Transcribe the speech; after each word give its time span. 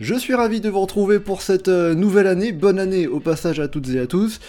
Je 0.00 0.14
suis 0.14 0.34
ravi 0.34 0.62
de 0.62 0.70
vous 0.70 0.80
retrouver 0.80 1.20
pour 1.20 1.42
cette 1.42 1.68
euh, 1.68 1.94
nouvelle 1.94 2.26
année, 2.26 2.52
bonne 2.52 2.78
année 2.78 3.06
au 3.06 3.20
passage 3.20 3.60
à 3.60 3.68
toutes 3.68 3.90
et 3.90 4.00
à 4.00 4.06
tous, 4.06 4.40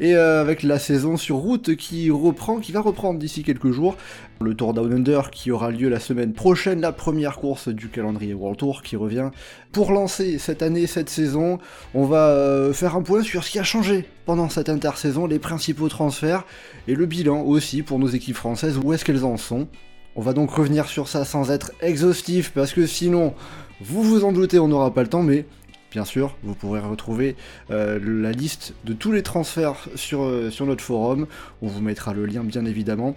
et 0.00 0.14
euh, 0.14 0.42
avec 0.42 0.62
la 0.62 0.78
saison 0.78 1.16
sur 1.16 1.36
route 1.36 1.76
qui 1.76 2.10
reprend, 2.10 2.58
qui 2.58 2.72
va 2.72 2.82
reprendre 2.82 3.18
d'ici 3.18 3.42
quelques 3.42 3.70
jours, 3.70 3.96
le 4.42 4.52
Tour 4.52 4.74
Down 4.74 4.92
Under 4.92 5.30
qui 5.30 5.50
aura 5.50 5.70
lieu 5.70 5.88
la 5.88 5.98
semaine 5.98 6.34
prochaine, 6.34 6.82
la 6.82 6.92
première 6.92 7.38
course 7.38 7.68
du 7.68 7.88
calendrier 7.88 8.34
World 8.34 8.58
Tour 8.58 8.82
qui 8.82 8.96
revient. 8.96 9.30
Pour 9.72 9.92
lancer 9.92 10.36
cette 10.36 10.60
année, 10.60 10.86
cette 10.86 11.08
saison, 11.08 11.58
on 11.94 12.04
va 12.04 12.28
euh, 12.28 12.74
faire 12.74 12.94
un 12.94 13.00
point 13.00 13.22
sur 13.22 13.44
ce 13.44 13.50
qui 13.50 13.58
a 13.58 13.64
changé 13.64 14.04
pendant 14.26 14.50
cette 14.50 14.68
intersaison, 14.68 15.26
les 15.26 15.38
principaux 15.38 15.88
transferts, 15.88 16.44
et 16.86 16.94
le 16.94 17.06
bilan 17.06 17.40
aussi 17.44 17.80
pour 17.80 17.98
nos 17.98 18.08
équipes 18.08 18.36
françaises, 18.36 18.76
où 18.76 18.92
est-ce 18.92 19.06
qu'elles 19.06 19.24
en 19.24 19.38
sont. 19.38 19.68
On 20.16 20.20
va 20.20 20.34
donc 20.34 20.50
revenir 20.50 20.86
sur 20.86 21.08
ça 21.08 21.24
sans 21.24 21.50
être 21.50 21.72
exhaustif, 21.80 22.52
parce 22.52 22.74
que 22.74 22.86
sinon, 22.86 23.32
vous 23.80 24.02
vous 24.02 24.24
en 24.24 24.32
doutez, 24.32 24.58
on 24.58 24.68
n'aura 24.68 24.92
pas 24.92 25.02
le 25.02 25.08
temps, 25.08 25.22
mais 25.22 25.46
bien 25.90 26.04
sûr, 26.04 26.36
vous 26.42 26.54
pourrez 26.54 26.80
retrouver 26.80 27.36
euh, 27.70 27.98
la 28.02 28.32
liste 28.32 28.74
de 28.84 28.92
tous 28.92 29.12
les 29.12 29.22
transferts 29.22 29.88
sur, 29.94 30.22
euh, 30.22 30.50
sur 30.50 30.66
notre 30.66 30.82
forum. 30.82 31.26
On 31.62 31.68
vous 31.68 31.80
mettra 31.80 32.12
le 32.12 32.26
lien, 32.26 32.42
bien 32.42 32.64
évidemment. 32.64 33.16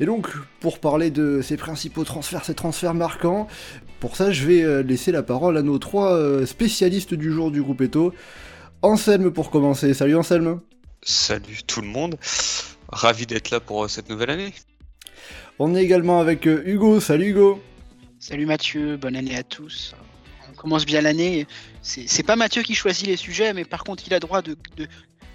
Et 0.00 0.06
donc, 0.06 0.28
pour 0.60 0.78
parler 0.78 1.10
de 1.10 1.40
ces 1.42 1.56
principaux 1.56 2.04
transferts, 2.04 2.44
ces 2.44 2.54
transferts 2.54 2.94
marquants, 2.94 3.48
pour 4.00 4.16
ça, 4.16 4.30
je 4.30 4.46
vais 4.46 4.62
euh, 4.62 4.82
laisser 4.82 5.12
la 5.12 5.22
parole 5.22 5.56
à 5.56 5.62
nos 5.62 5.78
trois 5.78 6.18
spécialistes 6.46 7.14
du 7.14 7.32
jour 7.32 7.50
du 7.50 7.62
groupe 7.62 7.82
Eto. 7.82 8.14
Anselme 8.82 9.30
pour 9.32 9.50
commencer. 9.50 9.92
Salut 9.92 10.16
Anselme. 10.16 10.60
Salut 11.02 11.62
tout 11.66 11.80
le 11.80 11.86
monde, 11.86 12.16
ravi 12.88 13.26
d'être 13.26 13.50
là 13.50 13.60
pour 13.60 13.88
cette 13.88 14.08
nouvelle 14.08 14.30
année. 14.30 14.52
On 15.58 15.74
est 15.74 15.82
également 15.82 16.20
avec 16.20 16.46
Hugo. 16.46 17.00
Salut 17.00 17.30
Hugo. 17.30 17.62
Salut 18.20 18.46
Mathieu, 18.46 18.96
bonne 18.96 19.16
année 19.16 19.36
à 19.36 19.42
tous. 19.42 19.94
On 20.50 20.54
commence 20.54 20.84
bien 20.86 21.00
l'année. 21.00 21.46
C'est 21.82 22.22
pas 22.24 22.36
Mathieu 22.36 22.62
qui 22.62 22.74
choisit 22.74 23.06
les 23.06 23.16
sujets, 23.16 23.52
mais 23.54 23.64
par 23.64 23.84
contre, 23.84 24.02
il 24.06 24.14
a 24.14 24.20
droit 24.20 24.42
de, 24.42 24.56
de- 24.76 24.86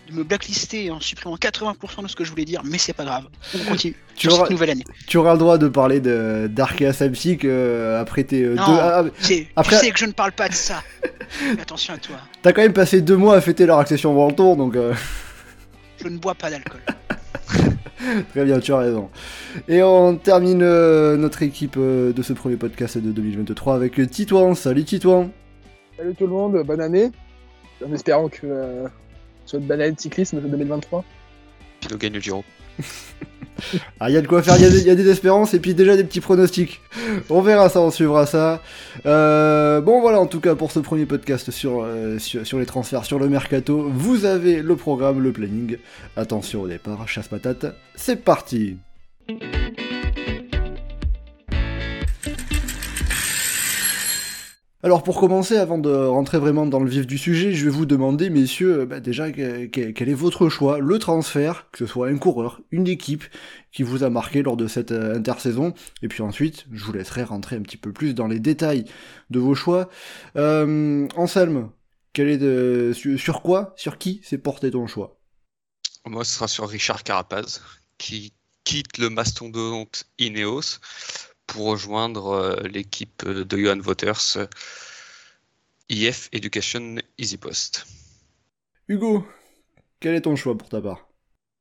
de 0.10 0.14
me 0.14 0.24
blacklister 0.26 0.92
en 0.92 1.00
supprimant 1.00 1.38
80% 1.38 2.04
de 2.04 2.08
ce 2.10 2.16
que 2.18 2.26
je 2.26 2.30
voulais 2.30 2.44
dire, 2.44 2.62
mais 2.66 2.78
c'est 2.78 2.92
pas 2.92 3.06
grave. 3.06 3.28
On 3.56 3.64
continue 3.70 3.96
Tu 4.18 4.28
auras- 4.28 4.42
cette 4.44 4.52
nouvelle 4.52 4.72
année. 4.72 4.84
Tu 5.08 5.16
auras 5.16 5.32
le 5.34 5.38
droit 5.40 5.58
de 5.58 5.70
parler 5.70 6.02
de- 6.02 6.48
d'Arkea 6.52 6.92
Samsic 6.92 7.46
euh, 7.46 8.02
après 8.02 8.26
tes 8.26 8.44
euh, 8.44 8.56
Non. 8.56 8.66
deux. 8.68 8.74
ah, 8.74 9.04
ah, 9.06 9.10
Après- 9.56 9.80
Tu 9.80 9.86
sais 9.86 9.92
que 9.92 10.00
je 10.00 10.06
ne 10.06 10.12
parle 10.12 10.34
pas 10.34 10.50
de 10.50 10.54
ça. 10.54 10.84
Attention 11.60 11.94
à 11.94 11.98
toi. 11.98 12.18
T'as 12.42 12.52
quand 12.52 12.62
même 12.62 12.74
passé 12.74 13.02
deux 13.02 13.16
mois 13.16 13.38
à 13.38 13.42
fêter 13.42 13.66
leur 13.66 13.80
accession 13.80 14.14
World 14.14 14.36
Tour, 14.36 14.58
donc 14.58 14.76
euh, 14.76 14.94
Je 16.02 16.10
ne 16.10 16.18
bois 16.18 16.36
pas 16.36 16.50
d'alcool. 16.50 16.82
très 18.30 18.46
bien, 18.46 18.60
tu 18.60 18.74
as 18.74 18.78
raison. 18.78 19.10
Et 19.68 19.82
on 19.84 20.16
termine 20.16 20.62
euh, 20.62 21.16
notre 21.18 21.44
équipe 21.44 21.76
euh, 21.78 22.14
de 22.14 22.22
ce 22.22 22.34
premier 22.34 22.56
podcast 22.56 22.98
de 22.98 23.12
2023 23.12 23.76
avec 23.76 24.10
Titouan. 24.10 24.56
Salut 24.56 24.84
Titouan. 24.84 25.30
Salut 25.98 26.16
tout 26.16 26.26
le 26.26 26.34
monde, 26.34 26.64
bonne 26.66 26.82
année. 26.82 27.12
En 27.86 27.94
espérant 27.94 28.30
que 28.30 28.46
euh, 28.46 28.88
ce 29.46 29.52
soit 29.52 29.60
une 29.60 29.68
bonne 29.68 29.82
année 29.82 29.92
de 29.92 30.00
cyclisme 30.00 30.42
de 30.42 30.48
2023. 30.48 31.04
Pilo 31.82 31.98
gagne 31.98 32.14
le 32.14 32.20
Giro. 32.20 32.44
Ah, 34.00 34.10
il 34.10 34.14
y 34.14 34.18
a 34.18 34.22
de 34.22 34.28
quoi 34.28 34.42
faire, 34.44 34.56
il 34.58 34.64
y, 34.64 34.90
a 34.90 34.96
des- 34.96 35.10
espérances 35.10 35.54
et 35.54 35.60
puis 35.60 35.74
déjà 35.74 35.96
des 35.96 36.04
petits 36.04 36.20
pronostics. 36.20 36.82
On 37.30 37.42
verra 37.42 37.70
ça, 37.70 37.80
on 37.82 37.92
suivra 37.92 38.26
ça. 38.26 38.62
Euh, 39.06 39.80
bon, 39.82 40.02
voilà, 40.02 40.20
en 40.20 40.26
tout 40.26 40.40
cas, 40.42 40.56
pour 40.56 40.72
ce 40.72 40.80
premier 40.80 41.06
podcast 41.06 41.52
sur, 41.52 41.84
euh, 41.84 42.20
sur, 42.20 42.46
sur 42.46 42.60
les 42.60 42.66
transferts, 42.66 43.06
sur 43.06 43.20
le 43.20 43.30
mercato, 43.30 43.90
vous 43.94 44.26
avez 44.26 44.62
le 44.62 44.76
programme, 44.76 45.22
le 45.22 45.32
planning. 45.32 45.78
Attention 46.18 46.62
au 46.64 46.68
départ, 46.68 47.08
chasse 47.08 47.28
patate, 47.30 47.66
c'est 47.96 48.24
parti! 48.24 48.78
Alors 54.86 55.02
pour 55.02 55.18
commencer, 55.18 55.56
avant 55.56 55.78
de 55.78 55.90
rentrer 55.90 56.40
vraiment 56.40 56.66
dans 56.66 56.82
le 56.82 56.90
vif 56.90 57.08
du 57.08 57.18
sujet, 57.18 57.54
je 57.54 57.64
vais 57.64 57.72
vous 57.72 57.86
demander, 57.86 58.30
messieurs, 58.30 58.84
bah, 58.84 59.00
déjà 59.00 59.32
que- 59.32 59.68
que- 59.68 59.92
quel 59.92 60.10
est 60.10 60.14
votre 60.14 60.50
choix, 60.50 60.80
le 60.80 61.00
transfert, 61.00 61.70
que 61.72 61.78
ce 61.78 61.86
soit 61.86 62.10
un 62.10 62.18
coureur, 62.18 62.60
une 62.70 62.90
équipe, 62.90 63.24
qui 63.72 63.82
vous 63.82 64.04
a 64.04 64.10
marqué 64.10 64.42
lors 64.44 64.58
de 64.58 64.68
cette 64.68 64.92
euh, 64.92 65.16
intersaison, 65.16 65.74
et 66.02 66.10
puis 66.10 66.22
ensuite, 66.22 66.66
je 66.74 66.84
vous 66.84 66.92
laisserai 66.92 67.24
rentrer 67.24 67.56
un 67.56 67.62
petit 67.62 67.78
peu 67.78 67.94
plus 67.94 68.14
dans 68.14 68.28
les 68.28 68.42
détails 68.42 68.84
de 69.30 69.40
vos 69.40 69.56
choix. 69.56 69.90
Euh, 70.36 71.08
Anselme, 71.16 71.70
quel 72.12 72.28
est 72.28 72.38
de, 72.38 72.92
sur, 72.94 73.18
sur 73.18 73.42
quoi, 73.42 73.74
sur 73.78 73.98
qui 73.98 74.20
s'est 74.22 74.38
porté 74.38 74.70
ton 74.70 74.86
choix? 74.86 75.18
Moi, 76.06 76.26
ce 76.26 76.36
sera 76.36 76.50
sur 76.50 76.68
Richard 76.68 77.04
Carapaz, 77.04 77.62
qui 77.98 78.34
quitte 78.66 78.98
le 78.98 79.10
mastodonte 79.10 80.04
Ineos 80.20 80.80
pour 81.48 81.68
rejoindre 81.68 82.28
euh, 82.30 82.56
l'équipe 82.68 83.26
de 83.28 83.58
Johan 83.58 83.80
Wouters, 83.80 84.38
euh, 84.38 84.46
IF 85.90 86.30
Education 86.32 86.96
EasyPost. 87.18 87.86
Hugo, 88.88 89.26
quel 90.00 90.16
est 90.16 90.22
ton 90.22 90.36
choix 90.36 90.58
pour 90.58 90.70
ta 90.70 90.82
part? 90.82 91.08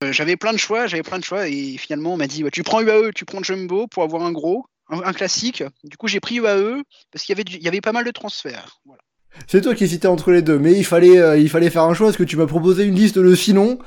Euh, 0.05 0.13
J'avais 0.13 0.37
plein 0.37 0.53
de 0.53 0.59
choix, 0.59 0.87
j'avais 0.87 1.03
plein 1.03 1.19
de 1.19 1.25
choix, 1.25 1.49
et 1.49 1.77
finalement 1.79 2.15
on 2.15 2.17
m'a 2.17 2.27
dit 2.27 2.43
ouais, 2.45 2.51
tu 2.51 2.63
prends 2.63 2.81
UAE, 2.81 3.13
tu 3.15 3.25
prends 3.25 3.43
Jumbo 3.43 3.87
pour 3.87 4.03
avoir 4.03 4.23
un 4.25 4.33
gros, 4.33 4.65
un, 4.89 5.01
un 5.03 5.13
classique. 5.13 5.63
Du 5.85 5.97
coup 5.97 6.09
j'ai 6.09 6.21
pris 6.21 6.37
UAE 6.37 6.83
parce 7.13 7.25
qu'il 7.25 7.33
y 7.33 7.37
avait, 7.37 7.45
du- 7.45 7.57
il 7.57 7.63
y 7.63 7.69
avait 7.69 7.81
pas 7.81 7.93
mal 7.93 8.05
de 8.05 8.11
transferts. 8.11 8.81
Voilà. 8.85 9.03
C'est 9.47 9.61
toi 9.63 9.75
qui 9.75 9.85
hésitais 9.85 10.09
entre 10.09 10.31
les 10.31 10.43
deux, 10.43 10.59
mais 10.59 10.73
il 10.73 10.85
fallait, 10.85 11.19
euh, 11.19 11.39
il 11.39 11.49
fallait 11.49 11.71
faire 11.71 11.85
un 11.85 11.95
choix, 11.95 12.09
parce 12.09 12.17
que 12.19 12.23
tu 12.25 12.37
m'as 12.37 12.47
proposé 12.47 12.85
une 12.85 12.95
liste 12.95 13.19
de 13.19 13.35
sinon. 13.35 13.79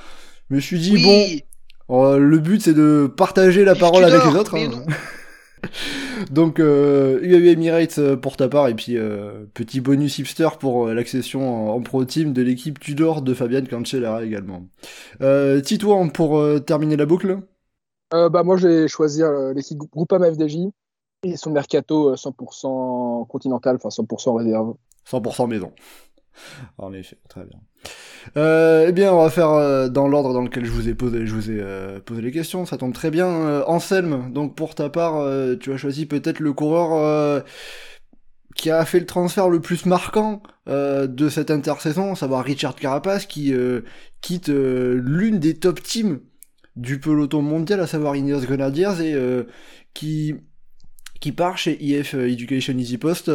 Je 0.50 0.56
me 0.56 0.60
suis 0.62 0.80
dit, 0.80 1.02
bon, 1.04 1.28
Euh, 1.92 2.18
le 2.18 2.40
but 2.40 2.62
c'est 2.62 2.74
de 2.74 3.12
partager 3.16 3.64
la 3.64 3.76
parole 3.76 4.04
avec 4.06 4.24
les 4.24 4.36
autres. 4.40 4.56
hein. 4.56 4.86
Donc 6.32 6.60
euh, 6.60 7.20
UAE 7.22 7.52
Emirates 7.52 7.98
euh, 8.00 8.16
pour 8.16 8.38
ta 8.38 8.48
part 8.48 8.68
et 8.68 8.74
puis 8.76 8.98
euh, 8.98 9.46
petit 9.54 9.82
bonus 9.82 10.20
hipster 10.20 10.50
pour 10.60 10.88
euh, 10.88 10.94
l'accession 10.94 11.70
en, 11.72 11.76
en 11.76 11.82
pro 11.82 12.06
team 12.06 12.34
de 12.34 12.42
l'équipe 12.42 12.80
Tudor 12.80 13.22
de 13.22 13.34
Fabian 13.34 13.66
Cancellara 13.66 14.24
également. 14.24 14.68
Euh, 15.22 15.62
Titouan 15.62 16.10
pour 16.10 16.38
euh, 16.38 16.60
terminer 16.60 16.96
la 16.96 17.06
boucle. 17.06 17.40
Bah, 18.12 18.44
moi, 18.44 18.56
je 18.56 18.68
vais 18.68 18.88
choisir 18.88 19.28
euh, 19.28 19.54
l'équipe 19.54 19.78
Groupama 19.78 20.32
FDJ 20.32 20.58
et 21.24 21.36
son 21.36 21.52
mercato 21.52 22.12
euh, 22.12 22.16
100% 22.16 23.28
continental, 23.28 23.76
enfin 23.76 23.90
100% 23.90 24.38
réserve. 24.38 24.76
100% 25.10 25.48
maison. 25.50 25.72
En 26.78 26.94
effet, 26.94 27.18
très 27.28 27.44
bien. 27.46 27.60
Euh, 28.38 28.86
eh 28.88 28.92
bien, 28.92 29.14
on 29.14 29.24
va 29.24 29.30
faire 29.30 29.52
euh, 29.52 29.88
dans 29.90 30.08
l'ordre 30.08 30.34
dans 30.34 30.42
lequel 30.42 30.66
je 30.66 30.72
vous 30.72 30.90
ai 30.90 30.94
posé, 30.94 31.26
je 31.26 31.34
vous 31.34 31.52
ai 31.52 31.60
euh, 31.60 32.00
posé 32.00 32.22
les 32.22 32.32
questions. 32.32 32.66
Ça 32.66 32.78
tombe 32.78 32.94
très 32.94 33.12
bien. 33.12 33.62
Anselme, 33.68 34.32
donc 34.32 34.56
pour 34.56 34.76
ta 34.76 34.90
part, 34.90 35.24
tu 35.60 35.72
as 35.72 35.78
choisi 35.78 36.06
peut-être 36.06 36.40
le 36.40 36.54
coureur 36.54 37.44
qui 38.56 38.72
a 38.72 38.86
fait 38.86 39.00
le 39.00 39.06
transfert 39.06 39.50
le 39.50 39.60
plus 39.60 39.86
marquant 39.86 40.42
de 40.68 41.30
cette 41.30 41.52
intersaison, 41.52 42.14
à 42.14 42.16
savoir 42.16 42.44
Richard 42.44 42.76
Carapace, 42.76 43.26
qui 43.26 43.54
quitte 44.22 44.50
l'une 44.50 45.40
des 45.40 45.56
top 45.56 45.82
teams 45.82 46.20
du 46.76 47.00
peloton 47.00 47.42
mondial, 47.42 47.80
à 47.80 47.88
savoir 47.88 48.16
Ineos 48.16 48.42
Grenadiers, 48.42 49.02
et 49.02 49.16
qui 49.94 50.36
qui 51.22 51.32
part 51.32 51.58
chez 51.58 51.82
IF 51.84 52.14
Education 52.14 52.78
Easy 52.78 52.98
Post. 52.98 53.30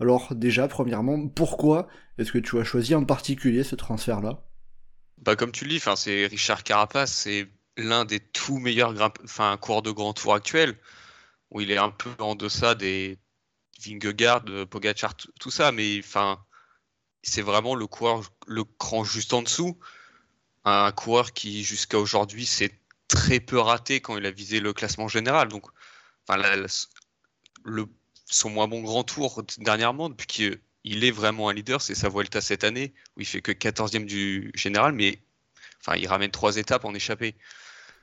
Alors 0.00 0.34
déjà, 0.34 0.68
premièrement, 0.68 1.28
pourquoi 1.28 1.88
est-ce 2.18 2.32
que 2.32 2.38
tu 2.38 2.58
as 2.58 2.64
choisi 2.64 2.94
en 2.94 3.04
particulier 3.04 3.64
ce 3.64 3.76
transfert-là? 3.76 4.42
Bah, 5.18 5.36
comme 5.36 5.52
tu 5.52 5.64
le 5.64 5.70
dis, 5.70 5.80
c'est 5.96 6.26
Richard 6.26 6.62
Carapace, 6.64 7.12
c'est 7.12 7.48
l'un 7.76 8.04
des 8.04 8.20
tout 8.20 8.58
meilleurs 8.58 8.94
coureurs 9.60 9.82
de 9.82 9.90
grand 9.90 10.12
tour 10.12 10.34
actuels, 10.34 10.76
où 11.50 11.60
il 11.60 11.70
est 11.70 11.78
un 11.78 11.90
peu 11.90 12.10
en 12.18 12.34
deçà 12.34 12.74
des 12.74 13.18
Vingegaard, 13.80 14.44
Pogacar, 14.68 15.14
tout 15.16 15.50
ça, 15.50 15.72
mais 15.72 16.00
c'est 17.22 17.42
vraiment 17.42 17.74
le 17.74 17.86
coureur, 17.86 18.22
le 18.46 18.64
cran 18.64 19.04
juste 19.04 19.32
en 19.32 19.42
dessous. 19.42 19.78
Un 20.64 20.92
coureur 20.92 21.32
qui, 21.32 21.62
jusqu'à 21.62 21.98
aujourd'hui, 21.98 22.44
s'est 22.46 22.78
très 23.06 23.40
peu 23.40 23.58
raté 23.58 24.00
quand 24.00 24.16
il 24.18 24.26
a 24.26 24.30
visé 24.30 24.60
le 24.60 24.72
classement 24.72 25.08
général. 25.08 25.48
Donc, 25.48 25.66
la- 26.28 26.56
le, 27.64 27.86
son 28.26 28.50
moins 28.50 28.68
bon 28.68 28.82
grand 28.82 29.04
tour 29.04 29.42
dernièrement, 29.58 30.08
depuis 30.10 30.26
qu'il 30.26 30.60
il 30.88 31.04
est 31.04 31.10
vraiment 31.10 31.48
un 31.48 31.54
leader, 31.54 31.82
c'est 31.82 31.94
sa 31.94 32.08
Vuelta 32.08 32.40
cette 32.40 32.64
année, 32.64 32.94
où 33.16 33.20
il 33.20 33.26
fait 33.26 33.42
que 33.42 33.52
14e 33.52 34.04
du 34.04 34.50
général, 34.54 34.92
mais 34.92 35.20
enfin, 35.80 35.96
il 35.96 36.06
ramène 36.06 36.30
trois 36.30 36.56
étapes 36.56 36.84
en 36.84 36.94
échappée. 36.94 37.34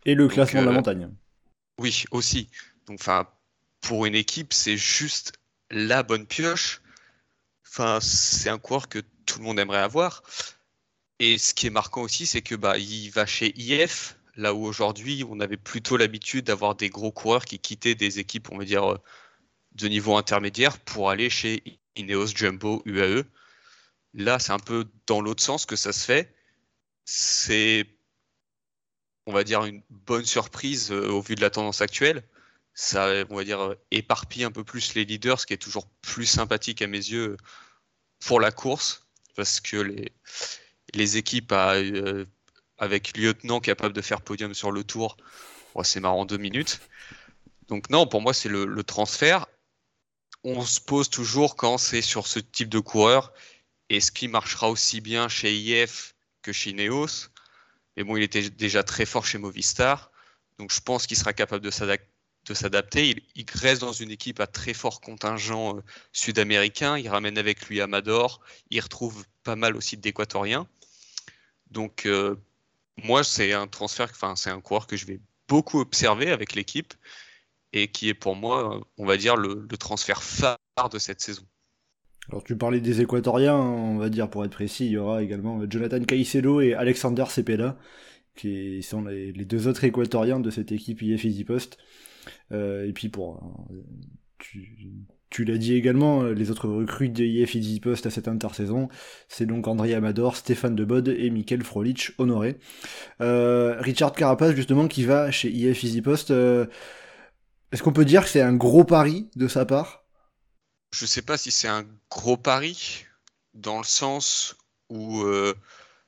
Et 0.06 0.14
le 0.14 0.26
Donc, 0.26 0.34
classement 0.34 0.62
de 0.62 0.66
la 0.68 0.72
euh, 0.72 0.76
montagne. 0.76 1.10
Oui, 1.80 2.06
aussi. 2.12 2.50
Donc, 2.88 3.00
enfin, 3.00 3.28
pour 3.82 4.06
une 4.06 4.16
équipe, 4.16 4.54
c'est 4.54 4.78
juste 4.78 5.34
la 5.72 6.04
bonne 6.04 6.28
pioche. 6.28 6.82
Enfin, 7.68 8.00
c'est 8.02 8.50
un 8.50 8.60
coureur 8.60 8.88
que 8.88 9.00
tout 9.26 9.40
le 9.40 9.46
monde 9.46 9.60
aimerait 9.60 9.80
avoir. 9.80 10.24
Et 11.20 11.38
ce 11.38 11.54
qui 11.54 11.68
est 11.68 11.72
marquant 11.72 12.02
aussi, 12.02 12.28
c'est 12.28 12.42
que 12.42 12.56
bah, 12.56 12.78
il 12.78 13.10
va 13.10 13.26
chez 13.26 13.54
IF, 13.60 14.18
Là 14.38 14.54
où 14.54 14.66
aujourd'hui, 14.66 15.24
on 15.30 15.40
avait 15.40 15.56
plutôt 15.56 15.96
l'habitude 15.96 16.46
d'avoir 16.46 16.76
des 16.76 16.90
gros 16.90 17.12
coureurs 17.12 17.46
qui 17.46 17.58
quittaient 17.58 17.96
des 17.96 18.20
équipes, 18.20 18.52
on 18.52 18.58
va 18.58 18.66
dire, 18.66 18.98
de 19.76 19.88
niveau 19.88 20.18
intermédiaire 20.18 20.78
pour 20.80 21.10
aller 21.10 21.30
chez 21.30 21.64
Ineos, 21.96 22.28
Jumbo, 22.28 22.82
UAE. 22.86 23.24
Là, 24.14 24.40
c'est 24.40 24.52
un 24.52 24.60
peu 24.60 24.86
dans 25.08 25.22
l'autre 25.22 25.44
sens 25.44 25.66
que 25.66 25.76
ça 25.76 25.94
se 25.94 26.06
fait. 26.06 26.34
C'est, 27.06 27.86
on 29.26 29.34
va 29.34 29.44
dire, 29.44 29.66
une 29.66 29.84
bonne 29.90 30.26
surprise 30.26 30.92
euh, 30.92 31.10
au 31.10 31.22
vu 31.22 31.36
de 31.36 31.42
la 31.42 31.50
tendance 31.50 31.82
actuelle. 31.82 32.24
Ça, 32.74 33.10
on 33.30 33.36
va 33.36 33.44
dire, 33.44 33.76
éparpille 33.92 34.44
un 34.44 34.52
peu 34.52 34.64
plus 34.64 34.96
les 34.96 35.06
leaders, 35.06 35.40
ce 35.40 35.46
qui 35.46 35.54
est 35.54 35.58
toujours 35.58 35.88
plus 36.02 36.26
sympathique 36.26 36.82
à 36.82 36.88
mes 36.88 36.98
yeux 36.98 37.38
pour 38.26 38.40
la 38.40 38.52
course, 38.52 39.08
parce 39.36 39.62
que 39.62 39.78
les, 39.78 40.12
les 40.94 41.18
équipes 41.18 41.52
euh, 41.54 42.26
avec 42.78 43.18
lieutenant 43.18 43.60
capable 43.60 43.94
de 43.94 44.02
faire 44.02 44.22
podium 44.22 44.54
sur 44.54 44.72
le 44.72 44.84
tour, 44.84 45.18
c'est 45.84 46.00
marrant 46.00 46.26
deux 46.26 46.38
minutes. 46.38 46.82
Donc 47.68 47.90
non, 47.90 48.08
pour 48.08 48.22
moi, 48.22 48.34
c'est 48.34 48.50
le, 48.50 48.84
transfert. 48.84 49.48
On 50.48 50.64
se 50.64 50.80
pose 50.80 51.10
toujours 51.10 51.56
quand 51.56 51.80
c'est 51.80 52.04
sur 52.04 52.28
ce 52.28 52.38
type 52.38 52.70
de 52.70 52.78
coureur, 52.78 53.34
est-ce 53.90 54.12
qu'il 54.12 54.30
marchera 54.30 54.70
aussi 54.70 55.02
bien 55.02 55.28
chez 55.28 55.52
IF 55.56 56.14
que 56.44 56.54
chez 56.54 56.72
Neos 56.72 57.30
Mais 57.98 58.04
bon, 58.04 58.16
il 58.16 58.22
était 58.22 58.52
déjà 58.52 58.84
très 58.84 59.08
fort 59.08 59.26
chez 59.26 59.40
Movistar, 59.40 60.12
donc 60.60 60.72
je 60.72 60.80
pense 60.82 61.08
qu'il 61.08 61.18
sera 61.18 61.34
capable 61.34 61.66
de 61.66 61.72
s'adapter. 61.72 63.24
Il, 63.34 63.46
reste 63.56 63.82
dans 63.82 63.92
une 63.92 64.12
équipe 64.12 64.40
à 64.40 64.46
très 64.46 64.76
fort 64.76 65.02
contingent 65.02 65.78
euh, 65.78 65.82
sud-américain. 66.14 66.96
Il 66.96 67.10
ramène 67.10 67.40
avec 67.40 67.68
lui 67.68 67.82
Amador. 67.82 68.40
Il 68.70 68.80
retrouve 68.82 69.26
pas 69.42 69.56
mal 69.56 69.76
aussi 69.76 69.98
d'Équatoriens. 69.98 70.68
Donc, 71.72 72.06
euh, 72.06 72.36
moi, 72.98 73.24
c'est 73.24 73.52
un 73.54 73.66
transfert, 73.68 74.10
enfin, 74.12 74.36
c'est 74.36 74.52
un 74.52 74.62
coureur 74.62 74.86
que 74.86 74.96
je 74.96 75.08
vais 75.08 75.20
beaucoup 75.48 75.80
observer 75.80 76.30
avec 76.30 76.54
l'équipe 76.54 76.94
et 77.76 77.88
qui 77.88 78.10
est 78.10 78.14
pour 78.14 78.36
moi, 78.36 78.82
on 78.98 79.06
va 79.06 79.18
dire, 79.18 79.36
le, 79.36 79.68
transfert 79.78 80.24
phare 80.24 80.58
de 80.92 80.98
cette 80.98 81.22
saison. 81.22 81.44
Alors 82.30 82.44
tu 82.44 82.58
parlais 82.58 82.80
des 82.80 83.02
Équatoriens, 83.02 83.56
on 83.56 83.98
va 83.98 84.10
dire 84.10 84.30
pour 84.30 84.44
être 84.44 84.52
précis, 84.52 84.88
il 84.88 84.94
y 84.94 84.98
aura 84.98 85.22
également 85.22 85.62
Jonathan 85.70 86.04
Caicedo 86.04 86.60
et 86.62 86.74
Alexander 86.74 87.26
Cepeda, 87.30 87.78
qui 88.36 88.82
sont 88.82 89.04
les, 89.04 89.32
deux 89.46 89.68
autres 89.68 89.84
Équatoriens 89.84 90.40
de 90.40 90.50
cette 90.50 90.72
équipe 90.72 91.02
IF 91.04 91.24
Easy 91.24 91.44
Post. 91.44 91.78
Euh, 92.52 92.88
et 92.88 92.94
puis 92.94 93.10
pour 93.10 93.68
euh, 93.72 93.84
tu 95.36 95.44
l'as 95.44 95.58
dit 95.58 95.76
également, 95.76 96.24
euh, 96.24 96.34
les 96.34 96.50
autres 96.50 96.70
recrues 96.70 97.10
d'IF 97.10 97.56
Easy 97.56 97.82
Post 97.82 98.06
à 98.06 98.10
cette 98.10 98.30
intersaison, 98.30 98.88
c'est 99.28 99.46
donc 99.46 99.68
André 99.68 99.94
Amador, 99.94 100.38
Stéphane 100.38 100.78
Debode 100.78 101.10
et 101.10 101.30
Michael 101.30 101.62
Frolich 101.62 102.14
honoré. 102.18 102.56
Euh, 103.20 103.76
Richard 103.82 104.14
Carapace 104.14 104.56
justement 104.56 104.88
qui 104.88 105.04
va 105.04 105.32
chez 105.32 105.50
IF 105.50 105.84
Easy 105.84 106.02
Post, 106.02 106.32
euh, 106.32 106.68
est-ce 107.72 107.84
qu'on 107.84 107.94
peut 107.94 108.06
dire 108.06 108.24
que 108.24 108.30
c'est 108.30 108.42
un 108.42 108.54
gros 108.54 108.84
pari 108.84 109.30
de 109.36 109.48
sa 109.48 109.66
part? 109.66 110.04
Je 110.94 111.06
sais 111.06 111.22
pas 111.22 111.38
si 111.38 111.52
c'est 111.52 111.68
un 111.68 111.86
gros 112.10 112.38
pari, 112.38 113.06
dans 113.54 113.78
le 113.80 113.84
sens 113.84 114.56
où 114.90 115.26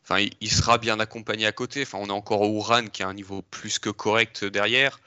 enfin, 0.04 0.26
il 0.40 0.52
sera 0.52 0.78
bien 0.78 1.00
accompagné 1.00 1.46
à 1.46 1.52
côté. 1.52 1.86
On 1.94 2.10
a 2.10 2.14
encore 2.14 2.50
Ouran 2.50 2.86
qui 2.88 3.04
a 3.04 3.08
un 3.08 3.14
niveau 3.14 3.42
plus 3.42 3.80
que 3.80 3.90
correct 3.90 4.46
derrière. 4.46 5.00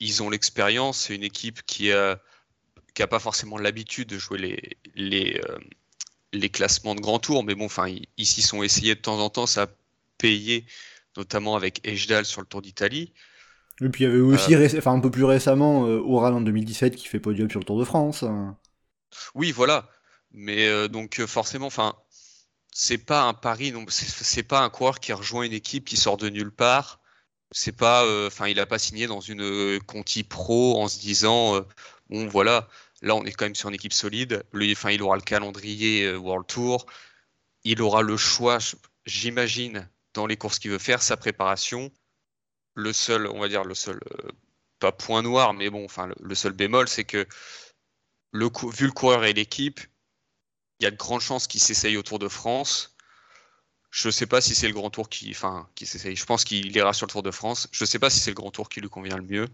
ils 0.00 0.22
ont 0.22 0.30
l'expérience, 0.30 0.98
c'est 1.02 1.14
une 1.14 1.22
équipe 1.22 1.62
qui 1.66 1.92
a 1.92 2.18
qui 2.94 3.02
n'a 3.02 3.08
pas 3.08 3.18
forcément 3.18 3.58
l'habitude 3.58 4.08
de 4.08 4.18
jouer 4.18 4.38
les, 4.38 4.78
les, 4.94 5.40
euh, 5.48 5.58
les, 6.32 6.48
classements 6.48 6.94
de 6.94 7.00
grand 7.00 7.18
tour, 7.18 7.44
mais 7.44 7.54
bon, 7.54 7.66
enfin, 7.66 7.92
ils 8.16 8.26
s'y 8.26 8.40
sont 8.40 8.62
essayés 8.62 8.94
de 8.94 9.00
temps 9.00 9.18
en 9.18 9.30
temps, 9.30 9.46
ça 9.46 9.62
a 9.64 9.66
payé, 10.16 10.64
notamment 11.16 11.56
avec 11.56 11.86
Ejdal 11.86 12.24
sur 12.24 12.40
le 12.40 12.46
Tour 12.46 12.62
d'Italie. 12.62 13.12
Et 13.80 13.88
puis 13.88 14.04
il 14.04 14.06
y 14.08 14.10
avait 14.10 14.20
aussi, 14.20 14.54
euh, 14.54 14.68
enfin, 14.78 14.92
un 14.92 15.00
peu 15.00 15.10
plus 15.10 15.24
récemment, 15.24 15.86
euh, 15.86 16.00
Oral 16.00 16.34
en 16.34 16.40
2017 16.40 16.96
qui 16.96 17.08
fait 17.08 17.20
podium 17.20 17.50
sur 17.50 17.60
le 17.60 17.64
Tour 17.64 17.78
de 17.78 17.84
France. 17.84 18.24
Oui, 19.34 19.52
voilà. 19.52 19.88
Mais 20.32 20.88
donc 20.88 21.24
forcément, 21.26 21.66
enfin, 21.66 21.94
c'est 22.72 22.98
pas 22.98 23.22
un 23.22 23.34
pari, 23.34 23.72
c'est 23.88 24.42
pas 24.42 24.62
un 24.62 24.70
coureur 24.70 24.98
qui 24.98 25.12
rejoint 25.12 25.44
une 25.44 25.52
équipe 25.52 25.84
qui 25.84 25.96
sort 25.96 26.16
de 26.16 26.28
nulle 26.28 26.50
part. 26.50 27.00
C'est 27.52 27.76
pas, 27.76 28.04
enfin, 28.26 28.48
il 28.48 28.58
a 28.58 28.66
pas 28.66 28.80
signé 28.80 29.06
dans 29.06 29.20
une 29.20 29.78
Conti 29.86 30.24
Pro 30.24 30.82
en 30.82 30.88
se 30.88 30.98
disant, 30.98 31.64
bon 32.10 32.26
voilà, 32.26 32.68
Là, 33.04 33.14
on 33.14 33.24
est 33.24 33.32
quand 33.32 33.44
même 33.44 33.54
sur 33.54 33.68
une 33.68 33.74
équipe 33.74 33.92
solide. 33.92 34.44
Enfin, 34.54 34.90
il 34.90 35.02
aura 35.02 35.16
le 35.16 35.22
calendrier 35.22 36.04
euh, 36.04 36.16
World 36.16 36.46
Tour. 36.46 36.86
Il 37.62 37.82
aura 37.82 38.00
le 38.00 38.16
choix, 38.16 38.58
j'imagine, 39.04 39.90
dans 40.14 40.26
les 40.26 40.38
courses 40.38 40.58
qu'il 40.58 40.70
veut 40.70 40.78
faire, 40.78 41.02
sa 41.02 41.18
préparation. 41.18 41.92
Le 42.74 42.92
seul, 42.92 43.26
on 43.28 43.40
va 43.40 43.48
dire, 43.48 43.64
le 43.64 43.74
seul, 43.74 44.00
euh, 44.12 44.30
pas 44.78 44.92
point 44.92 45.22
noir, 45.22 45.54
mais 45.54 45.70
bon, 45.70 45.84
enfin, 45.84 46.08
le, 46.20 46.34
seul 46.34 46.52
bémol, 46.52 46.88
c'est 46.88 47.04
que 47.04 47.26
le, 48.32 48.50
vu 48.72 48.86
le 48.86 48.92
coureur 48.92 49.24
et 49.24 49.32
l'équipe, 49.32 49.80
il 50.80 50.84
y 50.84 50.86
a 50.86 50.90
de 50.90 50.96
grandes 50.96 51.20
chances 51.20 51.46
qu'il 51.46 51.60
s'essaye 51.60 51.96
au 51.96 52.02
Tour 52.02 52.18
de 52.18 52.28
France. 52.28 52.96
Je 53.90 54.08
ne 54.08 54.12
sais 54.12 54.26
pas 54.26 54.40
si 54.40 54.56
c'est 54.56 54.66
le 54.66 54.74
grand 54.74 54.90
tour 54.90 55.08
qui, 55.08 55.30
enfin, 55.30 55.68
qui 55.76 55.86
s'essaye. 55.86 56.16
Je 56.16 56.24
pense 56.24 56.44
qu'il 56.44 56.76
ira 56.76 56.92
sur 56.92 57.06
le 57.06 57.12
Tour 57.12 57.22
de 57.22 57.30
France. 57.30 57.68
Je 57.70 57.84
ne 57.84 57.86
sais 57.86 58.00
pas 58.00 58.10
si 58.10 58.18
c'est 58.18 58.32
le 58.32 58.34
grand 58.34 58.50
tour 58.50 58.68
qui 58.68 58.80
lui 58.80 58.88
convient 58.88 59.16
le 59.16 59.22
mieux. 59.22 59.46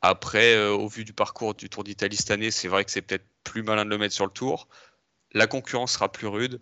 Après, 0.00 0.54
euh, 0.54 0.70
au 0.70 0.88
vu 0.88 1.04
du 1.04 1.12
parcours 1.12 1.54
du 1.54 1.68
Tour 1.68 1.84
d'Italie 1.84 2.16
cette 2.16 2.30
année, 2.30 2.50
c'est 2.52 2.68
vrai 2.68 2.84
que 2.84 2.90
c'est 2.90 3.02
peut-être 3.02 3.26
plus 3.44 3.62
malin 3.62 3.84
de 3.84 3.90
le 3.90 3.98
mettre 3.98 4.14
sur 4.14 4.26
le 4.26 4.32
Tour. 4.32 4.68
La 5.32 5.46
concurrence 5.46 5.92
sera 5.92 6.10
plus 6.10 6.26
rude, 6.28 6.60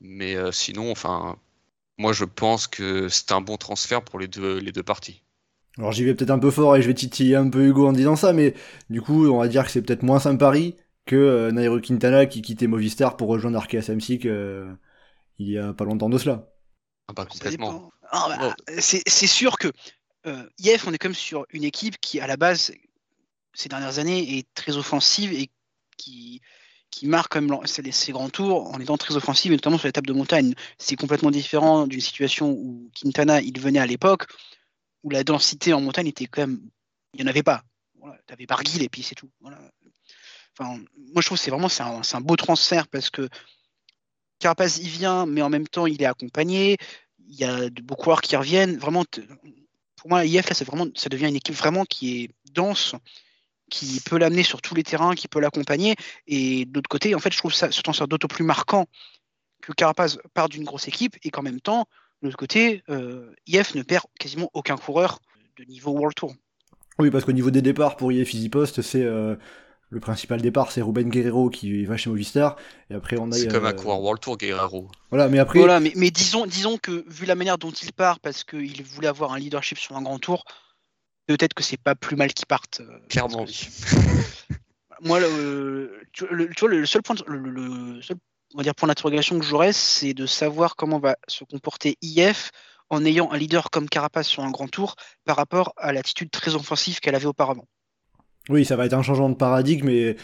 mais 0.00 0.36
euh, 0.36 0.52
sinon, 0.52 0.90
enfin, 0.90 1.38
moi 1.98 2.12
je 2.12 2.24
pense 2.24 2.66
que 2.66 3.08
c'est 3.08 3.32
un 3.32 3.40
bon 3.40 3.56
transfert 3.56 4.02
pour 4.02 4.18
les 4.18 4.28
deux, 4.28 4.58
les 4.58 4.72
deux 4.72 4.82
parties. 4.82 5.22
Alors 5.78 5.92
j'y 5.92 6.04
vais 6.04 6.14
peut-être 6.14 6.30
un 6.30 6.38
peu 6.38 6.50
fort 6.50 6.76
et 6.76 6.82
je 6.82 6.86
vais 6.86 6.94
titiller 6.94 7.36
un 7.36 7.48
peu 7.50 7.66
Hugo 7.66 7.86
en 7.86 7.92
disant 7.92 8.16
ça, 8.16 8.32
mais 8.32 8.54
du 8.90 9.02
coup, 9.02 9.26
on 9.26 9.38
va 9.38 9.48
dire 9.48 9.64
que 9.64 9.70
c'est 9.70 9.82
peut-être 9.82 10.04
moins 10.04 10.24
un 10.26 10.36
pari 10.36 10.76
que 11.04 11.16
euh, 11.16 11.50
Nairo 11.50 11.80
Quintana 11.80 12.26
qui 12.26 12.42
quittait 12.42 12.66
Movistar 12.66 13.16
pour 13.16 13.28
rejoindre 13.28 13.58
Arkea 13.58 13.82
Samsic 13.82 14.26
il 15.38 15.50
y 15.50 15.58
a 15.58 15.72
pas 15.72 15.84
longtemps 15.84 16.08
de 16.08 16.18
cela. 16.18 16.48
Ah 17.08 17.12
bah 17.12 17.26
complètement. 17.26 17.90
Ah, 18.10 18.28
bah, 18.38 18.54
c'est 18.78 19.26
sûr 19.26 19.58
que 19.58 19.68
euh, 20.26 20.48
IF, 20.58 20.86
on 20.86 20.92
est 20.92 20.98
comme 20.98 21.14
sur 21.14 21.46
une 21.50 21.64
équipe 21.64 22.00
qui, 22.00 22.20
à 22.20 22.26
la 22.26 22.36
base, 22.36 22.72
ces 23.52 23.68
dernières 23.68 23.98
années, 23.98 24.38
est 24.38 24.46
très 24.54 24.76
offensive 24.76 25.32
et 25.32 25.50
qui, 25.96 26.40
qui 26.94 27.08
marque 27.08 27.32
comme 27.32 27.60
ses, 27.66 28.12
grands 28.12 28.30
tours 28.30 28.72
en 28.72 28.78
étant 28.78 28.96
très 28.96 29.16
offensive, 29.16 29.50
et 29.50 29.56
notamment 29.56 29.78
sur 29.78 29.88
l'étape 29.88 30.06
de 30.06 30.12
montagne. 30.12 30.54
C'est 30.78 30.94
complètement 30.94 31.32
différent 31.32 31.88
d'une 31.88 32.00
situation 32.00 32.50
où 32.50 32.88
Quintana, 32.94 33.40
il 33.40 33.58
venait 33.58 33.80
à 33.80 33.86
l'époque, 33.86 34.26
où 35.02 35.10
la 35.10 35.24
densité 35.24 35.72
en 35.72 35.80
montagne 35.80 36.06
était 36.06 36.26
quand 36.26 36.42
même. 36.42 36.60
Il 37.14 37.18
n'y 37.20 37.24
en 37.24 37.30
avait 37.30 37.42
pas. 37.42 37.64
Voilà, 37.98 38.16
tu 38.26 38.32
avais 38.32 38.46
Barguil 38.46 38.82
et 38.82 38.88
puis 38.88 39.02
c'est 39.02 39.16
tout. 39.16 39.30
Enfin, 40.56 40.78
moi, 41.12 41.20
je 41.20 41.26
trouve 41.26 41.36
que 41.36 41.44
c'est 41.44 41.50
vraiment 41.50 41.68
un, 41.80 42.00
un, 42.12 42.20
beau 42.20 42.36
transfert 42.36 42.86
parce 42.86 43.10
que 43.10 43.28
Carapace, 44.38 44.78
il 44.78 44.88
vient, 44.88 45.26
mais 45.26 45.42
en 45.42 45.50
même 45.50 45.66
temps, 45.66 45.86
il 45.86 46.00
est 46.00 46.06
accompagné. 46.06 46.76
Il 47.28 47.34
y 47.34 47.44
a 47.44 47.70
de 47.70 47.82
beaux 47.82 47.96
coureurs 47.96 48.20
qui 48.20 48.36
reviennent. 48.36 48.76
Vraiment, 48.78 49.04
pour 49.96 50.10
moi, 50.10 50.24
IF, 50.24 50.48
là, 50.48 50.64
vraiment, 50.64 50.86
ça 50.94 51.08
devient 51.08 51.26
une 51.28 51.36
équipe 51.36 51.56
vraiment 51.56 51.84
qui 51.84 52.22
est 52.22 52.30
dense, 52.52 52.94
qui 53.70 54.00
peut 54.00 54.18
l'amener 54.18 54.42
sur 54.42 54.62
tous 54.62 54.74
les 54.74 54.82
terrains, 54.82 55.14
qui 55.14 55.28
peut 55.28 55.40
l'accompagner. 55.40 55.96
Et 56.26 56.64
de 56.64 56.74
l'autre 56.74 56.88
côté, 56.88 57.14
en 57.14 57.18
fait, 57.18 57.32
je 57.32 57.38
trouve 57.38 57.54
ça, 57.54 57.70
ce 57.70 57.80
transfert 57.82 58.08
d'auto 58.08 58.28
plus 58.28 58.44
marquant 58.44 58.86
que 59.62 59.72
Carapaz 59.72 60.18
part 60.34 60.48
d'une 60.48 60.64
grosse 60.64 60.88
équipe 60.88 61.16
et 61.22 61.30
qu'en 61.30 61.42
même 61.42 61.60
temps, 61.60 61.86
de 62.22 62.28
l'autre 62.28 62.38
côté, 62.38 62.82
euh, 62.90 63.34
IF 63.46 63.74
ne 63.74 63.82
perd 63.82 64.04
quasiment 64.18 64.50
aucun 64.54 64.76
coureur 64.76 65.20
de 65.58 65.64
niveau 65.64 65.92
World 65.92 66.14
Tour. 66.14 66.34
Oui, 66.98 67.10
parce 67.10 67.24
qu'au 67.24 67.32
niveau 67.32 67.50
des 67.50 67.62
départs 67.62 67.96
pour 67.96 68.12
IF 68.12 68.34
Easy 68.34 68.48
Post, 68.48 68.82
c'est 68.82 69.02
euh, 69.02 69.34
le 69.90 70.00
principal 70.00 70.40
départ, 70.40 70.70
c'est 70.70 70.82
Ruben 70.82 71.08
Guerrero 71.08 71.50
qui 71.50 71.84
va 71.84 71.96
chez 71.96 72.10
Movistar. 72.10 72.56
Et 72.90 72.94
après, 72.94 73.16
on 73.18 73.30
a. 73.30 73.34
C'est 73.34 73.48
comme 73.48 73.66
un 73.66 73.70
euh, 73.70 73.72
coureur 73.72 74.00
World 74.00 74.20
Tour, 74.20 74.36
Guerrero. 74.36 74.88
Voilà, 75.10 75.28
mais 75.28 75.38
après. 75.38 75.58
Voilà, 75.58 75.80
mais, 75.80 75.92
mais 75.96 76.10
disons, 76.10 76.46
disons 76.46 76.78
que 76.78 77.04
vu 77.08 77.26
la 77.26 77.34
manière 77.34 77.58
dont 77.58 77.70
il 77.70 77.92
part, 77.92 78.20
parce 78.20 78.44
qu'il 78.44 78.82
voulait 78.84 79.08
avoir 79.08 79.32
un 79.32 79.38
leadership 79.38 79.78
sur 79.78 79.96
un 79.96 80.02
grand 80.02 80.18
tour, 80.18 80.44
peut-être 81.26 81.54
que 81.54 81.62
c'est 81.62 81.80
pas 81.80 81.94
plus 81.94 82.16
mal 82.16 82.32
qu'il 82.32 82.46
parte. 82.46 82.80
Euh, 82.80 82.98
Clairement, 83.08 83.44
oui. 83.44 83.68
Moi, 85.00 85.20
le, 85.20 86.00
tu, 86.12 86.24
vois, 86.26 86.68
le 86.68 86.86
seul 86.86 87.02
point, 87.02 87.16
le, 87.26 88.00
seul, 88.00 88.16
on 88.54 88.58
va 88.58 88.62
dire, 88.62 88.74
point 88.74 88.86
d'interrogation 88.86 89.38
que 89.38 89.44
j'aurais, 89.44 89.72
c'est 89.72 90.14
de 90.14 90.24
savoir 90.24 90.76
comment 90.76 90.98
va 90.98 91.16
se 91.28 91.44
comporter 91.44 91.98
IF 92.00 92.52
en 92.90 93.04
ayant 93.04 93.30
un 93.32 93.36
leader 93.36 93.70
comme 93.70 93.88
Carapace 93.88 94.28
sur 94.28 94.44
un 94.44 94.50
grand 94.50 94.68
tour 94.68 94.94
par 95.24 95.36
rapport 95.36 95.74
à 95.76 95.92
l'attitude 95.92 96.30
très 96.30 96.54
offensive 96.54 97.00
qu'elle 97.00 97.16
avait 97.16 97.26
auparavant. 97.26 97.66
Oui, 98.48 98.64
ça 98.64 98.76
va 98.76 98.86
être 98.86 98.94
un 98.94 99.02
changement 99.02 99.28
de 99.28 99.34
paradigme 99.34 99.88
et 99.88 100.16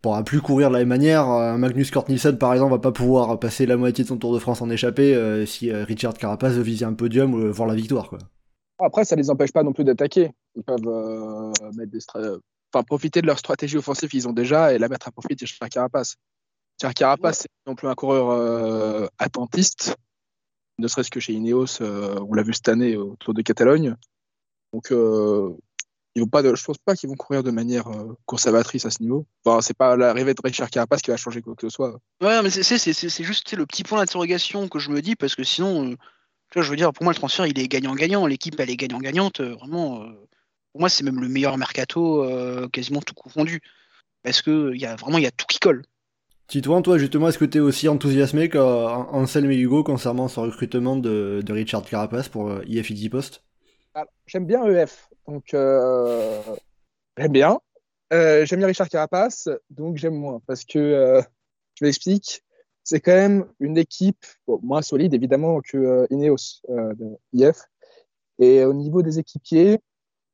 pourra 0.00 0.24
plus 0.24 0.40
courir 0.40 0.68
de 0.68 0.74
la 0.74 0.78
même 0.80 0.88
manière. 0.88 1.26
Magnus 1.58 1.90
Kort 1.90 2.06
Nielsen, 2.08 2.38
par 2.38 2.52
exemple, 2.52 2.72
va 2.72 2.78
pas 2.78 2.92
pouvoir 2.92 3.38
passer 3.38 3.66
la 3.66 3.76
moitié 3.76 4.04
de 4.04 4.08
son 4.08 4.16
Tour 4.16 4.32
de 4.32 4.38
France 4.38 4.62
en 4.62 4.70
échappée 4.70 5.14
euh, 5.14 5.46
si 5.46 5.70
euh, 5.70 5.84
Richard 5.84 6.14
Carapaz 6.14 6.50
veut 6.50 6.62
viser 6.62 6.84
un 6.84 6.94
podium 6.94 7.34
ou 7.34 7.52
voir 7.52 7.68
la 7.68 7.74
victoire. 7.74 8.08
Quoi. 8.08 8.18
Après, 8.82 9.04
ça 9.04 9.16
les 9.16 9.30
empêche 9.30 9.52
pas 9.52 9.62
non 9.62 9.72
plus 9.72 9.84
d'attaquer. 9.84 10.30
Ils 10.54 10.62
peuvent 10.62 10.86
euh, 10.86 11.52
mettre 11.76 11.92
des 11.92 12.00
enfin, 12.72 12.82
profiter 12.84 13.20
de 13.20 13.26
leur 13.26 13.38
stratégie 13.38 13.76
offensive 13.76 14.08
qu'ils 14.08 14.28
ont 14.28 14.32
déjà 14.32 14.72
et 14.72 14.78
la 14.78 14.88
mettre 14.88 15.08
à 15.08 15.10
profit 15.10 15.34
de 15.34 15.44
Richard 15.44 15.68
Carapaz. 15.68 16.16
Richard 16.78 16.94
Carapaz, 16.94 17.32
c'est 17.34 17.48
non 17.66 17.74
plus 17.74 17.88
un 17.88 17.94
coureur 17.94 19.10
attentiste. 19.18 19.96
ne 20.78 20.88
serait-ce 20.88 21.10
que 21.10 21.20
chez 21.20 21.34
Ineos, 21.34 21.82
on 21.82 22.32
l'a 22.32 22.42
vu 22.42 22.54
cette 22.54 22.68
année 22.68 22.96
au 22.96 23.16
Tour 23.16 23.34
de 23.34 23.42
Catalogne. 23.42 23.96
Donc, 24.72 24.88
ils 24.90 26.22
vont 26.22 26.28
pas 26.28 26.42
de, 26.42 26.54
je 26.54 26.64
pense 26.64 26.78
pas 26.78 26.96
qu'ils 26.96 27.08
vont 27.08 27.16
courir 27.16 27.42
de 27.42 27.50
manière 27.50 27.84
conservatrice 28.24 28.86
à 28.86 28.90
ce 28.90 29.02
niveau. 29.02 29.26
Enfin, 29.44 29.60
c'est 29.60 29.76
pas 29.76 29.96
l'arrivée 29.96 30.32
de 30.32 30.40
Richard 30.42 30.70
Carapace 30.70 31.02
qui 31.02 31.10
va 31.10 31.16
changer 31.16 31.42
quoi 31.42 31.54
que 31.54 31.68
ce 31.68 31.74
soit. 31.74 31.98
Ouais, 32.22 32.42
mais 32.42 32.50
c'est 32.50 33.24
juste 33.24 33.52
le 33.52 33.66
petit 33.66 33.82
point 33.82 33.98
d'interrogation 33.98 34.68
que 34.68 34.78
je 34.78 34.90
me 34.90 35.02
dis 35.02 35.16
parce 35.16 35.34
que 35.34 35.44
sinon, 35.44 35.96
je 36.56 36.68
veux 36.70 36.76
dire, 36.76 36.92
pour 36.92 37.04
moi, 37.04 37.12
le 37.12 37.18
transfert, 37.18 37.46
il 37.46 37.58
est 37.58 37.68
gagnant-gagnant. 37.68 38.26
L'équipe, 38.26 38.58
elle 38.58 38.70
est 38.70 38.76
gagnant-gagnante. 38.76 39.40
vraiment, 39.40 40.04
pour 40.72 40.80
moi, 40.80 40.88
c'est 40.88 41.04
même 41.04 41.20
le 41.20 41.28
meilleur 41.28 41.58
mercato, 41.58 42.26
quasiment 42.72 43.00
tout 43.00 43.14
confondu. 43.14 43.60
Parce 44.22 44.42
que 44.42 44.74
y 44.74 44.84
a, 44.84 44.96
vraiment, 44.96 45.18
il 45.18 45.24
y 45.24 45.26
a 45.26 45.30
tout 45.30 45.46
qui 45.48 45.58
colle. 45.58 45.84
Titouan, 46.48 46.82
toi, 46.82 46.98
justement, 46.98 47.28
est-ce 47.28 47.38
que 47.38 47.44
tu 47.44 47.58
es 47.58 47.60
aussi 47.60 47.88
enthousiasmé 47.88 48.48
qu'Anselme 48.48 49.52
et 49.52 49.56
Hugo 49.56 49.84
concernant 49.84 50.26
ce 50.26 50.40
recrutement 50.40 50.96
de, 50.96 51.42
de 51.44 51.52
Richard 51.52 51.84
Carapace 51.84 52.28
pour 52.28 52.52
Easy 52.64 53.08
Post 53.08 53.44
J'aime 54.26 54.46
bien 54.46 54.64
EF. 54.66 55.08
Donc, 55.26 55.54
euh, 55.54 56.40
j'aime 57.16 57.32
bien. 57.32 57.60
Euh, 58.12 58.44
j'aime 58.44 58.58
bien 58.58 58.68
Richard 58.68 58.88
Carapace, 58.88 59.48
donc 59.70 59.96
j'aime 59.96 60.14
moins. 60.14 60.40
Parce 60.46 60.64
que, 60.64 60.78
euh, 60.78 61.22
je 61.74 61.84
m'explique, 61.84 62.42
c'est 62.84 63.00
quand 63.00 63.14
même 63.14 63.46
une 63.60 63.78
équipe 63.78 64.24
moins 64.46 64.82
solide, 64.82 65.14
évidemment, 65.14 65.60
que 65.60 66.06
Ineos 66.10 66.62
de 66.68 67.16
IF. 67.32 67.62
Et 68.38 68.64
au 68.64 68.72
niveau 68.72 69.02
des 69.02 69.18
équipiers, 69.18 69.80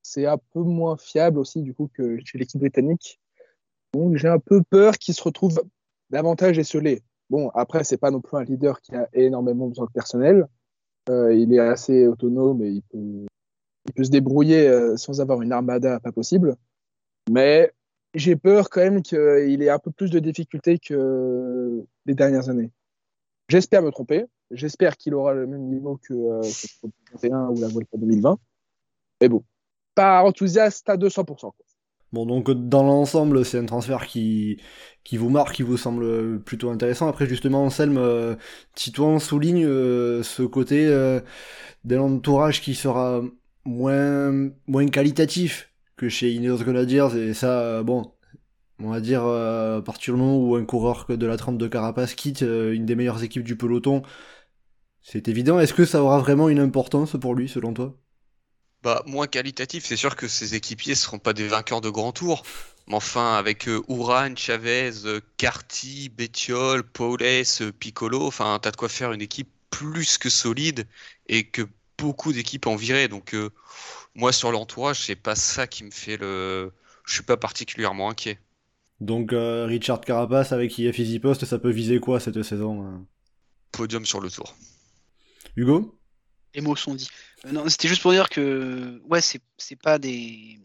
c'est 0.03 0.27
un 0.27 0.39
peu 0.39 0.61
moins 0.61 0.97
fiable 0.97 1.39
aussi, 1.39 1.63
du 1.63 1.75
coup, 1.75 1.91
que 1.93 2.19
chez 2.25 2.39
l'équipe 2.39 2.61
britannique. 2.61 3.21
Donc, 3.95 4.17
j'ai 4.17 4.29
un 4.29 4.39
peu 4.39 4.63
peur 4.63 4.99
qu'il 4.99 5.15
se 5.15 5.23
retrouve 5.23 5.61
davantage 6.11 6.59
esselé. 6.59 7.03
Bon, 7.31 7.51
après, 7.51 7.83
c'est 7.83 7.97
pas 7.97 8.11
non 8.11 8.21
plus 8.21 8.37
un 8.37 8.45
leader 8.45 8.81
qui 8.81 8.95
a 8.95 9.09
énormément 9.13 9.67
besoin 9.67 9.87
de 9.87 9.93
personnel. 9.93 10.47
il 11.09 11.53
est 11.53 11.59
assez 11.59 12.07
autonome 12.07 12.63
et 12.63 12.69
il 12.69 12.83
peut 12.83 13.27
il 13.89 13.95
peut 13.95 14.05
se 14.05 14.11
débrouiller 14.11 14.69
euh, 14.69 14.97
sans 14.97 15.21
avoir 15.21 15.43
une 15.43 15.53
armada 15.53 16.01
pas 16.01 16.13
possible. 16.13 16.57
Mais 17.31 17.73
j'ai 18.17 18.35
peur 18.35 18.71
quand 18.71 18.81
même 18.81 19.03
qu'il 19.03 19.63
ait 19.63 19.69
un 19.69 19.79
peu 19.79 19.91
plus 19.93 20.11
de 20.11 20.19
difficultés 20.19 20.79
que 20.79 21.85
les 22.07 22.15
dernières 22.15 22.49
années. 22.49 22.71
J'espère 23.49 23.83
me 23.83 23.91
tromper. 23.91 24.25
J'espère 24.51 24.97
qu'il 24.97 25.15
aura 25.15 25.35
le 25.35 25.47
même 25.47 25.69
niveau 25.69 25.99
que, 26.03 26.15
euh, 26.15 26.41
2021 27.13 27.49
ou 27.51 27.61
la 27.61 27.69
Volta 27.69 27.97
2020. 27.97 28.39
Mais 29.21 29.29
bon, 29.29 29.45
pas 29.95 30.23
enthousiaste 30.23 30.89
à 30.89 30.97
200%. 30.97 31.53
Bon, 32.13 32.25
donc 32.25 32.51
dans 32.51 32.85
l'ensemble, 32.85 33.45
c'est 33.45 33.59
un 33.59 33.67
transfert 33.67 34.07
qui, 34.07 34.59
qui 35.05 35.17
vous 35.17 35.29
marque, 35.29 35.57
qui 35.57 35.63
vous 35.63 35.77
semble 35.77 36.41
plutôt 36.41 36.71
intéressant. 36.71 37.09
Après, 37.09 37.27
justement, 37.27 37.65
Anselme, 37.65 37.99
euh, 37.99 38.37
Titouan 38.75 39.19
souligne 39.19 39.65
euh, 39.67 40.23
ce 40.23 40.43
côté 40.43 40.87
euh, 40.87 41.21
de 41.85 41.97
l'entourage 41.97 42.63
qui 42.63 42.75
sera 42.75 43.23
moins, 43.65 44.51
moins 44.67 44.87
qualitatif 44.87 45.73
que 45.97 46.09
chez 46.09 46.33
Ineos 46.33 46.59
Grenadiers, 46.59 47.17
et 47.17 47.35
ça, 47.35 47.83
bon, 47.83 48.13
on 48.79 48.91
va 48.91 49.01
dire, 49.01 49.25
euh, 49.25 49.79
à 49.79 49.83
partir 49.83 50.15
du 50.15 50.21
moment 50.21 50.39
où 50.39 50.57
un 50.57 50.65
coureur 50.65 51.07
de 51.09 51.27
la 51.27 51.37
trempe 51.37 51.59
de 51.59 51.67
Carapace 51.67 52.15
quitte 52.15 52.43
euh, 52.43 52.73
une 52.75 52.85
des 52.85 52.95
meilleures 52.95 53.23
équipes 53.23 53.45
du 53.45 53.57
peloton, 53.57 54.03
c'est 55.03 55.29
évident. 55.29 55.59
Est-ce 55.59 55.75
que 55.75 55.85
ça 55.85 56.03
aura 56.03 56.19
vraiment 56.19 56.49
une 56.49 56.59
importance 56.59 57.17
pour 57.19 57.35
lui, 57.35 57.49
selon 57.49 57.73
toi? 57.73 57.97
Bah, 58.83 59.03
moins 59.07 59.27
qualitatif, 59.27 59.85
c'est 59.87 59.97
sûr 59.97 60.15
que 60.17 60.29
ses 60.29 60.55
équipiers 60.55 60.93
ne 60.93 60.97
seront 60.97 61.19
pas 61.19 61.33
des 61.33 61.49
vainqueurs 61.49 61.81
de 61.81 61.89
grand 61.89 62.13
tour. 62.13 62.43
Mais 62.89 62.95
enfin, 62.95 63.35
avec 63.35 63.67
euh, 63.67 63.83
Chavez, 64.37 64.91
Carty, 65.39 66.09
Bettiol, 66.11 66.85
Paules, 66.85 67.43
Piccolo, 67.79 68.27
enfin, 68.27 68.59
t'as 68.61 68.71
de 68.71 68.77
quoi 68.77 68.89
faire 68.89 69.13
une 69.13 69.23
équipe 69.23 69.49
plus 69.71 70.19
que 70.19 70.29
solide 70.29 70.87
et 71.29 71.45
que 71.45 71.63
beaucoup 71.99 72.33
d'équipes 72.33 72.67
en 72.67 72.77
viraient. 72.77 73.09
Donc, 73.09 73.35
euh, 73.35 73.51
moi, 74.17 74.33
sur 74.33 74.51
l'entourage, 74.51 75.05
c'est 75.05 75.17
pas 75.17 75.35
ça 75.35 75.67
qui 75.67 75.85
me 75.85 75.91
fait 75.91 76.17
le. 76.17 76.73
Je 77.05 77.13
suis 77.13 77.23
pas 77.23 77.37
particulièrement 77.37 78.11
inquiet. 78.11 78.39
Donc, 79.01 79.33
euh, 79.33 79.67
Richard 79.67 80.01
Carapace 80.01 80.53
avec 80.53 80.79
IF 80.79 80.99
Easy 80.99 81.21
Post, 81.21 81.45
ça 81.45 81.59
peut 81.59 81.71
viser 81.71 82.01
quoi 82.01 82.19
cette 82.19 82.43
saison 82.43 82.87
euh 82.87 82.99
Podium 83.73 84.07
sur 84.07 84.21
le 84.21 84.31
tour. 84.31 84.57
Hugo? 85.55 85.99
Les 86.55 86.63
mots 86.63 86.77
sont 86.77 86.95
dits. 86.95 87.11
non, 87.53 87.69
c'était 87.69 87.89
juste 87.89 88.01
pour 88.01 88.13
dire 88.13 88.31
que, 88.31 89.03
ouais, 89.05 89.21
c'est 89.21 89.77
pas 89.77 89.99
des. 89.99 90.59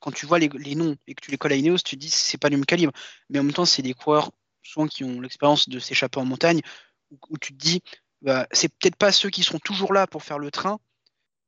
Quand 0.00 0.12
tu 0.12 0.24
vois 0.24 0.38
les, 0.38 0.48
noms 0.76 0.96
et 1.06 1.14
que 1.14 1.20
tu 1.20 1.30
les 1.30 1.36
colles 1.36 1.52
à 1.52 1.56
Ineos, 1.56 1.78
tu 1.78 1.96
te 1.96 2.00
dis 2.00 2.08
c'est 2.08 2.38
pas 2.38 2.48
le 2.48 2.56
même 2.56 2.64
calibre. 2.64 2.92
Mais 3.28 3.38
en 3.38 3.42
même 3.42 3.52
temps, 3.52 3.64
c'est 3.66 3.82
des 3.82 3.94
coureurs 3.94 4.30
souvent 4.62 4.86
qui 4.86 5.04
ont 5.04 5.20
l'expérience 5.20 5.68
de 5.68 5.78
s'échapper 5.78 6.18
en 6.18 6.24
montagne, 6.24 6.62
où 7.28 7.36
tu 7.36 7.52
te 7.52 7.58
dis 7.58 7.82
bah, 8.22 8.46
c'est 8.52 8.68
peut-être 8.68 8.96
pas 8.96 9.12
ceux 9.12 9.28
qui 9.28 9.42
seront 9.42 9.58
toujours 9.58 9.92
là 9.92 10.06
pour 10.06 10.22
faire 10.22 10.38
le 10.38 10.50
train, 10.50 10.78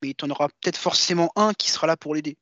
mais 0.03 0.15
tu 0.15 0.25
en 0.25 0.31
auras 0.31 0.49
peut-être 0.49 0.77
forcément 0.77 1.31
un 1.37 1.53
qui 1.55 1.71
sera 1.71 1.87
là 1.87 1.97
pour 1.97 2.15
l'aider. 2.15 2.37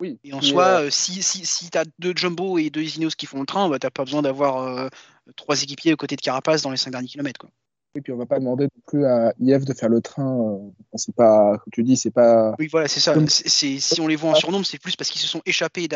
Oui. 0.00 0.18
Et 0.24 0.32
en 0.32 0.40
soi, 0.40 0.64
euh, 0.64 0.90
si, 0.90 1.22
si, 1.22 1.44
si 1.44 1.70
tu 1.70 1.76
as 1.76 1.84
deux 1.98 2.14
Jumbo 2.16 2.58
et 2.58 2.70
deux 2.70 2.82
Ineos 2.82 3.10
qui 3.10 3.26
font 3.26 3.40
le 3.40 3.46
train, 3.46 3.68
bah, 3.68 3.78
tu 3.78 3.86
n'as 3.86 3.90
pas 3.90 4.04
besoin 4.04 4.22
d'avoir 4.22 4.62
euh, 4.62 4.88
trois 5.36 5.62
équipiers 5.62 5.92
aux 5.92 5.96
côtés 5.96 6.16
de 6.16 6.22
Carapace 6.22 6.62
dans 6.62 6.70
les 6.70 6.78
cinq 6.78 6.92
derniers 6.92 7.08
kilomètres. 7.08 7.38
Quoi. 7.38 7.50
Et 7.94 8.00
puis 8.00 8.12
on 8.12 8.16
va 8.16 8.24
pas 8.24 8.38
demander 8.38 8.64
non 8.64 8.82
plus 8.86 9.04
à 9.04 9.34
IF 9.40 9.64
de 9.64 9.74
faire 9.74 9.90
le 9.90 10.00
train. 10.00 10.40
Euh, 10.40 10.70
c'est 10.94 11.14
pas, 11.14 11.58
comme 11.58 11.72
tu 11.72 11.82
dis, 11.82 11.96
c'est 11.96 12.10
pas. 12.10 12.54
Oui, 12.58 12.68
voilà, 12.68 12.88
c'est 12.88 13.00
ça. 13.00 13.14
Si 13.26 14.00
on 14.00 14.06
les 14.06 14.16
voit 14.16 14.30
en 14.30 14.34
surnombre, 14.34 14.64
c'est 14.64 14.78
plus 14.78 14.96
parce 14.96 15.10
qu'ils 15.10 15.20
se 15.20 15.28
sont 15.28 15.42
échappés 15.44 15.86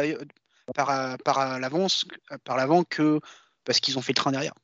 par, 0.75 1.18
par 1.25 1.59
l'avance, 1.59 2.04
par 2.44 2.56
l'avant 2.56 2.85
que 2.85 3.21
parce 3.64 3.80
qu'ils 3.80 3.97
ont 3.97 4.02
fait 4.02 4.12
le 4.12 4.16
train 4.16 4.33
derrière. 4.33 4.54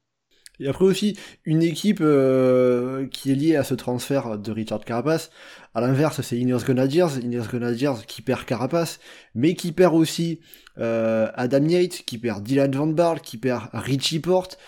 Et 0.61 0.69
après 0.69 0.85
aussi, 0.85 1.19
une 1.45 1.63
équipe 1.63 2.01
euh, 2.03 3.07
qui 3.07 3.33
est 3.33 3.35
liée 3.35 3.57
à 3.57 3.65
ce 3.65 3.75
transfert 3.75 4.39
de 4.39 4.53
Richard 4.53 4.85
Carapace, 4.85 5.31
à 5.75 5.81
l'inverse, 5.81 6.21
c'est 6.21 6.37
Ineos 6.37 6.59
Grenadiers, 6.59 7.19
Ineos 7.23 7.45
Grenadiers 7.45 8.05
qui 8.07 8.21
perd 8.21 8.45
Carapace, 8.45 9.01
mais 9.35 9.55
qui 9.55 9.73
perd 9.73 9.95
aussi 9.95 10.41
euh, 10.79 11.29
Adam 11.35 11.67
Yates, 11.67 12.03
qui 12.05 12.19
perd 12.19 12.43
Dylan 12.43 12.71
Van 12.73 12.87
Barl, 12.89 13.21
qui 13.21 13.39
perd 13.39 13.69
Richie 13.73 14.21
Porte, 14.21 14.59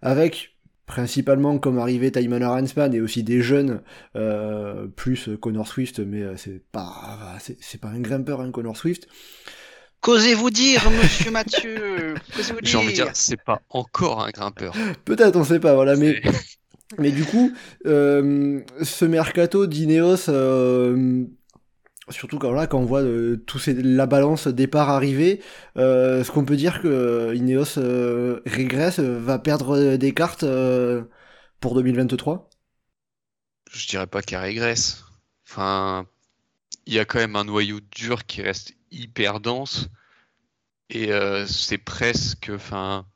avec 0.00 0.52
principalement 0.86 1.58
comme 1.58 1.78
arrivé 1.78 2.12
Tymon 2.12 2.42
Aransman 2.42 2.94
et 2.94 3.00
aussi 3.00 3.24
des 3.24 3.42
jeunes, 3.42 3.82
euh, 4.14 4.86
plus 4.86 5.30
Connor 5.40 5.66
Swift, 5.66 5.98
mais 5.98 6.36
c'est 6.36 6.62
pas, 6.70 7.36
c'est 7.40 7.80
pas 7.80 7.88
un 7.88 7.98
grimpeur, 7.98 8.40
hein, 8.40 8.52
Connor 8.52 8.76
Swift. 8.76 9.08
Qu'osez-vous 10.00 10.50
dire, 10.50 10.88
monsieur 10.90 11.30
Mathieu 11.30 12.14
J'ai 12.62 12.76
envie 12.76 12.88
de 12.88 12.92
dire, 12.92 13.10
c'est 13.14 13.42
pas 13.42 13.62
encore 13.70 14.22
un 14.22 14.30
grimpeur. 14.30 14.74
Peut-être, 15.04 15.36
on 15.36 15.44
sait 15.44 15.60
pas, 15.60 15.74
voilà, 15.74 15.96
mais. 15.96 16.22
Mais 16.98 17.10
du 17.10 17.24
coup, 17.24 17.52
euh, 17.86 18.60
ce 18.82 19.04
mercato 19.04 19.66
d'Ineos, 19.66 20.28
euh, 20.28 21.24
surtout 22.10 22.38
quand, 22.38 22.52
là, 22.52 22.66
quand 22.66 22.78
on 22.78 22.84
voit 22.84 23.02
euh, 23.02 23.42
tout 23.46 23.58
la 23.66 24.06
balance 24.06 24.46
départ 24.46 24.88
arrivé, 24.88 25.42
est-ce 25.74 26.30
qu'on 26.30 26.44
peut 26.44 26.56
dire 26.56 26.80
que 26.80 27.34
Ineos 27.34 27.80
régresse, 28.46 29.00
va 29.00 29.38
perdre 29.38 29.96
des 29.96 30.14
cartes 30.14 30.44
pour 31.60 31.74
2023 31.74 32.48
Je 33.72 33.88
dirais 33.88 34.06
pas 34.06 34.22
qu'elle 34.22 34.40
régresse. 34.40 35.04
Enfin, 35.48 36.06
il 36.86 36.94
y 36.94 37.00
a 37.00 37.04
quand 37.04 37.18
même 37.18 37.36
un 37.36 37.44
noyau 37.44 37.80
dur 37.90 38.26
qui 38.26 38.42
reste 38.42 38.75
hyper 38.90 39.40
dense. 39.40 39.88
Et 40.90 41.12
euh, 41.12 41.46
c'est 41.46 41.78
presque. 41.78 42.50
Enfin, 42.54 43.06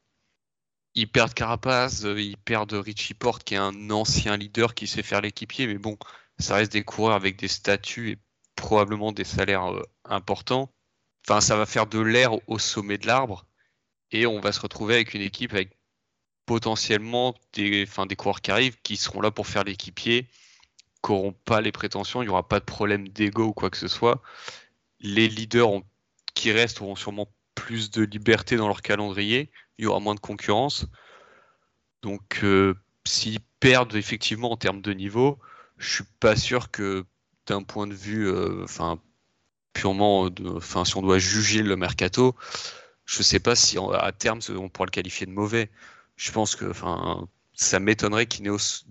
ils 0.95 1.11
perdent 1.11 1.35
Carapace, 1.35 2.05
euh, 2.05 2.21
ils 2.21 2.37
perdent 2.37 2.73
Richie 2.73 3.15
Porte, 3.15 3.45
qui 3.45 3.55
est 3.55 3.59
un 3.59 3.91
ancien 3.91 4.37
leader 4.37 4.75
qui 4.75 4.87
sait 4.87 5.03
faire 5.03 5.21
l'équipier, 5.21 5.67
mais 5.67 5.79
bon, 5.79 5.97
ça 6.39 6.57
reste 6.57 6.73
des 6.73 6.85
coureurs 6.85 7.15
avec 7.15 7.37
des 7.37 7.49
statuts 7.49 8.11
et 8.13 8.19
probablement 8.57 9.13
des 9.13 9.25
salaires 9.25 9.73
euh, 9.73 9.83
importants. 10.05 10.73
Enfin, 11.27 11.41
ça 11.41 11.57
va 11.57 11.67
faire 11.67 11.87
de 11.87 12.01
l'air 12.01 12.33
au 12.49 12.59
sommet 12.59 12.99
de 12.99 13.07
l'arbre 13.07 13.47
et 14.11 14.27
on 14.27 14.41
va 14.41 14.53
se 14.53 14.61
retrouver 14.61 14.95
avec 14.95 15.15
une 15.15 15.23
équipe 15.23 15.53
avec 15.53 15.79
potentiellement 16.47 17.35
des, 17.53 17.87
des 18.09 18.17
coureurs 18.17 18.41
qui 18.41 18.51
arrivent 18.51 18.77
qui 18.83 18.97
seront 18.97 19.21
là 19.21 19.31
pour 19.31 19.47
faire 19.47 19.65
l'équipier, 19.65 20.29
qui 21.05 21.13
n'auront 21.13 21.33
pas 21.33 21.61
les 21.61 21.73
prétentions, 21.73 22.23
il 22.23 22.27
n'y 22.27 22.31
aura 22.31 22.49
pas 22.49 22.59
de 22.59 22.65
problème 22.65 23.09
d'ego 23.09 23.45
ou 23.49 23.53
quoi 23.53 23.71
que 23.71 23.77
ce 23.77 23.89
soit 23.89 24.21
les 25.01 25.29
leaders 25.29 25.83
qui 26.35 26.53
restent 26.53 26.81
auront 26.81 26.97
sûrement 26.97 27.29
plus 27.55 27.91
de 27.91 28.03
liberté 28.03 28.57
dans 28.57 28.69
leur 28.69 28.83
calendrier, 28.83 29.51
il 29.79 29.85
y 29.85 29.87
aura 29.87 30.01
moins 30.01 30.15
de 30.15 30.21
concurrence. 30.21 30.87
Donc 32.03 32.41
euh, 32.43 32.75
s'ils 33.07 33.41
perdent 33.61 33.95
effectivement 33.97 34.53
en 34.53 34.57
termes 34.57 34.81
de 34.81 34.93
niveau, 34.93 35.39
je 35.77 35.95
suis 35.97 36.05
pas 36.21 36.37
sûr 36.37 36.71
que 36.71 37.05
d'un 37.47 37.63
point 37.63 37.87
de 37.87 37.95
vue, 37.95 38.29
euh, 38.29 38.65
enfin 38.65 39.01
purement, 39.73 40.29
enfin 40.57 40.85
si 40.85 40.97
on 40.97 41.03
doit 41.03 41.19
juger 41.19 41.63
le 41.63 41.77
mercato, 41.77 42.35
je 43.05 43.23
sais 43.23 43.41
pas 43.41 43.57
si 43.57 43.77
à 43.79 44.13
terme 44.13 44.41
on 44.51 44.69
pourra 44.69 44.87
le 44.87 44.91
qualifier 44.91 45.27
de 45.27 45.33
mauvais. 45.33 45.71
Je 46.17 46.33
pense 46.33 46.55
que, 46.55 46.73
ça 47.55 47.81
m'étonnerait 47.81 48.27
qu'Ineos, 48.27 48.85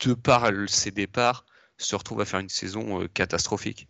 de 0.00 0.14
par 0.14 0.50
ses 0.68 0.90
départs, 0.90 1.44
se 1.76 1.94
retrouve 1.96 2.20
à 2.20 2.24
faire 2.24 2.40
une 2.40 2.48
saison 2.48 3.02
euh, 3.02 3.08
catastrophique. 3.08 3.88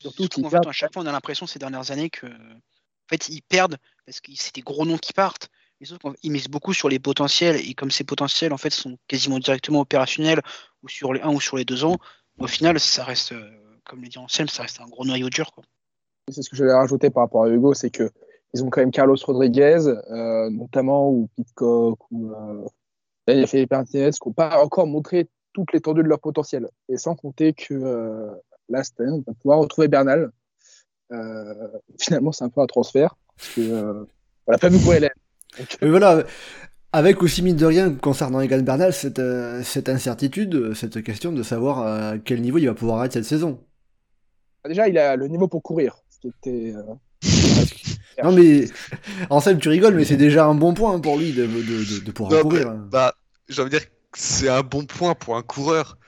Surtout 0.00 0.28
à 0.66 0.72
chaque 0.72 0.92
fois, 0.92 1.02
on 1.02 1.06
a 1.06 1.12
l'impression 1.12 1.46
ces 1.46 1.58
dernières 1.58 1.90
années 1.90 2.10
que, 2.10 2.26
en 2.26 3.08
fait, 3.08 3.28
ils 3.28 3.42
perdent 3.42 3.76
parce 4.06 4.20
que 4.20 4.32
c'est 4.36 4.54
des 4.54 4.62
gros 4.62 4.84
noms 4.84 4.98
qui 4.98 5.12
partent. 5.12 5.48
ils 6.22 6.30
misent 6.30 6.48
beaucoup 6.48 6.72
sur 6.72 6.88
les 6.88 6.98
potentiels 6.98 7.56
et 7.56 7.74
comme 7.74 7.90
ces 7.90 8.04
potentiels 8.04 8.52
en 8.52 8.58
fait 8.58 8.70
sont 8.70 8.96
quasiment 9.08 9.38
directement 9.38 9.80
opérationnels 9.80 10.40
ou 10.82 10.88
sur 10.88 11.12
les 11.12 11.20
un 11.20 11.30
ou 11.30 11.40
sur 11.40 11.56
les 11.56 11.64
deux 11.64 11.84
ans, 11.84 11.96
au 12.38 12.46
final, 12.46 12.78
ça 12.78 13.04
reste, 13.04 13.32
euh, 13.32 13.50
comme 13.84 14.00
le 14.02 14.08
dit 14.08 14.18
Anselme, 14.18 14.48
ça 14.48 14.62
reste 14.62 14.80
un 14.80 14.86
gros 14.86 15.04
noyau 15.04 15.28
dur. 15.28 15.52
Quoi. 15.52 15.64
C'est 16.30 16.42
ce 16.42 16.50
que 16.50 16.56
j'allais 16.56 16.72
rajouter 16.72 17.10
par 17.10 17.24
rapport 17.24 17.44
à 17.44 17.48
Hugo, 17.48 17.74
c'est 17.74 17.90
que 17.90 18.10
ils 18.54 18.64
ont 18.64 18.70
quand 18.70 18.80
même 18.80 18.90
Carlos 18.90 19.16
Rodriguez, 19.22 19.88
euh, 19.88 20.50
notamment, 20.50 21.10
ou 21.10 21.28
Pitcock, 21.36 21.98
ou 22.10 22.30
euh, 22.32 22.66
Daniel 23.26 23.46
Felipe 23.46 23.70
Martinez, 23.70 24.10
qui 24.10 24.28
n'ont 24.28 24.32
pas 24.32 24.62
encore 24.62 24.86
montré 24.86 25.28
toute 25.52 25.72
l'étendue 25.72 26.02
de 26.02 26.08
leur 26.08 26.20
potentiel. 26.20 26.68
Et 26.88 26.96
sans 26.96 27.14
compter 27.14 27.52
que 27.52 27.74
euh, 27.74 28.30
là, 28.68 28.84
cette 28.84 29.00
année, 29.00 29.12
on 29.12 29.22
va 29.26 29.34
pouvoir 29.40 29.58
retrouver 29.60 29.88
Bernal. 29.88 30.30
Euh, 31.12 31.68
finalement, 32.00 32.32
c'est 32.32 32.44
un 32.44 32.50
peu 32.50 32.60
un 32.60 32.66
transfert, 32.66 33.16
parce 33.36 33.50
que 33.54 33.60
euh, 33.60 34.04
on 34.46 34.52
l'a 34.52 34.58
pas 34.58 34.68
vu 34.68 34.78
pour 34.78 34.94
Hélène. 34.94 35.10
Donc, 35.58 35.78
Mais 35.82 35.88
voilà, 35.90 36.24
avec 36.92 37.22
aussi 37.22 37.42
mine 37.42 37.56
de 37.56 37.66
rien 37.66 37.94
concernant 37.94 38.40
Egan 38.40 38.60
Bernal, 38.62 38.92
cette, 38.92 39.18
euh, 39.18 39.62
cette 39.62 39.88
incertitude, 39.88 40.74
cette 40.74 41.02
question 41.02 41.32
de 41.32 41.42
savoir 41.42 41.80
à 41.80 42.18
quel 42.18 42.42
niveau 42.42 42.58
il 42.58 42.66
va 42.66 42.74
pouvoir 42.74 43.04
être 43.04 43.14
cette 43.14 43.24
saison. 43.24 43.60
déjà, 44.66 44.88
il 44.88 44.98
a 44.98 45.16
le 45.16 45.28
niveau 45.28 45.48
pour 45.48 45.62
courir, 45.62 45.96
ce 46.10 46.18
qui 46.20 46.28
était. 46.28 46.74
euh, 46.76 46.94
Non 48.24 48.32
mais, 48.32 48.64
Anselme, 49.30 49.60
tu 49.60 49.68
rigoles, 49.68 49.94
mais 49.94 50.04
c'est 50.04 50.16
déjà 50.16 50.44
un 50.46 50.54
bon 50.54 50.74
point 50.74 50.98
pour 51.00 51.18
lui 51.18 51.32
de, 51.32 51.46
de, 51.46 51.62
de, 52.00 52.04
de 52.04 52.10
pouvoir 52.10 52.32
Non, 52.34 52.42
courir. 52.42 52.72
mais, 52.72 52.78
bah, 52.90 53.14
j'ai 53.48 53.62
envie 53.62 53.70
de 53.70 53.78
dire 53.78 53.86
que 53.88 54.18
c'est 54.18 54.48
un 54.48 54.62
bon 54.62 54.84
point 54.86 55.14
pour 55.14 55.36
un 55.36 55.42
coureur. 55.42 55.98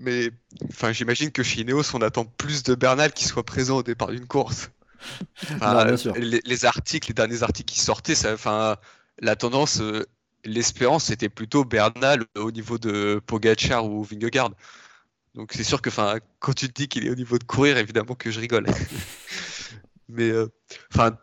Mais 0.00 0.30
enfin, 0.70 0.92
j'imagine 0.92 1.30
que 1.30 1.42
chez 1.42 1.60
Ineos, 1.60 1.94
on 1.94 2.00
attend 2.00 2.24
plus 2.24 2.62
de 2.62 2.74
Bernal 2.74 3.12
qui 3.12 3.24
soit 3.24 3.44
présent 3.44 3.76
au 3.76 3.82
départ 3.82 4.08
d'une 4.08 4.26
course. 4.26 4.70
Enfin, 5.52 5.84
Non. 5.84 6.12
Les, 6.16 6.40
les 6.42 6.64
articles, 6.64 7.08
les 7.08 7.14
derniers 7.14 7.42
articles 7.42 7.70
qui 7.70 7.80
sortaient, 7.80 8.14
ça, 8.14 8.32
enfin, 8.32 8.78
la 9.20 9.36
tendance, 9.36 9.80
euh, 9.82 10.06
l'espérance, 10.44 11.04
c'était 11.04 11.28
plutôt 11.28 11.66
Bernal 11.66 12.24
au 12.34 12.50
niveau 12.50 12.78
de 12.78 13.20
Pogachar 13.26 13.84
ou 13.84 14.02
Vingegaard. 14.02 14.52
Donc 15.34 15.52
c'est 15.52 15.64
sûr 15.64 15.82
que, 15.82 15.90
enfin, 15.90 16.16
quand 16.38 16.54
tu 16.54 16.68
te 16.68 16.72
dis 16.72 16.88
qu'il 16.88 17.06
est 17.06 17.10
au 17.10 17.14
niveau 17.14 17.38
de 17.38 17.44
courir, 17.44 17.76
évidemment 17.76 18.14
que 18.14 18.30
je 18.30 18.40
rigole. 18.40 18.66
Mais, 20.08 20.30
euh, 20.30 20.48
enfin, 20.92 21.16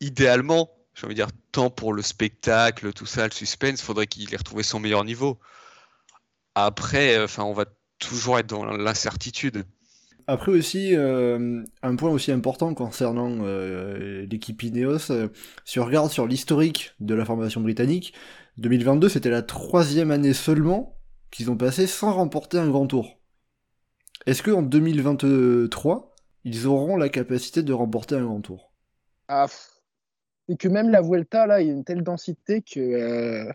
idéalement, 0.00 0.70
j'ai 0.94 1.06
envie 1.06 1.16
de 1.16 1.20
dire, 1.20 1.32
tant 1.50 1.70
pour 1.70 1.92
le 1.92 2.02
spectacle, 2.02 2.92
tout 2.92 3.04
ça, 3.04 3.24
le 3.24 3.32
suspense, 3.32 3.82
faudrait 3.82 4.06
qu'il 4.06 4.32
ait 4.32 4.36
retrouvé 4.36 4.62
son 4.62 4.78
meilleur 4.78 5.04
niveau. 5.04 5.40
Après, 6.54 7.16
euh, 7.16 7.24
enfin, 7.24 7.44
on 7.44 7.52
va 7.52 7.66
toujours 7.98 8.38
être 8.38 8.46
dans 8.48 8.64
l'incertitude. 8.64 9.64
Après 10.26 10.52
aussi, 10.52 10.94
euh, 10.96 11.62
un 11.82 11.96
point 11.96 12.10
aussi 12.10 12.32
important 12.32 12.72
concernant 12.72 13.30
euh, 13.42 14.26
l'équipe 14.30 14.62
Ineos, 14.62 15.10
euh, 15.10 15.28
si 15.66 15.78
on 15.80 15.84
regarde 15.84 16.10
sur 16.10 16.26
l'historique 16.26 16.92
de 17.00 17.14
la 17.14 17.26
formation 17.26 17.60
britannique, 17.60 18.14
2022 18.56 19.10
c'était 19.10 19.28
la 19.28 19.42
troisième 19.42 20.10
année 20.10 20.32
seulement 20.32 20.96
qu'ils 21.30 21.50
ont 21.50 21.58
passé 21.58 21.86
sans 21.86 22.12
remporter 22.14 22.58
un 22.58 22.68
grand 22.68 22.86
tour. 22.86 23.18
Est-ce 24.24 24.42
qu'en 24.42 24.62
2023, 24.62 26.14
ils 26.44 26.66
auront 26.66 26.96
la 26.96 27.10
capacité 27.10 27.62
de 27.62 27.72
remporter 27.74 28.14
un 28.14 28.24
grand 28.24 28.40
tour? 28.40 28.72
Ah, 29.28 29.46
pff. 29.46 29.68
c'est 30.48 30.56
que 30.56 30.68
même 30.68 30.88
la 30.88 31.02
Vuelta, 31.02 31.46
là, 31.46 31.60
il 31.60 31.66
y 31.66 31.70
a 31.70 31.74
une 31.74 31.84
telle 31.84 32.02
densité 32.02 32.62
que. 32.62 33.50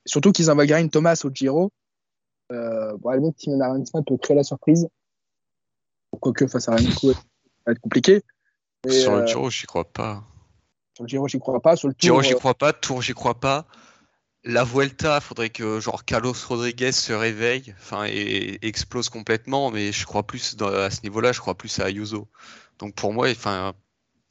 Euh, 0.00 0.06
Surtout 0.06 0.32
qu'ils 0.32 0.50
envoient 0.50 0.66
Graham 0.66 0.90
Thomas 0.90 1.20
au 1.24 1.30
Giro. 1.32 1.70
Euh, 2.52 2.96
bon, 2.98 3.10
à 3.10 3.12
la 3.12 3.18
limite, 3.20 3.36
Timon 3.36 3.60
Arensman 3.60 4.04
peut 4.04 4.16
créer 4.16 4.36
la 4.36 4.42
surprise. 4.42 4.88
Quoique 6.20 6.46
face 6.48 6.68
à 6.68 6.72
Remco, 6.76 7.12
ça 7.12 7.20
va 7.66 7.72
être 7.72 7.80
compliqué. 7.80 8.22
Mais, 8.84 8.92
Sur 8.92 9.14
euh, 9.14 9.20
le 9.20 9.26
Giro, 9.26 9.50
j'y 9.50 9.66
crois 9.66 9.84
pas. 9.84 10.24
sur 10.94 11.04
le 11.04 11.08
Giro, 11.08 11.28
j'y 11.28 11.38
crois 11.38 11.60
pas. 11.60 11.76
Sur 11.76 11.88
le 11.88 11.94
Giro, 11.98 12.22
j'y 12.22 12.32
euh, 12.32 12.36
crois 12.36 12.54
pas. 12.54 12.72
Tour, 12.72 13.02
j'y 13.02 13.14
crois 13.14 13.38
pas. 13.38 13.66
La 14.42 14.64
Vuelta, 14.64 15.20
faudrait 15.20 15.50
que 15.50 15.80
genre 15.80 16.04
Carlos 16.06 16.32
Rodriguez 16.48 16.92
se 16.92 17.12
réveille, 17.12 17.74
enfin 17.78 18.06
et, 18.06 18.10
et 18.10 18.66
explose 18.66 19.10
complètement, 19.10 19.70
mais 19.70 19.92
je 19.92 20.06
crois 20.06 20.26
plus 20.26 20.56
dans- 20.56 20.72
à 20.72 20.90
ce 20.90 21.02
niveau-là, 21.02 21.32
je 21.32 21.40
crois 21.40 21.54
plus 21.54 21.78
à 21.78 21.84
Ayuso. 21.84 22.26
Donc 22.78 22.94
pour 22.94 23.12
moi, 23.12 23.28
enfin 23.30 23.74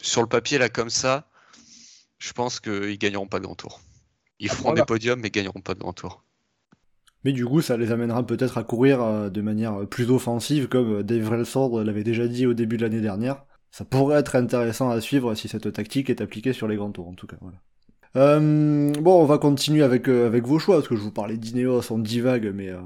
sur 0.01 0.23
le 0.23 0.27
papier 0.27 0.57
là 0.57 0.67
comme 0.67 0.89
ça, 0.89 1.29
je 2.17 2.33
pense 2.33 2.59
qu'ils 2.59 2.97
gagneront 2.97 3.27
pas 3.27 3.37
de 3.37 3.43
grand 3.45 3.53
tour. 3.53 3.81
Ils 4.39 4.49
feront 4.49 4.69
Voilà. 4.69 4.81
des 4.81 4.85
podiums, 4.85 5.19
mais 5.19 5.29
gagneront 5.29 5.61
pas 5.61 5.73
de 5.73 5.79
grand 5.79 5.93
tour. 5.93 6.23
Mais 7.25 7.33
du 7.33 7.45
coup, 7.45 7.61
ça 7.61 7.75
les 7.77 7.91
amènera 7.91 8.25
peut-être 8.25 8.57
à 8.57 8.63
courir 8.63 9.01
euh, 9.01 9.29
de 9.29 9.41
manière 9.41 9.85
plus 9.87 10.09
offensive, 10.09 10.67
comme 10.69 11.03
Dave 11.03 11.23
Vrelsord 11.23 11.83
l'avait 11.83 12.03
déjà 12.03 12.27
dit 12.27 12.45
au 12.45 12.53
début 12.53 12.77
de 12.77 12.83
l'année 12.83 13.01
dernière. 13.01 13.43
Ça 13.71 13.85
pourrait 13.85 14.19
être 14.19 14.35
intéressant 14.35 14.89
à 14.89 15.01
suivre 15.01 15.35
si 15.35 15.47
cette 15.47 15.71
tactique 15.73 16.09
est 16.09 16.21
appliquée 16.21 16.53
sur 16.53 16.67
les 16.67 16.75
grands 16.77 16.91
tours, 16.91 17.07
en 17.07 17.13
tout 17.13 17.27
cas. 17.27 17.37
Voilà. 17.41 17.57
Euh, 18.15 18.91
bon, 18.93 19.21
on 19.21 19.25
va 19.25 19.37
continuer 19.37 19.83
avec, 19.83 20.09
euh, 20.09 20.25
avec 20.27 20.45
vos 20.45 20.57
choix, 20.59 20.77
parce 20.77 20.87
que 20.87 20.95
je 20.95 21.01
vous 21.01 21.11
parlais 21.11 21.37
d'Ineos, 21.37 21.91
on 21.91 21.99
divague, 21.99 22.51
mais 22.53 22.69
euh, 22.69 22.79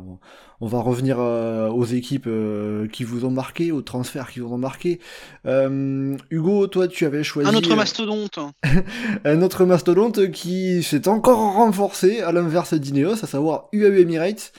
on 0.59 0.67
va 0.67 0.79
revenir 0.79 1.17
euh, 1.19 1.69
aux 1.69 1.85
équipes 1.85 2.27
euh, 2.27 2.87
qui 2.87 3.03
vous 3.03 3.25
ont 3.25 3.31
marqué, 3.31 3.71
aux 3.71 3.81
transferts 3.81 4.31
qui 4.31 4.41
vous 4.41 4.53
ont 4.53 4.57
marqué. 4.57 4.99
Euh, 5.45 6.17
Hugo, 6.29 6.67
toi, 6.67 6.87
tu 6.87 7.05
avais 7.05 7.23
choisi 7.23 7.49
Un 7.49 7.55
autre 7.55 7.75
mastodonte. 7.75 8.39
un 9.25 9.41
autre 9.41 9.65
mastodonte 9.65 10.31
qui 10.31 10.83
s'est 10.83 11.07
encore 11.07 11.53
renforcé 11.55 12.21
à 12.21 12.31
l'inverse 12.31 12.73
d'Ineos, 12.73 13.23
à 13.23 13.27
savoir 13.27 13.69
UAE 13.71 14.01
Emirates. 14.01 14.51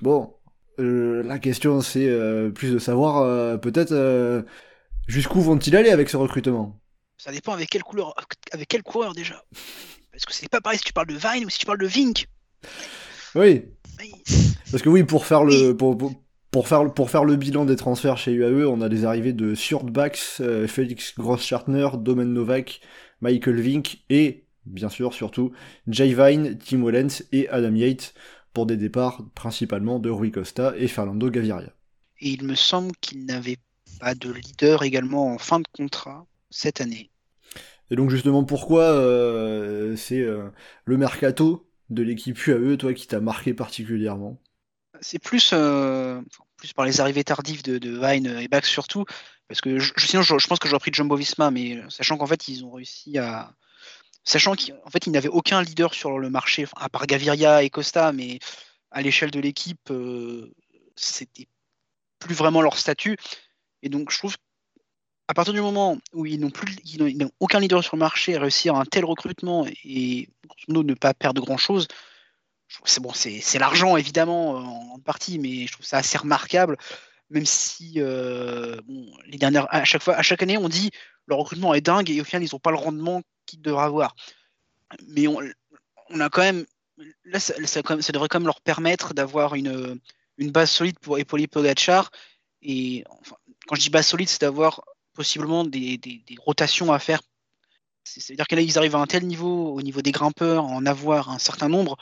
Bon, 0.00 0.32
euh, 0.80 1.24
la 1.24 1.38
question 1.40 1.80
c'est 1.80 2.06
euh, 2.06 2.50
plus 2.50 2.72
de 2.72 2.78
savoir 2.78 3.18
euh, 3.18 3.56
peut-être 3.56 3.90
euh, 3.90 4.42
jusqu'où 5.08 5.40
vont-ils 5.40 5.74
aller 5.74 5.90
avec 5.90 6.08
ce 6.08 6.16
recrutement? 6.16 6.78
Ça 7.18 7.32
dépend 7.32 7.52
avec 7.52 7.68
quel 7.68 7.82
couleur, 7.82 8.14
avec 8.52 8.68
quel 8.68 8.82
coureur 8.82 9.12
déjà. 9.14 9.42
Parce 10.12 10.24
que 10.24 10.32
c'est 10.32 10.48
pas 10.48 10.60
pareil 10.60 10.78
si 10.78 10.84
tu 10.84 10.92
parles 10.92 11.08
de 11.08 11.16
Vine 11.16 11.44
ou 11.44 11.50
si 11.50 11.58
tu 11.58 11.66
parles 11.66 11.78
de 11.80 11.86
Vink. 11.86 12.26
Oui, 13.34 13.64
Oui. 14.00 14.12
parce 14.70 14.82
que 14.82 14.88
oui, 14.88 15.02
pour 15.04 15.26
faire 15.26 15.44
le 15.44 15.76
pour, 15.76 15.96
pour- 15.98 16.12
pour 16.50 16.66
faire, 16.66 16.92
pour 16.94 17.10
faire 17.10 17.24
le 17.24 17.36
bilan 17.36 17.66
des 17.66 17.76
transferts 17.76 18.16
chez 18.16 18.32
UAE, 18.32 18.64
on 18.66 18.80
a 18.80 18.88
des 18.88 19.04
arrivées 19.04 19.34
de 19.34 19.54
Surtbacks, 19.54 20.18
euh, 20.40 20.66
Félix 20.66 21.14
Gross-Schartner, 21.18 21.88
Domen 21.98 22.32
Novak, 22.32 22.80
Michael 23.20 23.60
Vink 23.60 23.98
et, 24.08 24.46
bien 24.64 24.88
sûr, 24.88 25.12
surtout, 25.12 25.52
Jay 25.88 26.14
Vine, 26.14 26.56
Tim 26.58 26.82
Wellens 26.82 27.22
et 27.32 27.48
Adam 27.50 27.74
Yates 27.74 28.14
pour 28.54 28.64
des 28.64 28.78
départs 28.78 29.20
principalement 29.34 29.98
de 29.98 30.08
Rui 30.08 30.30
Costa 30.32 30.72
et 30.78 30.88
Fernando 30.88 31.28
Gaviria. 31.28 31.70
Et 32.20 32.30
il 32.30 32.44
me 32.44 32.54
semble 32.54 32.92
qu'il 33.02 33.26
n'avait 33.26 33.58
pas 34.00 34.14
de 34.14 34.32
leader 34.32 34.82
également 34.84 35.34
en 35.34 35.38
fin 35.38 35.60
de 35.60 35.68
contrat 35.76 36.26
cette 36.50 36.80
année. 36.80 37.10
Et 37.90 37.96
donc 37.96 38.10
justement 38.10 38.44
pourquoi 38.44 38.82
euh, 38.82 39.96
c'est 39.96 40.20
euh, 40.20 40.50
le 40.84 40.96
mercato 40.96 41.68
de 41.90 42.02
l'équipe 42.02 42.38
UAE, 42.46 42.76
toi 42.76 42.92
qui 42.92 43.06
t'a 43.06 43.20
marqué 43.20 43.54
particulièrement? 43.54 44.40
C'est 45.00 45.18
plus, 45.18 45.50
euh, 45.52 46.20
plus 46.56 46.72
par 46.72 46.84
les 46.84 47.00
arrivées 47.00 47.24
tardives 47.24 47.62
de, 47.62 47.78
de 47.78 47.98
Vine 47.98 48.26
et 48.40 48.48
Bax 48.48 48.68
surtout. 48.68 49.04
Parce 49.48 49.62
que 49.62 49.78
je, 49.78 49.92
sinon, 49.96 50.22
je, 50.22 50.36
je 50.36 50.46
pense 50.46 50.58
que 50.58 50.68
j'aurais 50.68 50.80
pris 50.80 50.92
Jumbo 50.92 51.16
Visma, 51.16 51.50
mais 51.50 51.80
sachant 51.88 52.18
qu'en 52.18 52.26
fait, 52.26 52.48
ils 52.48 52.64
ont 52.64 52.72
réussi 52.72 53.16
à. 53.16 53.54
Sachant 54.22 54.54
qu'en 54.54 54.90
fait, 54.90 55.06
ils 55.06 55.10
n'avaient 55.10 55.28
aucun 55.28 55.62
leader 55.62 55.94
sur 55.94 56.18
le 56.18 56.28
marché, 56.28 56.66
à 56.76 56.90
part 56.90 57.06
Gaviria 57.06 57.62
et 57.62 57.70
Costa, 57.70 58.12
mais 58.12 58.40
à 58.90 59.00
l'échelle 59.00 59.30
de 59.30 59.40
l'équipe, 59.40 59.90
c'était 60.96 61.48
plus 62.18 62.34
vraiment 62.34 62.60
leur 62.60 62.76
statut. 62.76 63.16
Et 63.82 63.88
donc, 63.88 64.10
je 64.10 64.18
trouve 64.18 64.36
à 65.28 65.34
partir 65.34 65.52
du 65.52 65.60
moment 65.60 65.98
où 66.14 66.24
ils 66.24 66.40
n'ont 66.40 66.50
plus, 66.50 66.76
ils 66.84 67.28
aucun 67.38 67.60
leader 67.60 67.84
sur 67.84 67.96
le 67.96 68.00
marché, 68.00 68.38
réussir 68.38 68.74
un 68.74 68.86
tel 68.86 69.04
recrutement 69.04 69.66
et 69.84 70.28
modo, 70.68 70.82
ne 70.82 70.94
pas 70.94 71.12
perdre 71.12 71.44
grand 71.44 71.58
chose, 71.58 71.86
c'est 72.84 73.02
bon, 73.02 73.12
c'est 73.12 73.58
l'argent 73.58 73.96
évidemment 73.96 74.94
en 74.94 74.98
partie, 74.98 75.38
mais 75.38 75.66
je 75.66 75.72
trouve 75.72 75.86
ça 75.86 75.98
assez 75.98 76.18
remarquable. 76.18 76.76
Même 77.30 77.44
si 77.44 77.94
euh, 77.98 78.80
les 79.26 79.36
dernières, 79.36 79.66
à 79.70 79.84
chaque 79.84 80.02
fois, 80.02 80.14
à 80.14 80.22
chaque 80.22 80.42
année, 80.42 80.56
on 80.56 80.70
dit 80.70 80.90
le 81.26 81.34
recrutement 81.34 81.74
est 81.74 81.82
dingue 81.82 82.10
et 82.10 82.20
au 82.22 82.24
final 82.24 82.42
ils 82.42 82.48
n'ont 82.54 82.58
pas 82.58 82.70
le 82.70 82.78
rendement 82.78 83.22
qu'ils 83.44 83.60
devraient 83.60 83.84
avoir. 83.84 84.16
Mais 85.08 85.26
on, 85.26 85.40
a 86.20 86.30
quand 86.30 86.40
même 86.40 86.64
là, 87.26 87.38
ça, 87.38 87.52
devrait 88.12 88.28
quand 88.28 88.40
même 88.40 88.46
leur 88.46 88.62
permettre 88.62 89.12
d'avoir 89.12 89.54
une, 89.54 90.00
une 90.38 90.50
base 90.50 90.70
solide 90.70 90.98
pour 90.98 91.18
épauler 91.18 91.46
Pogacar. 91.46 92.10
Et 92.62 93.04
enfin, 93.08 93.36
quand 93.66 93.74
je 93.74 93.82
dis 93.82 93.90
base 93.90 94.06
solide, 94.06 94.28
c'est 94.28 94.40
d'avoir 94.40 94.82
possiblement 95.18 95.64
des, 95.64 95.98
rotations 96.46 96.92
à 96.92 97.00
faire. 97.00 97.20
C'est- 98.04 98.20
C'est-à-dire 98.20 98.46
que 98.46 98.54
là, 98.54 98.62
ils 98.62 98.78
arrivent 98.78 98.94
à 98.94 99.00
un 99.00 99.06
tel 99.06 99.26
niveau, 99.26 99.74
au 99.74 99.82
niveau 99.82 100.00
des 100.00 100.12
grimpeurs, 100.12 100.64
en 100.64 100.86
avoir 100.86 101.28
un 101.30 101.40
certain 101.40 101.68
nombre, 101.68 101.96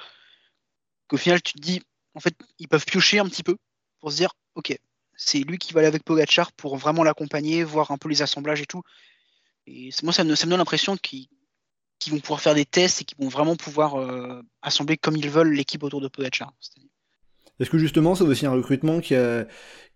qu'au 1.08 1.16
final, 1.16 1.40
tu 1.40 1.54
te 1.54 1.58
dis, 1.58 1.80
en 2.14 2.20
fait, 2.20 2.34
ils 2.58 2.68
peuvent 2.68 2.84
piocher 2.84 3.18
un 3.18 3.24
petit 3.24 3.42
peu 3.42 3.56
pour 4.00 4.12
se 4.12 4.18
dire, 4.18 4.32
ok, 4.54 4.76
c'est 5.14 5.38
lui 5.38 5.56
qui 5.56 5.72
va 5.72 5.80
aller 5.80 5.88
avec 5.88 6.04
Pogachar 6.04 6.52
pour 6.52 6.76
vraiment 6.76 7.04
l'accompagner, 7.04 7.64
voir 7.64 7.90
un 7.90 7.96
peu 7.96 8.10
les 8.10 8.20
assemblages 8.20 8.60
et 8.60 8.66
tout. 8.66 8.82
Et 9.66 9.88
moi, 10.02 10.12
ça 10.12 10.22
me, 10.22 10.34
donne 10.34 10.58
l'impression 10.58 10.98
qu'ils 10.98 11.28
qu'ils 11.98 12.12
vont 12.12 12.20
pouvoir 12.20 12.42
faire 12.42 12.54
des 12.54 12.66
tests 12.66 13.00
et 13.00 13.04
qu'ils 13.06 13.16
vont 13.16 13.30
vraiment 13.30 13.56
pouvoir 13.56 13.94
euh, 13.94 14.42
assembler 14.60 14.98
comme 14.98 15.16
ils 15.16 15.30
veulent 15.30 15.54
l'équipe 15.54 15.82
autour 15.82 16.02
de 16.02 16.08
Pogachar. 16.08 16.52
Est-ce 17.60 17.70
que 17.70 17.78
justement 17.78 18.14
c'est 18.14 18.24
aussi 18.24 18.46
un 18.46 18.52
recrutement 18.52 19.00
qui, 19.00 19.14
a- 19.14 19.46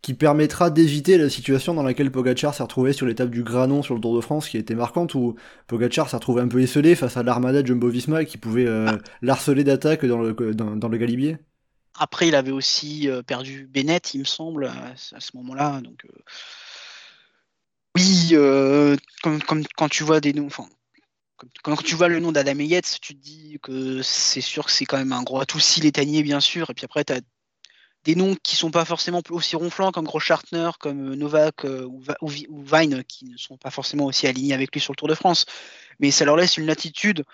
qui 0.03 0.15
permettra 0.15 0.71
d'éviter 0.71 1.19
la 1.19 1.29
situation 1.29 1.75
dans 1.75 1.83
laquelle 1.83 2.11
Pogacar 2.11 2.55
s'est 2.55 2.63
retrouvé 2.63 2.93
sur 2.93 3.07
l'étape 3.07 3.31
du 3.31 3.43
Granon 3.43 3.83
sur 3.83 3.95
le 3.95 4.01
Tour 4.01 4.17
de 4.17 4.21
France 4.21 4.49
qui 4.49 4.57
a 4.57 4.61
été 4.61 4.75
marquante 4.75 5.15
où 5.15 5.35
Pogacar 5.67 6.09
s'est 6.09 6.17
retrouvé 6.17 6.43
un 6.43 6.49
peu 6.49 6.61
esselé 6.61 6.95
face 6.95 7.17
à 7.17 7.23
l'armada 7.23 7.63
de 7.63 7.67
Jumbo-Visma 7.67 8.25
qui 8.25 8.39
pouvait 8.39 8.67
euh, 8.67 8.97
l'harceler 9.21 9.65
d'attaque 9.65 10.07
dans 10.07 10.19
le, 10.19 10.33
dans, 10.55 10.77
dans 10.77 10.89
le 10.89 10.99
galibier? 10.99 11.37
Après, 11.99 12.29
il 12.29 12.35
avait 12.35 12.53
aussi 12.53 13.09
perdu 13.27 13.69
Bennett, 13.71 14.15
il 14.15 14.21
me 14.21 14.25
semble, 14.25 14.67
à, 14.67 14.95
ce 14.97 15.37
moment-là. 15.37 15.83
Donc, 15.83 16.07
oui, 17.97 18.35
comme, 19.23 19.41
quand 19.77 19.89
tu 19.89 20.05
vois 20.05 20.21
des 20.21 20.33
noms, 20.33 20.47
enfin, 20.47 20.67
quand 21.63 21.77
tu 21.77 21.95
vois 21.95 22.09
le 22.09 22.21
nom 22.21 22.33
d'Adam 22.33 22.59
Yates, 22.59 22.99
tu 23.01 23.15
te 23.15 23.21
dis 23.21 23.59
que 23.63 24.03
c'est 24.03 24.41
sûr 24.41 24.67
que 24.67 24.73
c'est 24.73 24.85
quand 24.87 24.99
même 24.99 25.13
un 25.13 25.23
gros 25.23 25.41
atout 25.41 25.61
si 25.61 25.81
l'étanier, 25.81 26.23
bien 26.23 26.41
sûr. 26.41 26.71
Et 26.71 26.75
puis 26.75 26.85
après, 26.85 27.05
tu 27.05 27.13
as 27.13 27.21
des 28.05 28.15
noms 28.15 28.35
qui 28.43 28.57
sont 28.57 28.71
pas 28.71 28.85
forcément 28.85 29.23
aussi 29.31 29.57
ronflants 29.57 29.93
comme 29.93 30.07
Gros 30.07 30.21
Schartner, 30.21 30.71
comme 30.79 31.15
Novak 31.15 31.65
ou, 31.65 32.29
Vine, 32.29 33.05
qui 33.05 33.27
ne 33.27 33.37
sont 33.37 33.57
pas 33.57 33.71
forcément 33.71 34.07
aussi 34.07 34.27
alignés 34.27 34.55
avec 34.55 34.73
lui 34.73 34.81
sur 34.81 34.93
le 34.93 34.97
Tour 34.97 35.09
de 35.09 35.15
France. 35.15 35.45
Mais 35.99 36.11
ça 36.11 36.25
leur 36.25 36.37
laisse 36.37 36.57
une 36.57 36.67
latitude 36.67 37.25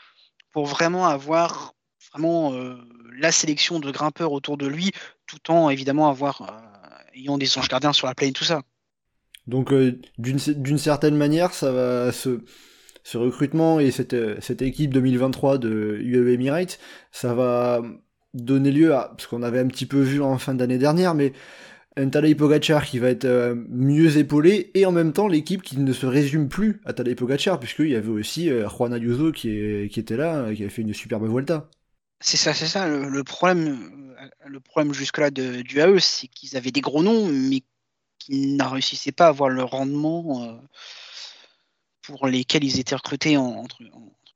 pour 0.52 0.66
vraiment 0.66 1.07
avoir 1.07 1.74
vraiment 2.12 2.52
la 3.16 3.31
sélection 3.31 3.79
de 3.79 3.90
grimpeurs 3.90 4.33
autour 4.33 4.57
de 4.57 4.66
lui, 4.66 4.90
tout 5.26 5.50
en 5.50 5.70
évidemment 5.70 6.09
avoir 6.09 6.42
ayant 7.14 7.38
des 7.38 7.59
anges 7.59 7.68
gardiens 7.68 7.92
sur 7.92 8.07
la 8.07 8.14
plaine, 8.14 8.33
tout 8.33 8.44
ça. 8.44 8.62
Donc 9.46 9.72
d'une 10.18 10.79
certaine 10.79 11.16
manière, 11.16 11.55
ça 11.55 11.70
va 11.70 12.11
ce 12.12 13.18
recrutement 13.18 13.79
et 13.79 13.92
cette, 13.92 14.16
cette 14.42 14.62
équipe 14.62 14.92
2023 14.92 15.59
de 15.59 15.98
UAE 16.00 16.33
Emirates, 16.33 16.81
ça 17.12 17.35
va 17.35 17.81
donner 18.35 18.71
lieu 18.71 18.95
à 18.95 19.15
ce 19.19 19.29
qu'on 19.29 19.43
avait 19.43 19.61
un 19.61 19.67
petit 19.67 19.87
peu 19.87 20.01
vu 20.01 20.23
en 20.23 20.39
fin 20.39 20.55
d'année 20.55 20.79
dernière, 20.79 21.15
mais 21.15 21.33
un 21.97 22.09
Tadej 22.11 22.37
Pogacar 22.37 22.85
qui 22.85 22.99
va 22.99 23.09
être 23.09 23.25
euh, 23.25 23.55
mieux 23.69 24.19
épaulé 24.19 24.71
et 24.75 24.85
en 24.85 24.93
même 24.93 25.12
temps 25.12 25.29
l'équipe 25.29 25.62
qui 25.62 25.79
ne 25.79 25.93
se 25.93 26.05
résume 26.05 26.49
plus 26.49 26.81
à 26.85 26.93
Tadej 26.93 27.17
Pogacar 27.17 27.59
puisqu'il 27.59 27.89
y 27.89 27.97
avait 27.97 28.11
aussi 28.11 28.51
euh, 28.51 28.69
Juan 28.69 28.93
Ayuso 28.93 29.33
qui, 29.33 29.49
était 29.49 30.17
là, 30.17 30.53
qui 30.55 30.62
avait 30.62 30.71
fait 30.71 30.83
une 30.83 30.93
superbe 30.93 31.27
Vuelta. 31.27 31.71
C'est 32.21 32.37
ça, 32.37 32.55
c'est 32.55 32.67
ça. 32.67 32.89
Le, 32.89 33.25
problème, 33.25 34.15
le 34.47 34.61
problème 34.61 34.93
jusque-là 34.93 35.31
du 35.31 35.81
AE, 35.81 35.99
c'est 36.01 36.29
qu'ils 36.29 36.57
avaient 36.57 36.71
des 36.71 36.81
gros 36.81 37.03
noms, 37.03 37.29
mais 37.29 37.62
qu'ils 38.19 38.57
n'a 38.57 38.69
réussissaient 38.69 39.12
pas 39.12 39.27
à 39.27 39.29
avoir 39.29 39.51
le 39.51 39.62
rendement 39.62 40.45
euh, 40.45 40.57
pour 42.03 42.27
lesquels 42.27 42.65
ils 42.65 42.81
étaient 42.81 42.95
recrutés 42.95 43.37
entre, 43.37 43.83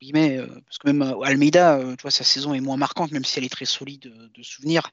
guillemets. 0.01 0.37
Euh, 0.37 0.47
parce 0.65 0.77
que 0.77 0.87
même 0.87 1.01
euh, 1.01 1.21
Almeida, 1.21 1.79
tu 1.97 2.01
vois, 2.01 2.11
sa 2.11 2.23
saison 2.23 2.53
est 2.53 2.59
moins 2.59 2.77
marquante, 2.77 3.11
même 3.11 3.25
si 3.25 3.39
elle 3.39 3.45
est 3.45 3.49
très 3.49 3.65
solide 3.65 4.11
de 4.33 4.43
souvenirs. 4.43 4.91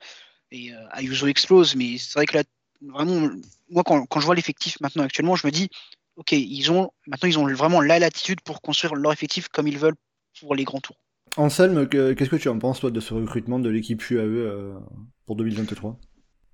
Et 0.51 0.71
Ayuso 0.93 1.27
explose, 1.27 1.77
mais 1.77 1.99
c'est 1.99 2.15
vrai 2.15 2.25
que 2.25 2.39
là, 2.39 2.43
vraiment, 2.81 3.29
moi, 3.69 3.83
quand, 3.85 4.07
quand 4.07 4.19
je 4.19 4.25
vois 4.25 4.35
l'effectif 4.35 4.81
maintenant 4.81 5.03
actuellement, 5.03 5.37
je 5.37 5.47
me 5.47 5.53
dis, 5.53 5.69
ok, 6.17 6.33
ils 6.33 6.73
ont 6.73 6.91
maintenant 7.07 7.29
ils 7.29 7.39
ont 7.39 7.47
vraiment 7.55 7.83
la 7.83 7.99
latitude 7.99 8.41
pour 8.41 8.63
construire 8.63 8.95
leur 8.95 9.13
effectif 9.13 9.49
comme 9.49 9.69
ils 9.69 9.79
veulent 9.79 9.97
pour 10.41 10.55
les 10.55 10.65
grands 10.65 10.81
tours. 10.81 10.97
Anselme, 11.37 11.87
qu'est-ce 11.87 12.31
que 12.31 12.37
tu 12.37 12.49
en 12.49 12.59
penses 12.59 12.81
toi 12.81 12.91
de 12.91 13.01
ce 13.01 13.13
recrutement 13.13 13.59
de 13.59 13.69
l'équipe 13.69 14.03
UAE 14.09 14.81
pour 15.27 15.37
2023 15.37 15.99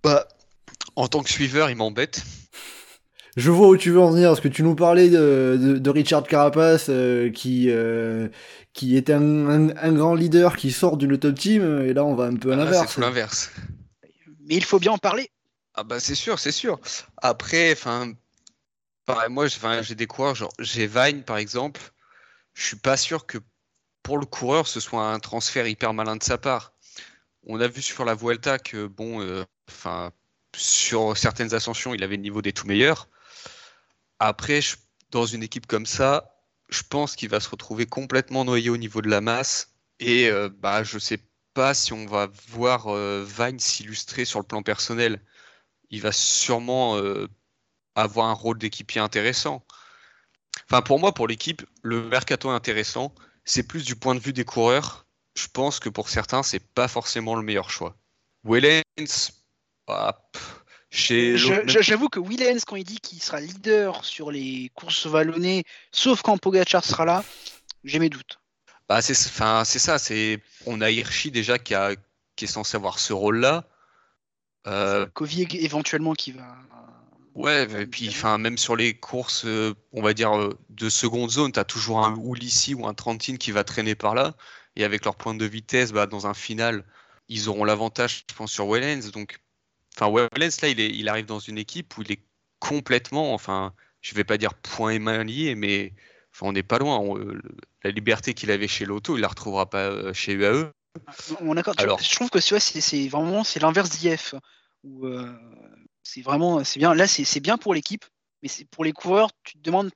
Bah, 0.02 0.26
en 0.96 1.06
tant 1.06 1.22
que 1.22 1.30
suiveur, 1.30 1.70
il 1.70 1.76
m'embête. 1.76 2.24
Je 3.36 3.50
vois 3.50 3.68
où 3.68 3.76
tu 3.76 3.90
veux 3.90 4.00
en 4.00 4.10
venir, 4.10 4.28
parce 4.28 4.40
que 4.40 4.48
tu 4.48 4.62
nous 4.62 4.76
parlais 4.76 5.10
de, 5.10 5.78
de, 5.80 5.90
Richard 5.90 6.22
Carapace, 6.22 6.86
euh, 6.88 7.30
qui, 7.30 7.66
euh, 7.68 8.28
qui 8.72 8.96
était 8.96 9.12
un, 9.12 9.70
un, 9.76 9.92
grand 9.92 10.14
leader 10.14 10.56
qui 10.56 10.70
sort 10.70 10.96
d'une 10.96 11.18
top 11.18 11.34
team, 11.36 11.82
et 11.84 11.92
là 11.92 12.04
on 12.04 12.14
va 12.14 12.26
un 12.26 12.36
peu 12.36 12.52
à 12.52 12.54
ah, 12.54 12.58
l'inverse. 12.58 12.92
C'est 12.94 13.00
l'inverse. 13.00 13.50
Mais 14.46 14.54
il 14.54 14.64
faut 14.64 14.78
bien 14.78 14.92
en 14.92 14.98
parler. 14.98 15.30
Ah 15.74 15.82
bah 15.82 15.98
c'est 15.98 16.14
sûr, 16.14 16.38
c'est 16.38 16.52
sûr. 16.52 16.78
Après, 17.16 17.72
enfin, 17.72 18.12
moi 19.28 19.46
j'ai 19.82 19.94
des 19.96 20.06
coureurs, 20.06 20.36
genre 20.36 20.52
j'ai 20.60 20.86
Vine 20.86 21.24
par 21.24 21.38
exemple, 21.38 21.80
je 22.52 22.64
suis 22.64 22.76
pas 22.76 22.96
sûr 22.96 23.26
que 23.26 23.38
pour 24.04 24.18
le 24.18 24.26
coureur 24.26 24.68
ce 24.68 24.78
soit 24.78 25.10
un 25.10 25.18
transfert 25.18 25.66
hyper 25.66 25.92
malin 25.92 26.14
de 26.16 26.22
sa 26.22 26.38
part. 26.38 26.72
On 27.46 27.60
a 27.60 27.66
vu 27.66 27.82
sur 27.82 28.04
la 28.04 28.14
Vuelta 28.14 28.58
que 28.58 28.86
bon, 28.86 29.20
euh, 29.20 29.44
enfin 29.68 30.12
sur 30.56 31.16
certaines 31.16 31.52
ascensions, 31.54 31.94
il 31.94 32.04
avait 32.04 32.16
le 32.16 32.22
niveau 32.22 32.40
des 32.40 32.52
tout 32.52 32.66
meilleurs. 32.68 33.08
Après, 34.18 34.60
dans 35.10 35.26
une 35.26 35.42
équipe 35.42 35.66
comme 35.66 35.86
ça, 35.86 36.34
je 36.68 36.82
pense 36.88 37.16
qu'il 37.16 37.28
va 37.28 37.40
se 37.40 37.48
retrouver 37.48 37.86
complètement 37.86 38.44
noyé 38.44 38.70
au 38.70 38.76
niveau 38.76 39.02
de 39.02 39.08
la 39.08 39.20
masse. 39.20 39.74
Et 40.00 40.28
euh, 40.28 40.48
bah, 40.48 40.82
je 40.82 40.98
sais 40.98 41.20
pas 41.54 41.74
si 41.74 41.92
on 41.92 42.06
va 42.06 42.28
voir 42.48 42.88
euh, 42.88 43.24
Vine 43.24 43.60
s'illustrer 43.60 44.24
sur 44.24 44.40
le 44.40 44.46
plan 44.46 44.62
personnel. 44.62 45.22
Il 45.90 46.00
va 46.00 46.12
sûrement 46.12 46.96
euh, 46.96 47.28
avoir 47.94 48.26
un 48.28 48.32
rôle 48.32 48.58
d'équipier 48.58 49.00
intéressant. 49.00 49.64
Enfin, 50.68 50.82
pour 50.82 50.98
moi, 50.98 51.12
pour 51.12 51.28
l'équipe, 51.28 51.62
le 51.82 52.08
mercato 52.08 52.50
est 52.50 52.54
intéressant. 52.54 53.14
C'est 53.44 53.62
plus 53.64 53.84
du 53.84 53.96
point 53.96 54.14
de 54.14 54.20
vue 54.20 54.32
des 54.32 54.44
coureurs. 54.44 55.06
Je 55.36 55.46
pense 55.48 55.80
que 55.80 55.88
pour 55.88 56.08
certains, 56.08 56.42
c'est 56.42 56.60
pas 56.74 56.88
forcément 56.88 57.34
le 57.34 57.42
meilleur 57.42 57.70
choix. 57.70 57.96
Wellens, 58.44 59.32
J'avoue 60.94 62.08
que 62.08 62.20
Willens, 62.20 62.64
quand 62.66 62.76
il 62.76 62.84
dit 62.84 63.00
qu'il 63.00 63.20
sera 63.20 63.40
leader 63.40 64.04
sur 64.04 64.30
les 64.30 64.70
courses 64.74 65.06
vallonnées, 65.06 65.64
sauf 65.90 66.22
quand 66.22 66.38
Pogachar 66.38 66.84
sera 66.84 67.04
là, 67.04 67.24
j'ai 67.82 67.98
mes 67.98 68.08
doutes. 68.08 68.38
Bah 68.88 69.02
c'est 69.02 69.14
ça, 69.14 69.64
c'est 69.98 70.40
on 70.66 70.80
a 70.80 70.90
Hirschi 70.90 71.30
déjà 71.30 71.58
qui, 71.58 71.74
a, 71.74 71.94
qui 72.36 72.44
est 72.44 72.48
censé 72.48 72.76
avoir 72.76 72.98
ce 72.98 73.12
rôle-là. 73.12 73.64
Euh... 74.66 75.06
éventuellement 75.50 76.14
qui 76.14 76.32
va. 76.32 76.56
Ouais, 77.34 77.66
et 77.82 77.86
puis 77.86 78.08
enfin 78.08 78.38
même 78.38 78.56
sur 78.56 78.76
les 78.76 78.94
courses, 78.94 79.44
euh, 79.44 79.74
on 79.92 80.02
va 80.02 80.14
dire 80.14 80.38
euh, 80.38 80.56
de 80.70 80.88
seconde 80.88 81.30
zone, 81.30 81.50
tu 81.50 81.58
as 81.58 81.64
toujours 81.64 82.04
un 82.04 82.16
Ulissi 82.16 82.74
ou 82.74 82.86
un 82.86 82.94
Trentine 82.94 83.38
qui 83.38 83.50
va 83.50 83.64
traîner 83.64 83.96
par 83.96 84.14
là. 84.14 84.34
Et 84.76 84.84
avec 84.84 85.04
leur 85.04 85.16
point 85.16 85.34
de 85.34 85.44
vitesse, 85.44 85.92
bah, 85.92 86.06
dans 86.06 86.26
un 86.26 86.34
final, 86.34 86.84
ils 87.28 87.48
auront 87.48 87.64
l'avantage, 87.64 88.24
je 88.30 88.34
pense, 88.34 88.52
sur 88.52 88.66
Wellens. 88.68 89.10
Donc 89.12 89.40
Enfin, 89.96 90.10
Wellens, 90.10 90.60
là, 90.62 90.68
il, 90.68 90.80
est, 90.80 90.90
il 90.90 91.08
arrive 91.08 91.26
dans 91.26 91.38
une 91.38 91.58
équipe 91.58 91.96
où 91.96 92.02
il 92.02 92.12
est 92.12 92.20
complètement, 92.58 93.32
enfin, 93.34 93.72
je 94.00 94.14
vais 94.14 94.24
pas 94.24 94.38
dire 94.38 94.54
point 94.54 94.90
et 94.90 94.98
main 94.98 95.22
lié, 95.24 95.54
mais 95.54 95.92
enfin, 96.32 96.46
on 96.46 96.52
n'est 96.52 96.62
pas 96.62 96.78
loin. 96.78 97.00
Euh, 97.16 97.40
la 97.82 97.90
liberté 97.90 98.34
qu'il 98.34 98.50
avait 98.50 98.68
chez 98.68 98.84
l'auto, 98.84 99.16
il 99.16 99.20
la 99.20 99.28
retrouvera 99.28 99.68
pas 99.68 99.84
euh, 99.90 100.12
chez 100.12 100.32
UAE. 100.32 100.72
On 101.40 101.56
Alors, 101.56 102.00
je 102.00 102.14
trouve 102.14 102.30
que 102.30 102.40
c'est 102.40 103.08
vraiment 103.08 103.44
c'est 103.44 103.60
l'inverse 103.60 103.90
d'IF. 103.90 104.34
Euh, 105.02 105.32
c'est 106.02 106.22
vraiment 106.22 106.62
c'est 106.64 106.78
bien. 106.78 106.94
Là, 106.94 107.06
c'est 107.06 107.40
bien 107.40 107.58
pour 107.58 107.74
l'équipe, 107.74 108.04
mais 108.42 108.48
c'est 108.48 108.64
pour 108.64 108.84
les 108.84 108.92
coureurs, 108.92 109.30
tu 109.42 109.58
te 109.58 109.62
demandes 109.62 109.90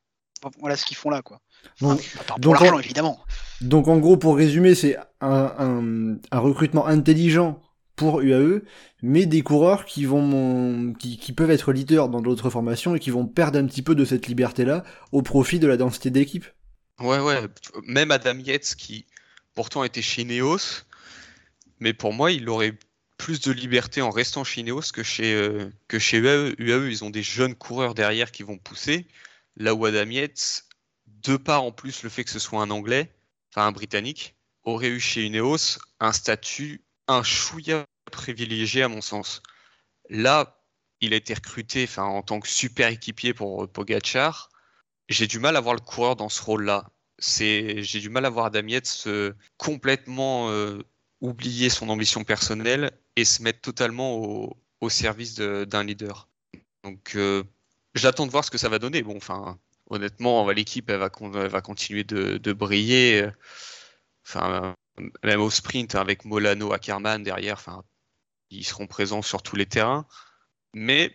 voilà 0.60 0.76
ce 0.76 0.84
qu'ils 0.84 0.96
font 0.96 1.10
là, 1.10 1.20
quoi. 1.20 1.40
donc, 1.80 2.00
évidemment. 2.84 3.18
Donc 3.60 3.88
en 3.88 3.98
gros, 3.98 4.16
pour 4.16 4.36
résumer, 4.36 4.76
c'est 4.76 4.96
un, 5.20 6.16
un 6.30 6.38
recrutement 6.38 6.86
intelligent 6.86 7.60
pour 7.98 8.20
UAE, 8.20 8.62
mais 9.02 9.26
des 9.26 9.42
coureurs 9.42 9.84
qui 9.84 10.06
vont 10.06 10.94
qui, 10.94 11.32
peuvent 11.32 11.50
être 11.50 11.72
leaders 11.72 12.08
dans 12.08 12.22
d'autres 12.22 12.48
formations 12.48 12.94
et 12.94 13.00
qui 13.00 13.10
vont 13.10 13.26
perdre 13.26 13.58
un 13.58 13.66
petit 13.66 13.82
peu 13.82 13.94
de 13.94 14.04
cette 14.04 14.28
liberté-là 14.28 14.84
au 15.12 15.20
profit 15.20 15.58
de 15.58 15.66
la 15.66 15.76
densité 15.76 16.10
d'équipe. 16.10 16.46
Ouais, 17.00 17.18
ouais. 17.18 17.40
Même 17.84 18.10
Adam 18.12 18.38
Yates 18.38 18.76
qui 18.76 19.04
pourtant 19.54 19.82
était 19.82 20.02
chez 20.02 20.24
Neos, 20.24 20.84
mais 21.80 21.92
pour 21.92 22.12
moi, 22.12 22.30
il 22.30 22.48
aurait 22.48 22.74
plus 23.18 23.40
de 23.40 23.50
liberté 23.50 24.00
en 24.00 24.10
restant 24.10 24.44
chez 24.44 24.62
Neos 24.62 24.92
que 24.94 25.02
chez, 25.02 25.34
euh, 25.34 25.68
que 25.88 25.98
chez 25.98 26.18
UAE. 26.18 26.54
UAE, 26.58 26.88
ils 26.88 27.04
ont 27.04 27.10
des 27.10 27.24
jeunes 27.24 27.56
coureurs 27.56 27.94
derrière 27.94 28.30
qui 28.30 28.44
vont 28.44 28.58
pousser. 28.58 29.08
Là 29.56 29.74
où 29.74 29.84
Adam 29.84 30.08
Yates, 30.08 30.64
de 31.06 31.36
part 31.36 31.64
en 31.64 31.72
plus 31.72 32.04
le 32.04 32.10
fait 32.10 32.22
que 32.22 32.30
ce 32.30 32.38
soit 32.38 32.62
un 32.62 32.70
Anglais, 32.70 33.12
enfin 33.50 33.66
un 33.66 33.72
Britannique, 33.72 34.36
aurait 34.62 34.88
eu 34.88 35.00
chez 35.00 35.24
Ineos 35.24 35.78
un 35.98 36.12
statut 36.12 36.82
un 37.08 37.22
chouïa 37.22 37.84
privilégié 38.12 38.82
à 38.82 38.88
mon 38.88 39.00
sens. 39.00 39.42
Là, 40.10 40.62
il 41.00 41.12
a 41.12 41.16
été 41.16 41.34
recruté 41.34 41.88
en 41.96 42.22
tant 42.22 42.40
que 42.40 42.48
super 42.48 42.88
équipier 42.88 43.34
pour 43.34 43.68
Pogachar. 43.70 44.50
J'ai 45.08 45.26
du 45.26 45.38
mal 45.38 45.56
à 45.56 45.60
voir 45.60 45.74
le 45.74 45.80
coureur 45.80 46.16
dans 46.16 46.28
ce 46.28 46.42
rôle-là. 46.42 46.90
J'ai 47.18 48.00
du 48.00 48.10
mal 48.10 48.24
à 48.24 48.30
voir 48.30 48.50
Damiette 48.50 49.08
complètement 49.56 50.50
euh, 50.50 50.82
oublier 51.20 51.70
son 51.70 51.88
ambition 51.88 52.24
personnelle 52.24 52.92
et 53.16 53.24
se 53.24 53.42
mettre 53.42 53.60
totalement 53.60 54.16
au, 54.80 54.88
service 54.88 55.34
d'un 55.34 55.84
leader. 55.84 56.28
Donc, 56.84 57.12
euh, 57.16 57.42
j'attends 57.94 58.26
de 58.26 58.30
voir 58.30 58.44
ce 58.44 58.50
que 58.50 58.58
ça 58.58 58.68
va 58.68 58.78
donner. 58.78 59.02
Bon, 59.02 59.16
enfin, 59.16 59.58
honnêtement, 59.90 60.48
l'équipe 60.50 60.90
va 60.90 61.10
continuer 61.60 62.04
de, 62.04 62.38
de 62.38 62.52
briller. 62.52 63.28
Enfin, 64.26 64.74
même 65.24 65.40
au 65.40 65.50
sprint 65.50 65.94
avec 65.94 66.24
Molano, 66.24 66.72
Ackerman 66.72 67.22
derrière, 67.22 67.62
ils 68.50 68.64
seront 68.64 68.86
présents 68.86 69.22
sur 69.22 69.42
tous 69.42 69.56
les 69.56 69.66
terrains. 69.66 70.06
Mais 70.74 71.12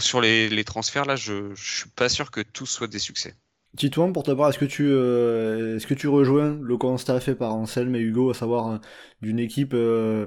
sur 0.00 0.20
les, 0.20 0.64
transferts, 0.64 1.04
là, 1.04 1.16
je 1.16 1.50
ne 1.50 1.54
suis 1.54 1.90
pas 1.90 2.08
sûr 2.08 2.30
que 2.30 2.40
tout 2.40 2.66
soit 2.66 2.86
des 2.86 2.98
succès. 2.98 3.34
Titouan, 3.76 4.12
pour 4.12 4.22
ta 4.22 4.36
part, 4.36 4.50
est-ce 4.50 4.58
que 4.58 4.66
tu 4.66 4.86
euh, 4.86 5.76
est-ce 5.76 5.86
que 5.86 5.94
tu 5.94 6.06
rejoins 6.06 6.58
le 6.60 6.76
constat 6.76 7.20
fait 7.20 7.34
par 7.34 7.54
Anselme 7.54 7.96
et 7.96 8.00
Hugo, 8.00 8.30
à 8.30 8.34
savoir 8.34 8.66
hein, 8.66 8.80
d'une 9.22 9.38
équipe 9.38 9.72
euh, 9.74 10.26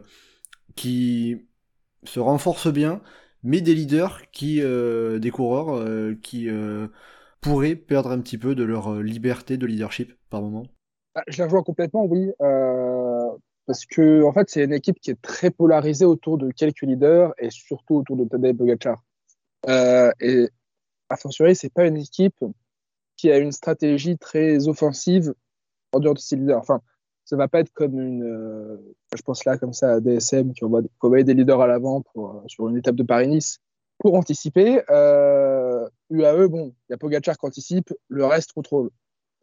qui 0.76 1.38
se 2.04 2.20
renforce 2.20 2.68
bien, 2.68 3.02
mais 3.44 3.62
des 3.62 3.76
leaders 3.76 4.32
qui 4.32 4.62
euh, 4.62 5.20
des 5.20 5.30
coureurs 5.30 5.84
qui 6.22 6.50
pourraient 7.40 7.76
perdre 7.76 8.12
un 8.12 8.20
petit 8.20 8.40
peu 8.40 8.56
de 8.56 8.64
leur 8.64 8.96
liberté 9.02 9.58
de 9.58 9.68
leadership 9.68 10.14
par 10.30 10.42
moment? 10.42 10.68
Je 11.28 11.40
la 11.40 11.46
rejoins 11.46 11.64
complètement, 11.64 12.06
oui. 12.06 12.32
parce 13.66 13.86
que 13.86 14.24
en 14.24 14.34
fait, 14.34 14.50
c'est 14.50 14.64
une 14.64 14.74
équipe 14.74 15.00
qui 15.00 15.12
est 15.12 15.22
très 15.22 15.50
polarisée 15.52 16.06
autour 16.06 16.38
de 16.38 16.52
quelques 16.52 16.82
leaders 16.82 17.34
et 17.38 17.50
surtout 17.50 17.96
autour 17.96 18.18
de 18.18 18.26
Tadej 18.26 18.56
Pogacar. 18.56 19.02
Euh, 19.68 20.12
et 20.20 20.50
a 21.10 21.18
fortiori, 21.18 21.56
c'est 21.56 21.74
pas 21.74 21.86
une 21.86 21.98
équipe 21.98 22.44
qui 23.18 23.32
a 23.32 23.38
une 23.38 23.52
stratégie 23.52 24.18
très 24.18 24.68
offensive 24.68 25.34
en 25.92 26.00
dehors 26.00 26.14
de 26.14 26.20
ses 26.20 26.36
leaders. 26.36 26.60
Enfin, 26.60 26.82
ça 27.24 27.36
va 27.36 27.48
pas 27.48 27.60
être 27.60 27.72
comme 27.74 28.00
une, 28.00 28.24
euh, 28.24 28.96
je 29.16 29.22
pense 29.22 29.46
là 29.46 29.58
comme 29.58 29.74
ça 29.74 29.94
à 29.94 30.00
DSM 30.00 30.54
qui 30.54 30.64
envoie, 30.64 30.82
envoie 31.02 31.24
des 31.24 31.34
leaders 31.34 31.62
à 31.62 31.68
l'avant 31.68 32.02
pour 32.02 32.44
sur 32.48 32.68
une 32.68 32.78
étape 32.78 32.96
de 32.96 33.04
Paris-Nice 33.04 33.60
pour 33.98 34.16
anticiper. 34.16 34.82
Euh, 34.90 35.88
UAE, 36.12 36.48
bon, 36.48 36.76
il 36.90 36.92
y 36.92 36.94
a 36.94 36.98
Pogacar 36.98 37.38
qui 37.38 37.46
anticipe, 37.46 37.94
le 38.10 38.26
reste 38.26 38.52
contrôle. 38.54 38.90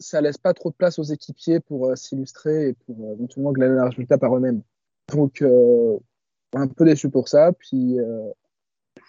Ça 0.02 0.20
laisse 0.20 0.38
pas 0.38 0.52
trop 0.52 0.70
de 0.70 0.74
place 0.74 0.98
aux 0.98 1.04
équipiers 1.04 1.60
pour 1.60 1.88
euh, 1.88 1.94
s'illustrer 1.94 2.68
et 2.68 2.72
pour 2.72 2.96
euh, 3.06 3.14
éventuellement 3.14 3.52
glaner 3.52 3.78
un 3.78 3.88
résultat 3.88 4.18
par 4.18 4.36
eux-mêmes. 4.36 4.62
Donc, 5.14 5.42
euh, 5.42 5.96
un 6.54 6.66
peu 6.66 6.84
déçu 6.84 7.08
pour 7.08 7.28
ça. 7.28 7.52
Puis, 7.52 7.96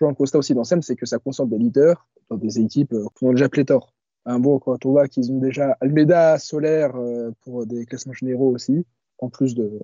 un 0.02 0.14
constat 0.14 0.38
aussi 0.38 0.54
dans 0.54 0.66
SEM, 0.66 0.82
c'est 0.82 0.98
que 0.98 1.06
ça 1.06 1.18
concentre 1.18 1.52
des 1.52 1.58
leaders 1.58 2.08
dans 2.30 2.36
des 2.36 2.60
équipes 2.60 2.94
qui 3.16 3.24
ont 3.26 3.32
déjà 3.32 3.48
pléthore. 3.48 3.94
Un 4.26 4.40
bon, 4.40 4.60
quand 4.60 4.86
on 4.86 4.92
voit 4.92 5.08
qu'ils 5.08 5.32
ont 5.32 5.40
déjà 5.40 5.78
Almeida, 5.80 6.38
Solaire 6.40 6.94
pour 7.42 7.66
des 7.66 7.86
classements 7.86 8.14
généraux 8.14 8.52
aussi, 8.52 8.86
en 9.20 9.30
plus 9.30 9.56
de 9.56 9.80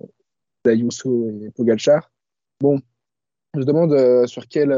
d'Ayuso 0.62 1.30
et 1.30 1.50
Pogacar. 1.50 2.12
Bon, 2.60 2.82
je 3.56 3.62
demande 3.62 3.92
euh, 3.92 4.26
sur 4.26 4.46
quelle 4.46 4.76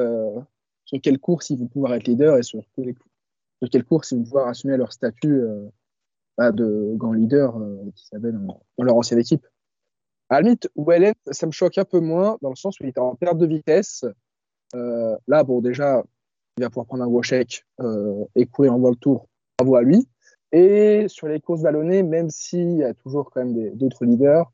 sur 0.84 1.00
quelle 1.00 1.18
course 1.18 1.50
ils 1.50 1.58
vont 1.58 1.66
pouvoir 1.66 1.94
être 1.94 2.06
leaders 2.06 2.38
et 2.38 2.42
sur, 2.44 2.62
sur 2.76 3.70
quelle 3.70 3.84
course 3.84 4.12
ils 4.12 4.18
vont 4.18 4.24
pouvoir 4.24 4.48
assumer 4.48 4.76
leur 4.76 4.92
statut 4.92 5.42
bah, 6.38 6.52
de 6.52 6.92
grand 6.96 7.12
leader 7.12 7.56
euh, 7.56 7.90
qu'ils 7.94 8.16
avaient 8.16 8.32
dans, 8.32 8.62
dans 8.78 8.84
leur 8.84 8.96
ancienne 8.96 9.20
équipe. 9.20 9.46
À 10.28 10.36
la 10.36 10.42
limite, 10.42 10.70
Wellen, 10.76 11.14
ça 11.30 11.46
me 11.46 11.52
choque 11.52 11.76
un 11.78 11.84
peu 11.84 12.00
moins 12.00 12.38
dans 12.40 12.50
le 12.50 12.56
sens 12.56 12.80
où 12.80 12.84
il 12.84 12.88
était 12.88 13.00
en 13.00 13.14
perte 13.14 13.38
de 13.38 13.46
vitesse. 13.46 14.04
Euh, 14.74 15.16
là, 15.28 15.44
bon, 15.44 15.60
déjà, 15.60 16.02
il 16.56 16.64
va 16.64 16.70
pouvoir 16.70 16.86
prendre 16.86 17.04
un 17.04 17.08
Washek 17.08 17.66
euh, 17.80 18.24
et 18.34 18.46
courir 18.46 18.74
en 18.74 18.78
World 18.78 18.98
Tour. 18.98 19.28
Bravo 19.58 19.76
à 19.76 19.82
lui. 19.82 20.08
Et 20.52 21.06
sur 21.08 21.28
les 21.28 21.40
courses 21.40 21.62
vallonnées, 21.62 22.02
même 22.02 22.30
s'il 22.30 22.76
y 22.76 22.84
a 22.84 22.94
toujours 22.94 23.30
quand 23.30 23.44
même 23.44 23.74
d'autres 23.76 24.04
leaders, 24.04 24.50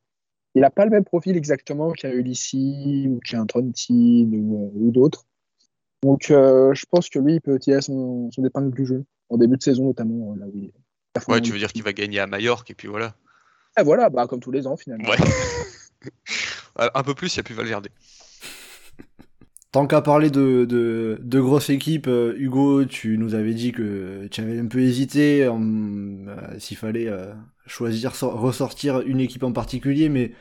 il 0.54 0.62
n'a 0.62 0.70
pas 0.70 0.84
le 0.84 0.90
même 0.90 1.04
profil 1.04 1.36
exactement 1.36 1.92
qu'un 1.92 2.10
Ulissi 2.10 3.06
ou 3.08 3.20
qu'un 3.20 3.46
Trontin 3.46 4.28
ou, 4.32 4.56
euh, 4.56 4.70
ou 4.74 4.90
d'autres. 4.90 5.26
Donc, 6.02 6.30
euh, 6.30 6.72
je 6.74 6.86
pense 6.90 7.08
que 7.08 7.18
lui, 7.18 7.34
il 7.34 7.40
peut 7.40 7.58
tirer 7.58 7.80
son, 7.80 8.30
son 8.30 8.44
épingle 8.44 8.74
du 8.74 8.86
jeu, 8.86 9.04
en 9.28 9.36
début 9.36 9.56
de 9.56 9.62
saison 9.62 9.84
notamment, 9.84 10.32
euh, 10.32 10.36
là 10.36 10.46
où 10.46 10.52
il 10.54 10.66
est. 10.66 10.74
Ouais, 11.26 11.40
tu 11.40 11.52
veux 11.52 11.58
dire 11.58 11.72
qu'il 11.72 11.82
va 11.82 11.92
gagner 11.92 12.20
à 12.20 12.26
Majorque 12.26 12.70
et 12.70 12.74
puis 12.74 12.88
voilà. 12.88 13.14
Ah, 13.76 13.82
voilà, 13.82 14.10
bah, 14.10 14.26
comme 14.26 14.40
tous 14.40 14.50
les 14.50 14.66
ans 14.66 14.76
finalement. 14.76 15.08
Ouais. 15.08 15.16
un 16.94 17.02
peu 17.02 17.14
plus, 17.14 17.34
il 17.34 17.38
n'y 17.38 17.40
a 17.40 17.44
plus 17.44 17.54
Valverde. 17.54 17.88
Tant 19.72 19.86
qu'à 19.86 20.00
parler 20.00 20.30
de, 20.30 20.64
de, 20.64 21.18
de 21.20 21.40
grosses 21.40 21.68
équipes, 21.68 22.06
euh, 22.08 22.34
Hugo, 22.38 22.86
tu 22.86 23.18
nous 23.18 23.34
avais 23.34 23.52
dit 23.52 23.72
que 23.72 24.26
tu 24.30 24.40
avais 24.40 24.58
un 24.58 24.66
peu 24.66 24.80
hésité 24.80 25.46
en- 25.46 25.60
euh, 25.62 26.58
s'il 26.58 26.78
fallait 26.78 27.06
euh, 27.08 27.34
choisir, 27.66 28.14
so- 28.16 28.30
ressortir 28.30 29.00
une 29.02 29.20
équipe 29.20 29.42
en 29.42 29.52
particulier, 29.52 30.08
mais 30.08 30.32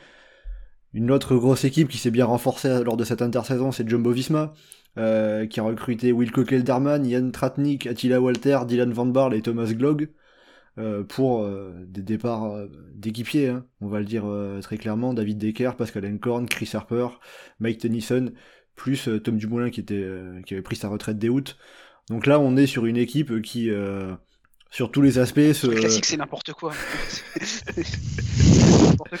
une 0.94 1.10
autre 1.10 1.36
grosse 1.36 1.64
équipe 1.64 1.88
qui 1.88 1.98
s'est 1.98 2.10
bien 2.10 2.24
renforcée 2.24 2.82
lors 2.82 2.96
de 2.96 3.04
cette 3.04 3.20
intersaison, 3.20 3.70
c'est 3.70 3.86
Jumbo 3.86 4.12
Visma, 4.12 4.54
euh, 4.96 5.46
qui 5.46 5.60
a 5.60 5.62
recruté 5.62 6.10
Wilco 6.10 6.44
Kelderman, 6.44 7.04
Yann 7.04 7.30
Tratnik, 7.30 7.86
Attila 7.86 8.22
Walter, 8.22 8.60
Dylan 8.66 8.94
Van 8.94 9.04
Barle 9.06 9.34
et 9.34 9.42
Thomas 9.42 9.70
Glog 9.74 10.08
euh, 10.78 11.02
pour 11.02 11.42
euh, 11.42 11.72
des 11.86 12.02
départs 12.02 12.44
euh, 12.44 12.70
d'équipiers, 12.94 13.48
hein, 13.48 13.66
on 13.80 13.88
va 13.88 13.98
le 13.98 14.04
dire 14.04 14.24
très 14.62 14.78
clairement, 14.78 15.14
David 15.14 15.38
Decker, 15.38 15.76
Pascal 15.76 16.06
Encorn, 16.06 16.48
Chris 16.48 16.70
Harper, 16.72 17.08
Mike 17.60 17.78
Tennyson, 17.78 18.32
plus 18.74 19.08
Tom 19.24 19.38
Dumoulin 19.38 19.70
qui 19.70 19.80
était 19.80 20.08
qui 20.46 20.54
avait 20.54 20.62
pris 20.62 20.76
sa 20.76 20.88
retraite 20.88 21.18
dès 21.18 21.28
août. 21.28 21.56
Donc 22.08 22.26
là, 22.26 22.38
on 22.38 22.56
est 22.56 22.66
sur 22.66 22.86
une 22.86 22.96
équipe 22.96 23.42
qui, 23.42 23.70
sur 24.70 24.90
tous 24.90 25.00
les 25.00 25.18
aspects, 25.18 25.52
se... 25.52 25.66
Le 25.66 25.76
classique, 25.76 26.04
c'est 26.04 26.16
n'importe 26.16 26.52
quoi. 26.52 26.72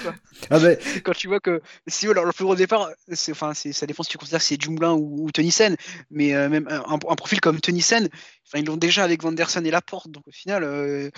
Quoi. 0.02 0.14
ah 0.50 0.58
ben, 0.58 0.76
Quand 1.02 1.12
tu 1.12 1.28
vois 1.28 1.40
que 1.40 1.62
si 1.86 2.06
leur, 2.06 2.24
leur 2.24 2.34
plus 2.34 2.44
gros 2.44 2.54
départ, 2.54 2.90
c'est, 3.12 3.32
enfin, 3.32 3.54
ça 3.54 3.86
dépend 3.86 4.02
si 4.02 4.10
tu 4.10 4.18
considères 4.18 4.40
que 4.40 4.44
c'est 4.44 4.56
Dumoulin 4.56 4.92
ou, 4.92 5.24
ou 5.24 5.30
Tennyson, 5.30 5.74
mais 6.10 6.34
euh, 6.34 6.48
même 6.48 6.68
un, 6.68 6.94
un 6.94 7.16
profil 7.16 7.40
comme 7.40 7.60
Tennyson, 7.60 8.08
enfin, 8.46 8.58
ils 8.58 8.66
l'ont 8.66 8.76
déjà 8.76 9.04
avec 9.04 9.22
Vanderson 9.22 9.64
et 9.64 9.70
Laporte, 9.70 10.10
donc 10.10 10.28
au 10.28 10.32
final, 10.32 10.64
euh, 10.64 11.10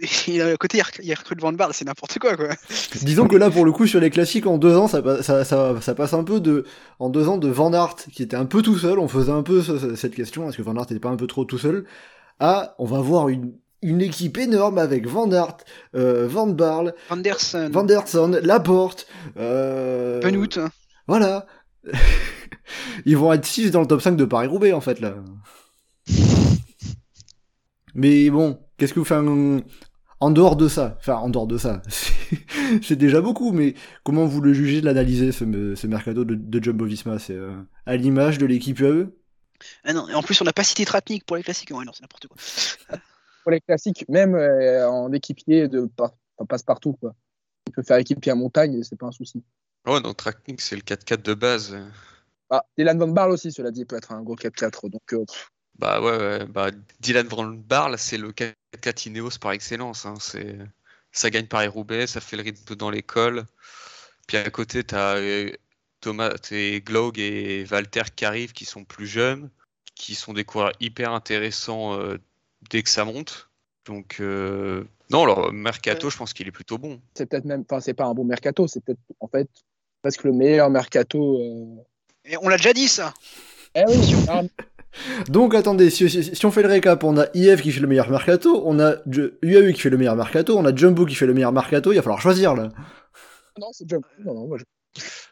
et 0.28 0.42
à 0.42 0.56
côté, 0.56 0.78
il, 0.78 0.82
rec- 0.82 1.00
il 1.02 1.14
recrute 1.14 1.40
Van 1.40 1.52
Barle, 1.52 1.72
c'est 1.74 1.84
n'importe 1.84 2.18
quoi, 2.18 2.36
quoi. 2.36 2.48
disons 3.02 3.28
que 3.28 3.36
là, 3.36 3.50
pour 3.50 3.64
le 3.64 3.72
coup, 3.72 3.86
sur 3.86 4.00
les 4.00 4.10
classiques, 4.10 4.46
en 4.46 4.58
deux 4.58 4.76
ans, 4.76 4.88
ça, 4.88 5.02
ça, 5.22 5.44
ça, 5.44 5.80
ça 5.80 5.94
passe 5.94 6.12
un 6.14 6.24
peu 6.24 6.40
de, 6.40 6.64
en 6.98 7.08
deux 7.10 7.28
ans 7.28 7.38
de 7.38 7.48
Van 7.48 7.72
Aert, 7.72 7.96
qui 8.12 8.22
était 8.22 8.36
un 8.36 8.46
peu 8.46 8.62
tout 8.62 8.78
seul, 8.78 8.98
on 8.98 9.08
faisait 9.08 9.32
un 9.32 9.42
peu 9.42 9.62
ce- 9.62 9.78
ce- 9.78 9.94
cette 9.94 10.14
question, 10.14 10.48
est-ce 10.48 10.56
que 10.56 10.62
Van 10.62 10.74
Aert 10.76 10.82
n'était 10.90 11.00
pas 11.00 11.08
un 11.10 11.16
peu 11.16 11.26
trop 11.26 11.44
tout 11.44 11.58
seul, 11.58 11.84
à, 12.40 12.74
on 12.78 12.84
va 12.86 13.00
voir 13.00 13.28
une, 13.28 13.52
une 13.82 14.00
équipe 14.00 14.38
énorme 14.38 14.78
avec 14.78 15.06
Van 15.06 15.30
Aert, 15.32 15.58
euh, 15.94 16.26
Van 16.28 16.46
Barle, 16.46 16.94
Vanderson, 17.08 17.68
Vanderson, 17.72 18.38
Laporte, 18.42 19.06
euh... 19.36 20.20
Benoît. 20.20 20.70
Voilà. 21.06 21.46
Ils 23.06 23.16
vont 23.16 23.32
être 23.32 23.44
6 23.44 23.70
dans 23.70 23.80
le 23.80 23.86
top 23.86 24.00
5 24.00 24.16
de 24.16 24.24
Paris-Roubaix, 24.24 24.72
en 24.72 24.80
fait, 24.80 25.00
là. 25.00 25.14
Mais 27.94 28.30
bon, 28.30 28.58
qu'est-ce 28.76 28.94
que 28.94 28.98
vous 28.98 29.04
faites 29.04 29.18
en... 29.18 29.58
en 30.20 30.30
dehors 30.30 30.56
de 30.56 30.68
ça? 30.68 30.96
Enfin, 31.00 31.16
en 31.16 31.28
dehors 31.28 31.46
de 31.46 31.58
ça, 31.58 31.82
c'est- 32.82 32.96
déjà 32.96 33.20
beaucoup, 33.20 33.52
mais 33.52 33.74
comment 34.04 34.26
vous 34.26 34.40
le 34.40 34.52
jugez 34.54 34.80
de 34.80 34.86
l'analyser, 34.86 35.32
ce, 35.32 35.44
ce 35.74 35.86
mercato 35.86 36.24
de, 36.24 36.34
de 36.34 36.62
Jumbo-Visma 36.62 37.18
C'est 37.18 37.34
euh, 37.34 37.52
à 37.86 37.96
l'image 37.96 38.38
de 38.38 38.46
l'équipe 38.46 38.78
UAE 38.80 39.08
Ah 39.84 39.92
non, 39.92 40.08
et 40.08 40.14
en 40.14 40.22
plus, 40.22 40.40
on 40.40 40.44
n'a 40.44 40.52
pas 40.52 40.64
cité 40.64 40.84
Tratnik 40.84 41.24
pour 41.26 41.36
les 41.36 41.42
classiques, 41.42 41.70
ouais, 41.70 41.84
non, 41.84 41.92
c'est 41.92 42.02
n'importe 42.02 42.26
quoi. 42.28 42.36
Pour 43.42 43.50
les 43.50 43.60
classiques, 43.60 44.04
même 44.08 44.36
euh, 44.36 44.88
en 44.88 45.12
équipier 45.12 45.66
de 45.66 45.86
par- 45.86 46.12
enfin, 46.36 46.46
passe-partout, 46.46 46.92
quoi. 46.92 47.12
Il 47.66 47.72
peut 47.72 47.82
faire 47.82 47.96
équipier 47.96 48.30
à 48.30 48.36
montagne 48.36 48.74
et 48.78 48.84
c'est 48.84 48.94
pas 48.94 49.06
un 49.06 49.10
souci. 49.12 49.42
Ouais, 49.84 50.00
donc 50.00 50.16
Tracking, 50.16 50.54
c'est 50.60 50.76
le 50.76 50.82
4-4 50.82 51.22
de 51.22 51.34
base. 51.34 51.76
Ah, 52.50 52.62
Dylan 52.78 52.96
Van 53.00 53.08
Barle 53.08 53.32
aussi, 53.32 53.50
cela 53.50 53.72
dit, 53.72 53.84
peut 53.84 53.96
être 53.96 54.12
un 54.12 54.22
gros 54.22 54.36
4-4. 54.36 54.88
Donc, 54.90 55.02
euh, 55.12 55.24
pff, 55.24 55.50
Bah 55.82 56.00
ouais, 56.00 56.16
ouais, 56.16 56.46
bah 56.46 56.70
Dylan 57.00 57.26
Van 57.26 57.44
Barle, 57.44 57.98
c'est 57.98 58.16
le 58.16 58.30
4-4 58.30 59.08
Ineos 59.08 59.30
par 59.40 59.50
excellence. 59.50 60.06
hein, 60.06 60.14
c'est... 60.20 60.56
Ça 61.10 61.28
gagne 61.28 61.46
Paris-Roubaix, 61.46 62.06
ça 62.06 62.20
fait 62.20 62.36
le 62.36 62.44
rythme 62.44 62.76
dans 62.76 62.88
l'école. 62.88 63.46
Puis 64.28 64.36
à 64.36 64.48
côté, 64.48 64.84
tu 64.84 64.94
as 64.94 65.16
Thomas 66.00 66.36
et 66.52 66.82
Glog 66.82 67.18
et 67.18 67.66
Walter 67.68 68.02
qui 68.14 68.24
arrivent, 68.24 68.52
qui 68.52 68.64
sont 68.64 68.84
plus 68.84 69.08
jeunes, 69.08 69.50
qui 69.96 70.14
sont 70.14 70.32
des 70.32 70.44
coureurs 70.44 70.70
hyper 70.78 71.12
intéressants 71.12 71.98
euh, 71.98 72.16
dès 72.70 72.84
que 72.84 72.88
ça 72.88 73.04
monte. 73.04 73.50
Donc, 73.84 74.18
euh, 74.20 74.84
non, 75.10 75.24
alors 75.24 75.52
Mercato, 75.52 76.10
je 76.10 76.16
pense 76.16 76.32
qu'il 76.32 76.46
est 76.46 76.52
plutôt 76.52 76.78
bon. 76.78 77.00
c'est 77.14 77.26
peut-être 77.26 77.44
même, 77.44 77.64
enfin, 77.68 77.80
c'est 77.80 77.92
pas 77.92 78.04
un 78.04 78.14
bon 78.14 78.24
mercato, 78.24 78.68
c'est 78.68 78.84
peut-être 78.84 79.00
en 79.18 79.26
fait 79.26 79.48
presque 80.00 80.22
le 80.22 80.32
meilleur 80.32 80.70
mercato. 80.70 81.40
euh. 81.40 81.82
Et 82.24 82.36
on 82.36 82.48
l'a 82.48 82.56
déjà 82.56 82.72
dit, 82.72 82.86
ça 82.86 83.12
Eh 83.74 83.82
oui, 83.88 84.14
Donc 85.28 85.54
attendez, 85.54 85.90
si, 85.90 86.08
si- 86.10 86.34
si 86.34 86.46
on 86.46 86.50
fait 86.50 86.62
le 86.62 86.68
récap, 86.68 87.02
on 87.04 87.16
a 87.18 87.26
IF 87.34 87.62
qui 87.62 87.72
fait 87.72 87.80
le 87.80 87.86
meilleur 87.86 88.10
mercato, 88.10 88.62
on 88.66 88.78
a 88.80 88.96
UAE 89.06 89.72
qui 89.72 89.80
fait 89.80 89.90
le 89.90 89.96
meilleur 89.96 90.16
mercato, 90.16 90.56
on 90.58 90.64
a 90.64 90.74
Jumbo 90.74 91.06
qui 91.06 91.14
fait 91.14 91.26
le 91.26 91.34
meilleur 91.34 91.52
mercato, 91.52 91.92
il 91.92 91.96
va 91.96 92.02
falloir 92.02 92.20
choisir 92.20 92.54
là. 92.54 92.68
non, 93.58 93.68
c'est 93.72 93.88
Jumbo. 93.88 94.06
Non, 94.24 94.34
non, 94.34 94.46
moi, 94.48 94.58
je- 94.58 94.64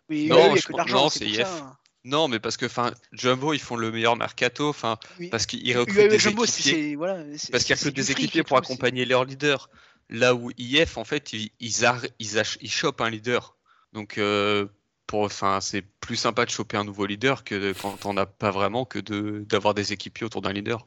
Mais 0.08 0.26
Non, 0.26 1.08
c'est 1.08 1.26
IF. 1.26 1.42
ça. 1.46 1.76
Non, 2.04 2.28
mais 2.28 2.40
parce 2.40 2.56
que 2.56 2.64
enfin, 2.66 2.92
Jumbo, 3.12 3.52
ils 3.52 3.58
font 3.60 3.76
le 3.76 3.92
meilleur 3.92 4.16
mercato, 4.16 4.68
enfin, 4.70 4.96
Oui. 5.18 5.28
parce 5.28 5.44
qu'ils 5.46 5.76
recrutent 5.78 6.08
des 6.08 6.18
Jumbo, 6.18 6.46
c'est, 6.46 6.60
équipiers. 6.60 6.90
c'est- 6.90 6.94
voilà, 6.96 7.22
c'est- 7.36 7.52
Parce 7.52 7.64
qu'ils 7.64 7.74
recrutent 7.76 7.94
des 7.96 8.02
fric 8.02 8.18
équipiers 8.18 8.42
pour 8.42 8.56
accompagner 8.56 9.04
leur 9.04 9.24
leader. 9.26 9.68
Là 10.08 10.34
où 10.34 10.50
IF, 10.58 10.96
en 10.96 11.04
fait, 11.04 11.32
ils, 11.34 11.50
ils, 11.60 11.84
ar- 11.84 12.00
ils, 12.18 12.38
ach- 12.38 12.56
ils 12.62 12.70
chopent 12.70 13.00
un 13.02 13.10
leader. 13.10 13.56
Donc, 13.92 14.16
euh, 14.18 14.66
pour, 15.10 15.22
enfin, 15.22 15.58
c'est 15.60 15.82
plus 15.82 16.14
sympa 16.14 16.44
de 16.44 16.50
choper 16.50 16.76
un 16.76 16.84
nouveau 16.84 17.04
leader 17.04 17.42
que 17.42 17.56
de- 17.56 17.72
quand 17.72 18.06
on 18.06 18.14
n'a 18.14 18.26
pas 18.26 18.52
vraiment 18.52 18.84
que 18.84 19.00
de 19.00 19.44
d'avoir 19.48 19.74
des 19.74 19.92
équipiers 19.92 20.24
autour 20.24 20.40
d'un 20.40 20.52
leader. 20.52 20.86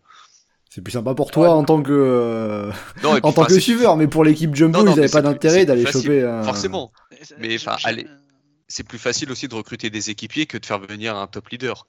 C'est 0.69 0.81
plus 0.81 0.93
sympa 0.93 1.13
pour 1.13 1.29
toi 1.29 1.49
en 1.49 1.65
tant 1.65 1.83
que 1.83 1.91
euh, 1.91 2.71
Non, 3.03 3.17
et 3.17 3.19
puis, 3.21 3.29
en 3.29 3.33
tant 3.33 3.41
enfin, 3.41 3.45
que 3.47 3.53
c'est- 3.55 3.59
suiveur, 3.59 3.97
mais 3.97 4.07
pour 4.07 4.23
l'équipe 4.23 4.55
Jumbo, 4.55 4.77
Non, 4.79 4.86
non, 4.86 4.93
ils 4.93 4.95
n'avaient 4.95 5.12
pas 5.12 5.21
d'intérêt 5.21 5.65
d'aller 5.65 5.86
choper 5.86 6.23
un... 6.23 6.41
Forcément, 6.43 6.93
Mais, 7.38 7.55
enfin, 7.55 7.75
J'ai- 7.77 7.89
allez. 7.89 8.07
c'est 8.69 8.83
plus 8.88 8.97
facile 8.97 9.29
aussi 9.29 9.49
de 9.49 9.55
recruter 9.55 9.89
des 9.89 10.09
équipiers 10.09 10.45
que 10.45 10.57
de 10.57 10.65
faire 10.65 10.79
venir 10.79 11.17
un 11.17 11.27
top 11.27 11.49
leader. 11.49 11.86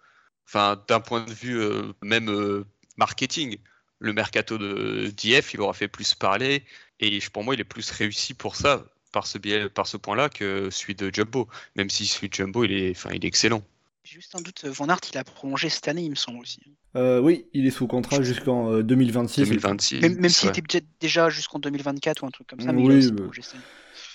Enfin, 0.48 0.76
d'un 0.88 0.98
point 1.00 1.24
de 1.24 1.32
vue 1.32 1.56
euh, 1.60 1.92
même 2.02 2.28
euh, 2.30 2.64
marketing, 2.96 3.58
le 4.00 4.12
mercato 4.12 4.58
de 4.58 5.06
d'IF, 5.16 5.54
il 5.54 5.60
aura 5.60 5.72
fait 5.72 5.88
plus 5.88 6.14
parler 6.14 6.64
et 6.98 7.20
je- 7.20 7.30
pour 7.30 7.44
moi, 7.44 7.54
il 7.54 7.60
est 7.60 7.64
plus 7.64 7.88
réussi 7.92 8.34
pour 8.34 8.56
ça, 8.56 8.84
par 9.14 9.26
ce 9.26 9.38
biais, 9.38 9.68
par 9.70 9.86
ce 9.86 9.96
point-là, 9.96 10.28
que 10.28 10.68
celui 10.70 10.94
de 10.96 11.08
Jumbo. 11.14 11.48
Même 11.76 11.88
si 11.88 12.04
celui 12.04 12.28
de 12.28 12.34
Jumbo, 12.34 12.64
il 12.64 12.72
est, 12.72 12.90
enfin, 12.90 13.10
il 13.14 13.24
est 13.24 13.28
excellent. 13.28 13.62
J'ai 14.02 14.16
Juste 14.16 14.34
un 14.34 14.42
doute, 14.42 14.64
Van 14.66 14.88
Aert, 14.88 15.00
il 15.10 15.16
a 15.16 15.24
prolongé 15.24 15.70
cette 15.70 15.88
année, 15.88 16.02
il 16.02 16.10
me 16.10 16.14
semble 16.16 16.40
aussi. 16.40 16.60
Euh, 16.96 17.20
oui, 17.20 17.46
il 17.54 17.66
est 17.66 17.70
sous 17.70 17.86
contrat 17.86 18.20
jusqu'en 18.22 18.70
euh, 18.70 18.82
2026. 18.82 19.48
2026. 19.48 20.00
Même, 20.00 20.16
même 20.16 20.28
s'il 20.28 20.50
était 20.50 20.60
peut-être 20.60 20.84
déjà 21.00 21.30
jusqu'en 21.30 21.58
2024 21.58 22.22
ou 22.22 22.26
un 22.26 22.30
truc 22.30 22.46
comme 22.46 22.60
ça, 22.60 22.72
mais 22.72 22.82
Oui, 22.82 22.88
il 22.88 22.94
a 22.94 22.98
aussi 22.98 23.12
prolongé 23.12 23.42
cette 23.42 23.54
année. 23.54 23.62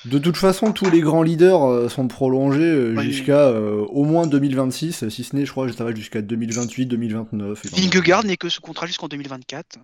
De 0.06 0.20
toute 0.20 0.38
façon, 0.38 0.72
tous 0.74 0.90
les 0.90 1.02
grands 1.02 1.24
leaders 1.24 1.64
euh, 1.64 1.90
sont 1.90 2.08
prolongés 2.08 2.94
Oui. 2.96 3.04
jusqu'à 3.06 3.48
euh, 3.48 3.86
au 3.90 4.04
moins 4.04 4.28
2026, 4.28 5.10
si 5.10 5.24
ce 5.24 5.36
n'est, 5.36 5.46
je 5.46 5.52
crois, 5.52 5.72
ça 5.74 5.84
va 5.84 5.94
jusqu'à 5.96 6.22
2028, 6.22 6.86
2029. 6.86 7.66
et 7.66 7.82
Vingegaard 7.82 8.24
n'est 8.26 8.38
que 8.38 8.48
sous 8.48 8.62
contrat 8.62 8.86
jusqu'en 8.86 9.08
2024. 9.08 9.80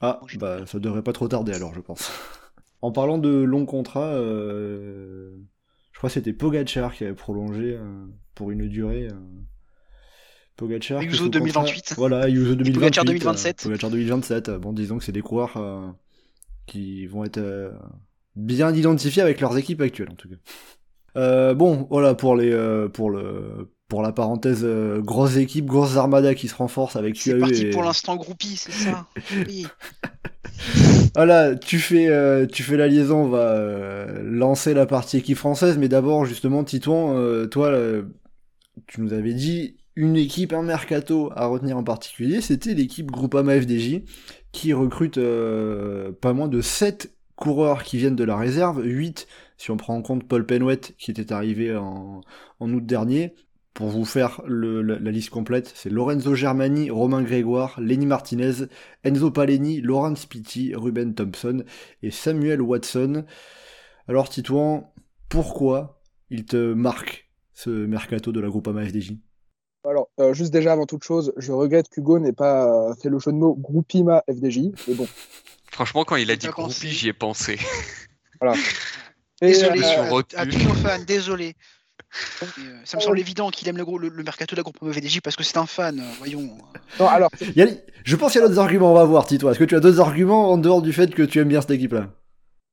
Ah, 0.00 0.20
bah 0.38 0.66
ça 0.66 0.78
devrait 0.78 1.02
pas 1.02 1.12
trop 1.12 1.28
tarder 1.28 1.52
alors, 1.54 1.72
je 1.74 1.80
pense. 1.80 2.10
En 2.84 2.92
parlant 2.92 3.18
de 3.18 3.30
longs 3.30 3.66
contrats, 3.66 4.12
euh, 4.14 5.32
je 5.92 5.98
crois 5.98 6.08
que 6.10 6.14
c'était 6.14 6.32
Pogachar 6.32 6.94
qui 6.94 7.04
avait 7.04 7.14
prolongé 7.14 7.76
euh, 7.78 8.04
pour 8.34 8.50
une 8.50 8.68
durée. 8.68 9.08
euh, 9.10 9.16
sous 11.16 11.24
contrat- 11.24 11.40
2028. 11.40 11.94
Voilà, 11.96 12.20
Ayuso 12.26 12.54
2028. 12.54 12.72
Pogacar 12.74 13.04
euh, 13.04 13.06
2027. 13.06 13.62
Pogacar 13.62 13.90
2027. 13.90 14.48
euh, 14.48 14.58
Bon, 14.58 14.72
disons 14.72 14.98
que 14.98 15.04
c'est 15.04 15.12
des 15.12 15.22
coureurs 15.22 15.94
qui 16.66 17.06
vont 17.06 17.24
être 17.24 17.40
bien 18.36 18.72
identifiés 18.74 19.22
avec 19.22 19.40
leurs 19.40 19.56
équipes 19.58 19.80
actuelles 19.80 20.10
en 20.10 20.14
tout 20.14 20.28
cas. 20.28 21.54
Bon, 21.54 21.86
voilà 21.90 22.14
pour 22.14 22.36
les 22.36 22.52
pour 22.92 23.10
le 23.10 23.70
pour 23.88 24.02
la 24.02 24.12
parenthèse 24.12 24.62
euh, 24.64 25.00
grosse 25.00 25.36
équipe, 25.36 25.66
grosse 25.66 25.96
armada 25.96 26.34
qui 26.34 26.48
se 26.48 26.54
renforce 26.54 26.96
avec 26.96 27.16
C'est 27.16 27.32
UAE 27.32 27.40
parti 27.40 27.62
et- 27.66 27.70
pour 27.70 27.82
l'instant 27.82 28.16
groupie, 28.16 28.56
c'est 28.56 28.72
ça 28.72 29.06
Oui. 29.46 29.66
Voilà, 31.14 31.54
tu 31.54 31.78
fais, 31.78 32.08
euh, 32.08 32.46
tu 32.46 32.62
fais 32.62 32.76
la 32.76 32.88
liaison, 32.88 33.24
on 33.24 33.28
va 33.28 33.52
euh, 33.52 34.22
lancer 34.24 34.74
la 34.74 34.86
partie 34.86 35.18
équipe 35.18 35.38
française, 35.38 35.78
mais 35.78 35.88
d'abord, 35.88 36.24
justement, 36.24 36.64
Titouan, 36.64 37.16
euh, 37.16 37.46
toi, 37.46 37.72
tu 38.86 39.00
nous 39.00 39.12
avais 39.12 39.34
dit 39.34 39.76
une 39.96 40.16
équipe, 40.16 40.52
un 40.52 40.62
mercato 40.62 41.30
à 41.36 41.46
retenir 41.46 41.76
en 41.76 41.84
particulier, 41.84 42.40
c'était 42.40 42.74
l'équipe 42.74 43.10
Groupama 43.10 43.60
FDJ, 43.60 44.02
qui 44.52 44.72
recrute 44.72 45.18
euh, 45.18 46.10
pas 46.20 46.32
moins 46.32 46.48
de 46.48 46.60
7 46.60 47.14
coureurs 47.36 47.84
qui 47.84 47.98
viennent 47.98 48.16
de 48.16 48.24
la 48.24 48.36
réserve, 48.36 48.82
8 48.84 49.26
si 49.56 49.70
on 49.70 49.76
prend 49.76 49.94
en 49.94 50.02
compte 50.02 50.26
Paul 50.26 50.44
Penwet, 50.44 50.80
qui 50.98 51.12
était 51.12 51.32
arrivé 51.32 51.76
en 51.76 52.22
août 52.60 52.84
dernier. 52.84 53.34
Pour 53.74 53.88
vous 53.88 54.04
faire 54.04 54.40
le- 54.46 54.82
la, 54.82 54.98
la 55.00 55.10
liste 55.10 55.30
complète, 55.30 55.72
c'est 55.74 55.90
Lorenzo 55.90 56.34
Germani, 56.36 56.90
Romain 56.90 57.22
Grégoire, 57.22 57.80
Lenny 57.80 58.06
Martinez, 58.06 58.66
Enzo 59.02 59.32
Paleni, 59.32 59.80
Laurence 59.80 60.26
Pitti, 60.26 60.74
Ruben 60.76 61.14
Thompson 61.14 61.64
et 62.02 62.12
Samuel 62.12 62.62
Watson. 62.62 63.24
Alors 64.06 64.28
Titouan, 64.28 64.92
pourquoi 65.28 66.00
il 66.30 66.44
te 66.44 66.72
marque 66.72 67.28
ce 67.52 67.70
mercato 67.70 68.30
de 68.30 68.38
la 68.40 68.48
Groupama 68.48 68.84
FDJ 68.86 69.14
Alors, 69.84 70.08
euh, 70.20 70.32
juste 70.34 70.52
déjà 70.52 70.72
avant 70.72 70.86
toute 70.86 71.02
chose, 71.02 71.32
je 71.36 71.50
regrette 71.50 71.88
qu'Hugo 71.88 72.20
n'ait 72.20 72.32
pas 72.32 72.66
euh, 72.90 72.94
fait 72.94 73.08
le 73.08 73.18
jeu 73.18 73.32
de 73.32 73.36
mots 73.38 73.56
Groupima 73.56 74.22
FDJ. 74.30 74.70
Mais 74.86 74.94
bon, 74.94 75.06
Franchement, 75.72 76.04
quand 76.04 76.14
il 76.14 76.30
a 76.30 76.36
dit 76.36 76.46
groupie, 76.46 76.90
j'y 76.90 77.08
ai 77.08 77.12
pensé. 77.12 77.58
voilà. 78.40 78.56
Et, 79.42 79.48
Désolé, 79.48 79.78
Je 79.80 79.84
suis 79.84 79.98
à, 80.36 80.40
à 80.42 80.46
tous 80.46 80.58
nos 80.62 80.74
fans, 80.74 81.02
désolé. 81.04 81.56
Et, 82.42 82.44
euh, 82.60 82.76
ça 82.84 82.96
me 82.96 83.02
semble 83.02 83.18
évident 83.18 83.50
qu'il 83.50 83.68
aime 83.68 83.76
le, 83.76 83.84
gros- 83.84 83.98
le, 83.98 84.08
le 84.08 84.22
mercato 84.22 84.54
de 84.54 84.60
la 84.60 84.62
groupe 84.62 84.76
VDJ 84.82 85.20
parce 85.20 85.36
que 85.36 85.42
c'est 85.42 85.56
un 85.56 85.66
fan, 85.66 86.00
euh, 86.00 86.02
voyons. 86.18 86.56
non, 87.00 87.08
alors, 87.08 87.30
Il 87.40 87.56
y 87.56 87.62
a- 87.62 87.68
Je 88.04 88.16
pense 88.16 88.32
qu'il 88.32 88.40
y 88.40 88.44
a 88.44 88.48
d'autres 88.48 88.60
arguments, 88.60 88.92
on 88.92 88.94
va 88.94 89.04
voir 89.04 89.26
Titouan. 89.26 89.50
Est-ce 89.50 89.58
que 89.58 89.64
tu 89.64 89.74
as 89.76 89.80
d'autres 89.80 90.00
arguments 90.00 90.50
en 90.52 90.58
dehors 90.58 90.82
du 90.82 90.92
fait 90.92 91.12
que 91.14 91.22
tu 91.22 91.40
aimes 91.40 91.48
bien 91.48 91.60
cette 91.60 91.70
équipe-là? 91.72 92.08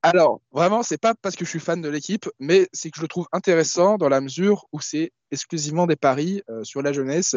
Alors, 0.04 0.40
vraiment, 0.52 0.82
c'est 0.82 0.98
pas 1.00 1.14
parce 1.20 1.36
que 1.36 1.44
je 1.44 1.50
suis 1.50 1.60
fan 1.60 1.80
de 1.80 1.88
l'équipe, 1.88 2.28
mais 2.40 2.68
c'est 2.72 2.90
que 2.90 2.96
je 2.96 3.02
le 3.02 3.08
trouve 3.08 3.26
intéressant 3.32 3.98
dans 3.98 4.08
la 4.08 4.20
mesure 4.20 4.66
où 4.72 4.80
c'est 4.80 5.12
exclusivement 5.30 5.86
des 5.86 5.94
paris 5.96 6.42
euh, 6.50 6.64
sur 6.64 6.82
la 6.82 6.92
jeunesse 6.92 7.36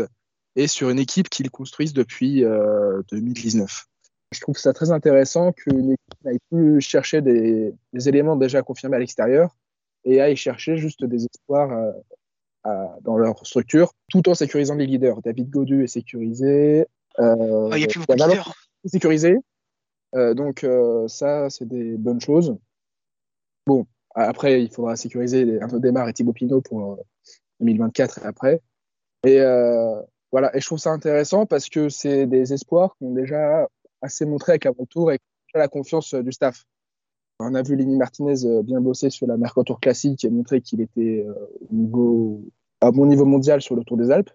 et 0.55 0.67
sur 0.67 0.89
une 0.89 0.97
équipe 0.99 1.29
qu'ils 1.29 1.51
construisent 1.51 1.93
depuis 1.93 2.43
euh, 2.43 3.01
2019. 3.11 3.85
Je 4.31 4.39
trouve 4.41 4.57
ça 4.57 4.73
très 4.73 4.89
intéressant 4.91 5.51
qu'une 5.51 5.91
équipe 5.91 6.23
n'aille 6.25 6.39
plus 6.51 6.81
chercher 6.81 7.21
des, 7.21 7.73
des 7.93 8.09
éléments 8.09 8.35
déjà 8.35 8.61
confirmés 8.63 8.95
à 8.97 8.99
l'extérieur 8.99 9.55
et 10.05 10.21
aille 10.21 10.35
chercher 10.35 10.77
juste 10.77 11.03
des 11.03 11.25
espoirs 11.25 11.71
euh, 11.71 11.91
à- 12.63 12.97
dans 13.01 13.17
leur 13.17 13.45
structure, 13.45 13.91
tout 14.09 14.27
en 14.29 14.33
sécurisant 14.35 14.75
les 14.75 14.85
leaders. 14.87 15.21
David 15.21 15.49
Godu 15.49 15.83
est 15.83 15.87
sécurisé. 15.87 16.85
euh, 17.19 17.69
Ah, 17.71 17.77
Il 17.77 17.79
n'y 17.79 17.83
a 17.85 17.87
plus 17.87 17.99
beaucoup 17.99 18.17
de 18.17 18.23
leaders. 18.23 18.53
sécurisé. 18.85 19.37
Euh, 20.15 20.33
donc 20.33 20.63
euh, 20.63 21.07
ça, 21.07 21.49
c'est 21.49 21.67
des 21.67 21.97
bonnes 21.97 22.21
choses. 22.21 22.55
Bon, 23.67 23.85
après, 24.13 24.63
il 24.63 24.71
faudra 24.71 24.95
sécuriser 24.95 25.59
un 25.61 25.67
peu 25.67 25.79
Démarre 25.79 26.07
et 26.09 26.13
Thibaut 26.13 26.33
Pinot 26.33 26.61
pour 26.61 26.93
euh, 26.93 26.95
2024 27.59 28.19
et 28.19 28.25
après. 28.27 28.61
Et 29.25 29.39
voilà, 30.31 30.55
et 30.55 30.59
je 30.59 30.65
trouve 30.65 30.77
ça 30.79 30.91
intéressant 30.91 31.45
parce 31.45 31.69
que 31.69 31.89
c'est 31.89 32.25
des 32.27 32.53
espoirs 32.53 32.95
qui 32.97 33.05
ont 33.05 33.13
déjà 33.13 33.67
assez 34.01 34.25
montré 34.25 34.51
avec 34.53 34.65
avant 34.65 34.85
tour 34.85 35.11
et 35.11 35.17
qui 35.17 35.55
ont 35.55 35.59
la 35.59 35.67
confiance 35.67 36.13
du 36.13 36.31
staff. 36.31 36.63
On 37.39 37.54
a 37.54 37.62
vu 37.63 37.76
Lenny 37.76 37.98
Martinez 37.98 38.45
euh, 38.45 38.63
bien 38.63 38.80
bosser 38.80 39.10
sur 39.10 39.28
la 39.28 39.36
Mercantour 39.36 39.80
classique 39.82 40.24
et 40.24 40.30
montrer 40.30 40.62
qu'il 40.62 40.80
était 40.80 41.26
euh, 41.28 41.34
au 41.69 41.74
niveau, 41.74 42.41
à 42.80 42.91
bon 42.91 43.06
niveau 43.06 43.26
mondial 43.26 43.62
sur 43.62 43.76
le 43.76 43.84
Tour 43.84 43.98
des 43.98 44.10
Alpes. 44.10 44.32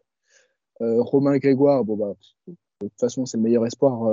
Euh, 0.82 1.02
Romain 1.02 1.38
Grégoire, 1.38 1.84
bon 1.84 1.96
bah, 1.96 2.14
de 2.46 2.54
toute 2.80 3.00
façon, 3.00 3.24
c'est 3.24 3.38
le 3.38 3.42
meilleur 3.42 3.66
espoir 3.66 4.10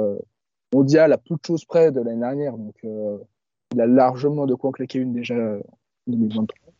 mondial 0.74 1.14
à 1.14 1.18
peu 1.18 1.36
de 1.36 1.46
choses 1.46 1.66
près 1.66 1.92
de 1.92 2.02
l'année 2.02 2.20
dernière. 2.20 2.58
Donc, 2.58 2.76
il 2.84 3.82
a 3.82 3.88
largement 3.88 4.46
de 4.46 4.56
quoi 4.56 4.70
en 4.70 4.74
claquer 4.74 5.00
une 5.00 5.14
déjà 5.14 5.36
en 5.36 5.62
2023. 6.08 6.74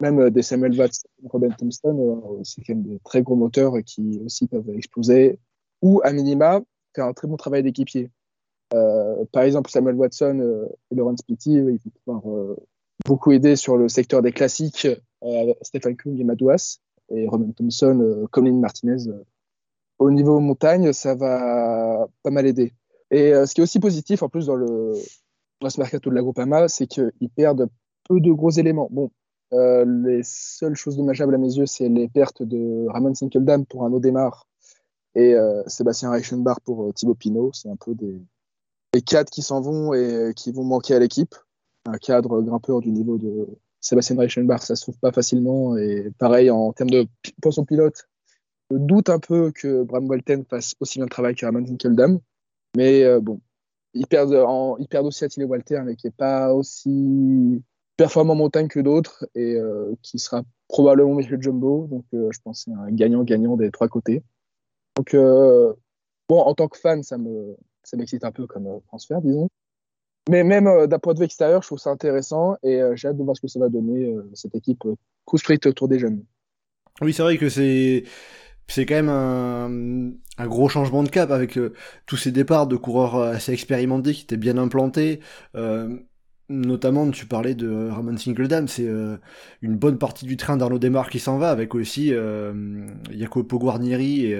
Même 0.00 0.28
des 0.28 0.42
Samuel 0.42 0.78
Watts, 0.78 1.06
Robin 1.24 1.48
Thompson, 1.48 2.40
c'est 2.44 2.62
quand 2.62 2.74
même 2.74 2.82
des 2.82 2.98
très 2.98 3.22
gros 3.22 3.36
moteurs 3.36 3.74
qui 3.86 4.20
aussi 4.26 4.46
peuvent 4.46 4.68
exploser. 4.70 5.38
Ou, 5.80 6.02
à 6.04 6.12
minima, 6.12 6.60
faire 6.94 7.06
un 7.06 7.14
très 7.14 7.26
bon 7.26 7.38
travail 7.38 7.62
d'équipier. 7.62 8.10
Euh, 8.74 9.24
par 9.32 9.42
exemple, 9.42 9.70
Samuel 9.70 9.96
Watson 9.96 10.38
euh, 10.40 10.66
et 10.90 10.94
Laurence 10.94 11.22
Pitti, 11.22 11.54
ils 11.54 11.62
vont 11.62 11.78
pouvoir 12.04 12.36
euh, 12.36 12.56
beaucoup 13.06 13.32
aider 13.32 13.56
sur 13.56 13.76
le 13.76 13.88
secteur 13.88 14.22
des 14.22 14.32
classiques 14.32 14.86
euh, 15.24 15.54
Stéphane 15.62 15.96
Kung 15.96 16.18
et 16.18 16.24
Madouas. 16.24 16.78
Et 17.14 17.28
Robin 17.28 17.50
Thompson, 17.52 18.26
Colin 18.30 18.54
Martinez, 18.54 19.04
au 19.98 20.10
niveau 20.10 20.40
montagne, 20.40 20.94
ça 20.94 21.14
va 21.14 22.08
pas 22.22 22.30
mal 22.30 22.46
aider. 22.46 22.72
Et 23.10 23.32
ce 23.32 23.52
qui 23.52 23.60
est 23.60 23.64
aussi 23.64 23.80
positif, 23.80 24.22
en 24.22 24.30
plus, 24.30 24.46
dans, 24.46 24.54
le, 24.54 24.92
dans 25.60 25.68
ce 25.68 25.78
mercato 25.78 26.08
de 26.08 26.14
la 26.14 26.22
Groupama, 26.22 26.68
c'est 26.68 26.86
qu'ils 26.86 27.30
perdent 27.36 27.68
peu 28.08 28.18
de 28.18 28.32
gros 28.32 28.50
éléments. 28.50 28.88
Bon, 28.90 29.10
euh, 29.52 29.84
les 29.84 30.22
seules 30.22 30.76
choses 30.76 30.96
dommageables 30.96 31.34
à 31.34 31.38
mes 31.38 31.54
yeux, 31.54 31.66
c'est 31.66 31.88
les 31.88 32.08
pertes 32.08 32.42
de 32.42 32.86
Ramon 32.88 33.14
Sinkeldam 33.14 33.66
pour 33.66 33.84
un 33.84 33.92
Odemar 33.92 34.46
et 35.14 35.34
euh, 35.34 35.62
Sébastien 35.66 36.10
Reichenbach 36.10 36.58
pour 36.64 36.84
euh, 36.84 36.92
Thibaut 36.92 37.14
Pinot. 37.14 37.52
C'est 37.52 37.68
un 37.68 37.76
peu 37.76 37.94
des, 37.94 38.18
des 38.92 39.02
cadres 39.02 39.30
qui 39.30 39.42
s'en 39.42 39.60
vont 39.60 39.94
et 39.94 40.12
euh, 40.12 40.32
qui 40.32 40.52
vont 40.52 40.64
manquer 40.64 40.94
à 40.94 40.98
l'équipe. 40.98 41.34
Un 41.86 41.98
cadre 41.98 42.40
grimpeur 42.42 42.80
du 42.80 42.92
niveau 42.92 43.18
de 43.18 43.48
Sébastien 43.80 44.16
Reichenbach, 44.16 44.62
ça 44.62 44.76
se 44.76 44.82
trouve 44.82 44.98
pas 44.98 45.12
facilement. 45.12 45.76
Et 45.76 46.10
pareil, 46.18 46.50
en 46.50 46.72
termes 46.72 46.90
de 46.90 47.06
poisson 47.40 47.64
pilote, 47.64 48.08
je 48.70 48.76
doute 48.76 49.08
un 49.08 49.18
peu 49.18 49.50
que 49.50 49.82
Bram 49.82 50.08
Walten 50.08 50.44
fasse 50.44 50.74
aussi 50.80 50.98
bien 50.98 51.06
le 51.06 51.10
travail 51.10 51.34
que 51.34 51.44
Ramon 51.44 51.66
Sinkeldam. 51.66 52.20
Mais 52.76 53.02
euh, 53.02 53.20
bon, 53.20 53.40
ils 53.94 54.06
perdent, 54.06 54.34
en, 54.34 54.76
ils 54.78 54.88
perdent 54.88 55.06
aussi 55.06 55.24
Attila 55.24 55.46
Walter, 55.46 55.80
mais 55.84 55.96
qui 55.96 56.06
n'est 56.06 56.12
pas 56.12 56.54
aussi 56.54 57.62
performant 57.96 58.32
en 58.32 58.36
montagne 58.36 58.68
que 58.68 58.80
d'autres 58.80 59.26
et 59.34 59.56
euh, 59.56 59.94
qui 60.02 60.18
sera 60.18 60.42
probablement 60.68 61.14
Michel 61.14 61.42
Jumbo. 61.42 61.86
Donc 61.90 62.04
euh, 62.14 62.30
je 62.32 62.40
pense 62.42 62.64
que 62.64 62.70
c'est 62.70 62.76
un 62.76 62.90
gagnant-gagnant 62.90 63.56
des 63.56 63.70
trois 63.70 63.88
côtés. 63.88 64.22
Donc 64.96 65.14
euh, 65.14 65.72
bon, 66.28 66.40
en 66.40 66.54
tant 66.54 66.68
que 66.68 66.78
fan, 66.78 67.02
ça 67.02 67.18
me 67.18 67.56
ça 67.82 67.96
m'excite 67.96 68.24
un 68.24 68.32
peu 68.32 68.46
comme 68.46 68.66
euh, 68.66 68.78
transfert, 68.86 69.20
disons. 69.20 69.48
Mais 70.28 70.44
même 70.44 70.66
euh, 70.66 70.86
d'un 70.86 70.98
point 70.98 71.14
de 71.14 71.18
vue 71.18 71.24
extérieur, 71.24 71.62
je 71.62 71.68
trouve 71.68 71.78
ça 71.78 71.90
intéressant 71.90 72.56
et 72.62 72.80
euh, 72.80 72.94
j'ai 72.94 73.08
hâte 73.08 73.16
de 73.16 73.22
voir 73.22 73.36
ce 73.36 73.40
que 73.40 73.48
ça 73.48 73.58
va 73.58 73.68
donner 73.68 74.14
cette 74.34 74.54
équipe 74.54 74.84
sprint 75.34 75.66
autour 75.66 75.88
des 75.88 75.98
jeunes. 75.98 76.24
Oui, 77.00 77.12
c'est 77.12 77.22
vrai 77.22 77.38
que 77.38 77.48
c'est 77.48 78.04
c'est 78.68 78.86
quand 78.86 78.94
même 78.94 79.08
un, 79.08 80.46
gros 80.46 80.68
changement 80.68 81.02
de 81.02 81.08
cap 81.08 81.30
avec 81.30 81.58
tous 82.06 82.16
ces 82.16 82.30
départs 82.30 82.66
de 82.66 82.76
coureurs 82.76 83.16
assez 83.16 83.52
expérimentés 83.52 84.12
qui 84.14 84.22
étaient 84.22 84.36
bien 84.36 84.56
implantés. 84.56 85.20
Notamment, 86.48 87.10
tu 87.10 87.26
parlais 87.26 87.54
de 87.54 87.88
Ramon 87.90 88.16
Sinkeldam, 88.16 88.68
c'est 88.68 88.88
une 89.62 89.76
bonne 89.76 89.98
partie 89.98 90.24
du 90.24 90.36
train 90.36 90.56
d'Arnaud 90.56 90.78
Desmar 90.78 91.10
qui 91.10 91.18
s'en 91.18 91.38
va, 91.38 91.50
avec 91.50 91.74
aussi 91.74 92.14
Jacopo 93.10 93.58
Guarnieri 93.58 94.26
et, 94.26 94.38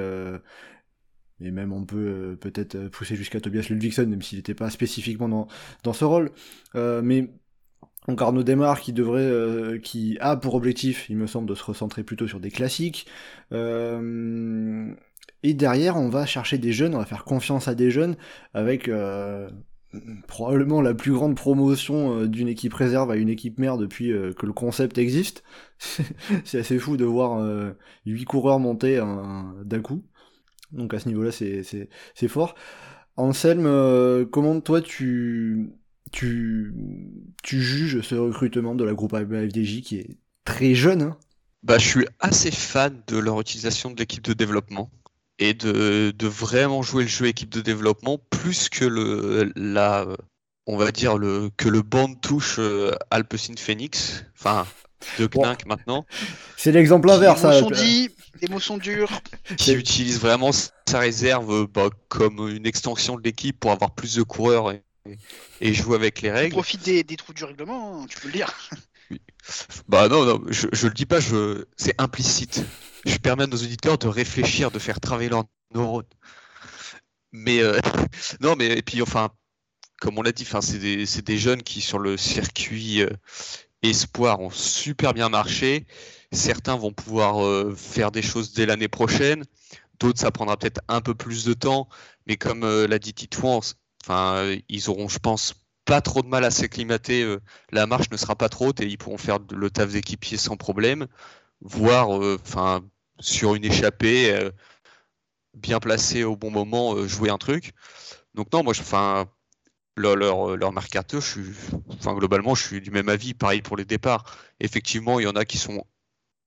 et 1.43 1.51
même 1.51 1.73
on 1.73 1.85
peut 1.85 1.97
euh, 1.99 2.37
peut-être 2.37 2.75
euh, 2.77 2.89
pousser 2.91 3.17
jusqu'à 3.17 3.41
Tobias 3.41 3.67
Ludvigsen, 3.71 4.07
même 4.09 4.23
s'il 4.23 4.39
n'était 4.39 4.55
pas 4.55 4.71
spécifiquement 4.71 5.29
dans, 5.29 5.49
dans 5.85 5.93
ce 5.93 6.05
rôle. 6.05 6.31
Euh, 6.75 7.03
mais 7.03 7.31
donc 8.09 8.21
Arnaud 8.23 8.43
Desmar 8.43 8.81
qui 8.81 8.93
devrait, 8.93 9.21
euh, 9.23 9.79
qui 9.79 10.19
a 10.21 10.37
pour 10.37 10.55
objectif, 10.55 11.09
il 11.09 11.17
me 11.17 11.27
semble, 11.27 11.49
de 11.49 11.55
se 11.55 11.65
recentrer 11.65 12.03
plutôt 12.05 12.27
sur 12.27 12.41
des 12.41 12.51
classiques. 12.51 13.07
Euh, 13.53 14.93
et 15.43 15.55
derrière, 15.55 15.97
on 15.97 16.09
va 16.09 16.27
chercher 16.27 16.59
des 16.59 16.73
jeunes, 16.73 16.95
on 16.95 16.99
va 16.99 17.05
faire 17.07 17.25
confiance 17.25 17.69
à 17.69 17.75
des 17.75 17.91
jeunes 17.91 18.17
avec 18.55 18.89
euh, 18.89 19.49
probablement 20.27 20.81
la 20.81 20.95
plus 20.95 21.13
grande 21.13 21.37
promotion 21.37 22.25
d'une 22.27 22.49
équipe 22.49 22.75
réserve 22.75 23.11
à 23.11 23.17
une 23.17 23.29
équipe 23.29 23.59
mère 23.59 23.77
depuis 23.79 24.09
que 24.09 24.47
le 24.47 24.53
concept 24.53 24.99
existe. 24.99 25.43
c'est 26.45 26.59
assez 26.61 26.79
fou 26.79 26.97
de 26.97 27.05
voir 27.05 27.45
8 28.07 28.25
coureurs 28.25 28.59
monter 28.59 28.99
un- 28.99 29.55
d'un 29.65 29.81
coup. 29.81 30.03
Donc 30.73 30.95
à 30.95 30.99
ce 30.99 31.09
niveau-là, 31.09 31.31
c'est 31.33 32.29
fort. 32.29 32.55
Anselme, 33.17 33.67
euh, 33.67 34.25
comment 34.25 34.61
toi 34.61 34.81
tu 34.81 35.71
tu, 36.13 36.75
tu 37.43 37.63
juges 37.63 38.03
ce 38.03 38.15
recrutement 38.15 38.75
de 38.75 38.85
la 38.85 38.93
groupe 38.93 39.17
FDJ 39.17 39.81
qui 39.81 39.97
est 39.99 40.19
très 40.45 40.75
jeune 40.75 41.03
hein? 41.03 41.17
Bah, 41.63 41.79
Je 41.79 41.87
suis 41.87 42.07
assez 42.21 42.51
fan 42.51 43.03
de 43.07 43.19
leur 43.19 43.41
utilisation 43.41 43.91
de 43.91 43.99
l'équipe 43.99 44.23
de 44.23 44.33
développement 44.33 44.91
et 45.39 45.55
de, 45.55 46.11
de, 46.11 46.27
vraiment 46.27 46.83
jouer 46.83 47.05
le 47.05 47.09
jeu 47.09 47.27
équipe 47.27 47.49
de 47.51 47.61
développement 47.61 48.19
plus 48.19 48.69
que 48.69 48.85
le, 48.85 49.53
la, 49.57 50.07
on 50.67 50.77
va 50.77 50.91
dire 50.91 51.17
le, 51.17 51.51
que 51.57 51.69
le 51.69 51.83
banc 51.83 52.09
de 52.09 52.17
touche 52.17 52.57
euh, 52.59 52.93
Alpecin 53.11 53.55
Phoenix, 53.57 54.25
enfin 54.39 54.67
de 55.19 55.27
Knack 55.27 55.67
maintenant. 55.67 56.07
C'est 56.57 56.73
l'exemple 56.73 57.11
inverse. 57.11 57.41
Sont 57.41 57.71
les 58.41 58.49
mots 58.49 58.61
sont 58.61 58.79
durs. 58.79 59.11
Qui 59.57 59.75
utilise 59.75 60.21
vraiment 60.21 60.51
sa 60.53 60.99
réserve 60.99 61.67
bah, 61.67 61.91
comme 62.09 62.49
une 62.49 62.67
extension 62.67 63.17
de 63.17 63.23
l'équipe 63.23 63.59
pour 63.59 63.73
avoir 63.73 63.95
plus 63.95 64.17
de 64.17 64.23
coureurs 64.23 64.73
et, 64.73 64.83
et 65.61 65.75
jouer 65.75 65.97
avec 65.97 66.23
les 66.23 66.31
règles. 66.31 66.55
profite 66.55 66.85
des, 66.85 67.03
des, 67.05 67.17
trous 67.17 67.35
du 67.35 67.45
règlement, 67.45 68.03
hein, 68.03 68.07
tu 68.09 68.19
peux 68.21 68.29
le 68.29 68.35
dire. 68.35 68.53
Bah 69.89 70.09
non, 70.09 70.25
non, 70.25 70.43
je, 70.49 70.69
je 70.73 70.87
le 70.87 70.95
dis 70.95 71.05
pas, 71.05 71.21
je... 71.21 71.67
c'est 71.77 72.01
implicite. 72.01 72.65
Je 73.05 73.17
permets 73.19 73.43
à 73.43 73.47
nos 73.47 73.57
auditeurs 73.57 73.99
de 73.99 74.07
réfléchir, 74.07 74.71
de 74.71 74.79
faire 74.79 75.01
travailler 75.01 75.29
leurs 75.29 75.45
neurones. 75.75 76.07
Mais 77.33 77.61
euh... 77.61 77.79
non, 78.41 78.55
mais 78.57 78.79
et 78.79 78.83
puis 78.83 79.03
enfin, 79.03 79.31
comme 80.01 80.19
on 80.19 80.23
l'a 80.23 80.33
dit, 80.33 80.47
c'est 80.61 80.79
des, 80.79 81.05
des, 81.05 81.39
jeunes 81.39 81.63
qui 81.63 81.81
sur 81.81 81.99
le 81.99 82.17
circuit 82.17 83.03
euh, 83.03 83.11
espoir 83.83 84.41
ont 84.41 84.51
super 84.51 85.15
bien 85.15 85.29
marché. 85.29 85.87
Certains 86.33 86.77
vont 86.77 86.93
pouvoir 86.93 87.45
euh, 87.45 87.75
faire 87.77 88.11
des 88.11 88.23
choses 88.23 88.55
dès 88.55 88.65
l'année 88.65 88.89
prochaine. 88.89 89.45
D'autres, 90.01 90.19
ça 90.19 90.31
prendra 90.31 90.57
peut-être 90.57 90.81
un 90.89 91.03
peu 91.03 91.15
plus 91.15 91.45
de 91.45 91.53
temps. 91.53 91.89
Mais 92.27 92.37
comme 92.37 92.65
euh, 92.65 92.89
l'a 92.89 92.99
dit 92.99 93.13
Titouan, 93.13 93.61
enfin, 94.03 94.57
ils 94.71 94.89
auront, 94.89 95.09
je 95.09 95.19
pense, 95.19 95.55
pas 95.85 96.01
trop 96.01 96.23
de 96.23 96.29
mal 96.29 96.45
à 96.45 96.51
s'acclimater. 96.51 97.23
Euh, 97.23 97.41
la 97.71 97.87
marche 97.87 98.11
ne 98.11 98.17
sera 98.17 98.35
pas 98.35 98.49
trop 98.49 98.69
haute 98.69 98.81
et 98.81 98.87
ils 98.87 98.97
pourront 98.97 99.19
faire 99.19 99.39
le 99.51 99.71
taf 99.71 99.93
d'équipier 99.93 100.39
sans 100.39 100.57
problème. 100.57 101.07
Voire, 101.61 102.09
enfin, 102.09 102.83
sur 103.21 103.55
une 103.55 103.65
échappée, 103.65 104.51
bien 105.55 105.79
placée 105.79 106.25
au 106.25 106.35
bon 106.35 106.51
moment, 106.51 107.07
jouer 107.07 107.31
un 107.31 107.39
truc. 107.39 107.73
Donc 108.35 108.53
non, 108.53 108.65
moi, 108.65 108.73
enfin, 108.77 109.27
leur, 109.97 110.17
leur, 110.17 110.57
leur 110.57 110.73
mercato, 110.73 111.21
je 111.21 111.31
suis, 111.31 111.45
enfin, 111.89 112.15
globalement, 112.15 112.57
je 112.57 112.65
suis 112.65 112.81
du 112.81 112.91
même 112.91 113.09
avis. 113.09 113.35
Pareil 113.35 113.63
pour 113.63 113.77
les 113.77 113.85
départs. 113.85 114.25
Effectivement, 114.59 115.21
il 115.21 115.25
y 115.25 115.29
en 115.29 115.37
a 115.37 115.45
qui 115.45 115.59
sont 115.59 115.85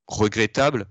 regrettables, 0.07 0.87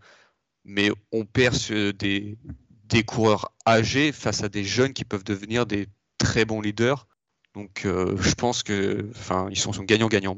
mais 0.65 0.91
on 1.12 1.25
perd 1.25 1.57
des, 1.99 2.39
des 2.85 3.03
coureurs 3.03 3.53
âgés 3.67 4.12
face 4.12 4.43
à 4.43 4.49
des 4.49 4.65
jeunes 4.65 4.93
qui 4.93 5.05
peuvent 5.05 5.25
devenir 5.25 5.67
des 5.67 5.89
très 6.19 6.45
bons 6.45 6.61
leaders. 6.61 7.07
Donc, 7.55 7.85
euh, 7.85 8.17
je 8.21 8.35
pense 8.35 8.62
que, 8.62 9.09
enfin, 9.11 9.49
ils 9.51 9.59
sont, 9.59 9.73
sont 9.73 9.85
gagnants-gagnants. 9.85 10.37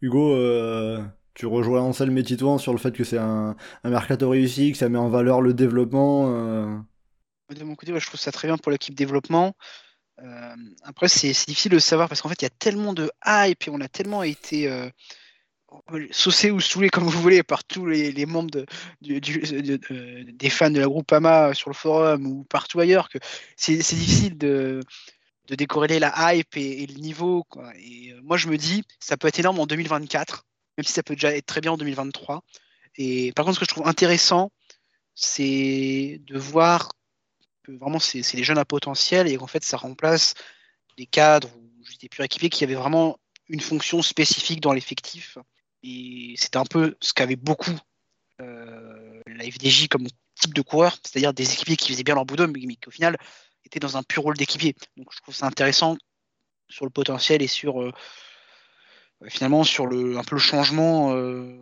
Hugo, 0.00 0.34
euh, 0.34 1.02
tu 1.34 1.46
rejoins 1.46 1.82
Anselme 1.82 2.16
et 2.18 2.22
Titouan 2.22 2.58
sur 2.58 2.72
le 2.72 2.78
fait 2.78 2.92
que 2.92 3.04
c'est 3.04 3.18
un, 3.18 3.56
un 3.84 3.90
mercato 3.90 4.28
réussi, 4.30 4.72
que 4.72 4.78
ça 4.78 4.88
met 4.88 4.98
en 4.98 5.08
valeur 5.08 5.40
le 5.40 5.54
développement. 5.54 6.32
Euh... 6.34 6.78
De 7.54 7.64
mon 7.64 7.74
côté, 7.74 7.92
je 7.98 8.06
trouve 8.06 8.20
ça 8.20 8.32
très 8.32 8.48
bien 8.48 8.56
pour 8.56 8.72
l'équipe 8.72 8.94
développement. 8.94 9.54
Euh, 10.22 10.54
après, 10.84 11.08
c'est 11.08 11.28
difficile 11.28 11.72
de 11.72 11.78
savoir 11.78 12.08
parce 12.08 12.22
qu'en 12.22 12.28
fait, 12.28 12.40
il 12.40 12.44
y 12.44 12.46
a 12.46 12.50
tellement 12.58 12.92
de 12.94 13.10
hype 13.26 13.66
et 13.66 13.70
on 13.70 13.80
a 13.80 13.88
tellement 13.88 14.22
été 14.22 14.70
euh, 14.70 14.88
saucé 16.10 16.50
ou 16.50 16.60
saoulé, 16.60 16.90
comme 16.90 17.04
vous 17.04 17.20
voulez, 17.20 17.42
par 17.42 17.64
tous 17.64 17.86
les, 17.86 18.26
membres 18.26 18.50
de, 18.50 18.66
des 19.00 20.50
fans 20.50 20.70
de 20.70 20.80
la 20.80 20.86
groupe 20.86 21.12
AMA 21.12 21.54
sur 21.54 21.70
le 21.70 21.74
forum 21.74 22.26
ou 22.26 22.44
partout 22.44 22.80
ailleurs 22.80 23.08
que 23.08 23.18
c'est 23.56 23.76
difficile 23.76 24.38
de, 24.38 24.80
de 25.48 25.54
décorréler 25.54 25.98
la 25.98 26.34
hype 26.34 26.56
et, 26.56 26.86
le 26.86 26.94
niveau. 26.94 27.44
Et 27.78 28.12
euh, 28.12 28.20
moi, 28.22 28.36
je 28.36 28.48
me 28.48 28.56
dis, 28.56 28.84
ça 29.00 29.16
peut 29.16 29.28
être 29.28 29.38
énorme 29.38 29.60
en 29.60 29.66
2024, 29.66 30.46
même 30.78 30.84
si 30.84 30.92
ça 30.92 31.02
peut 31.02 31.14
déjà 31.14 31.34
être 31.34 31.46
très 31.46 31.60
bien 31.60 31.72
en 31.72 31.76
2023. 31.76 32.42
Et 32.96 33.32
par 33.32 33.44
contre, 33.44 33.56
ce 33.56 33.60
que 33.60 33.66
je 33.68 33.74
trouve 33.74 33.86
intéressant, 33.86 34.50
c'est 35.14 36.20
de 36.24 36.38
voir 36.38 36.90
que 37.64 37.72
vraiment 37.72 37.98
c'est 37.98 38.22
les 38.34 38.44
jeunes 38.44 38.58
à 38.58 38.64
potentiel 38.64 39.28
et 39.28 39.36
qu'en 39.36 39.46
fait 39.46 39.62
ça 39.62 39.76
remplace 39.76 40.34
des 40.96 41.06
cadres 41.06 41.48
ou 41.56 41.84
j'étais 41.88 42.08
plus 42.08 42.24
équipés 42.24 42.50
qui 42.50 42.64
avaient 42.64 42.74
vraiment 42.74 43.18
une 43.48 43.60
fonction 43.60 44.02
spécifique 44.02 44.60
dans 44.60 44.72
l'effectif. 44.72 45.38
Et 45.82 46.34
c'était 46.36 46.58
un 46.58 46.64
peu 46.64 46.96
ce 47.00 47.12
qu'avait 47.12 47.36
beaucoup 47.36 47.76
euh, 48.40 49.20
la 49.26 49.44
FDJ 49.44 49.88
comme 49.88 50.06
type 50.34 50.54
de 50.54 50.62
coureur, 50.62 50.96
c'est-à-dire 51.02 51.32
des 51.32 51.52
équipiers 51.52 51.76
qui 51.76 51.92
faisaient 51.92 52.04
bien 52.04 52.14
leur 52.14 52.24
boulot, 52.24 52.46
mais 52.48 52.60
qui 52.60 52.88
au 52.88 52.90
final 52.90 53.16
étaient 53.64 53.80
dans 53.80 53.96
un 53.96 54.02
pur 54.02 54.22
rôle 54.22 54.36
d'équipier. 54.36 54.74
Donc 54.96 55.08
je 55.12 55.20
trouve 55.20 55.34
ça 55.34 55.46
intéressant 55.46 55.96
sur 56.68 56.84
le 56.84 56.90
potentiel 56.90 57.42
et 57.42 57.46
sur 57.46 57.82
euh, 57.82 57.92
finalement 59.28 59.64
sur 59.64 59.86
le 59.86 60.16
un 60.16 60.24
peu 60.24 60.36
le 60.36 60.40
changement 60.40 61.14
euh, 61.14 61.56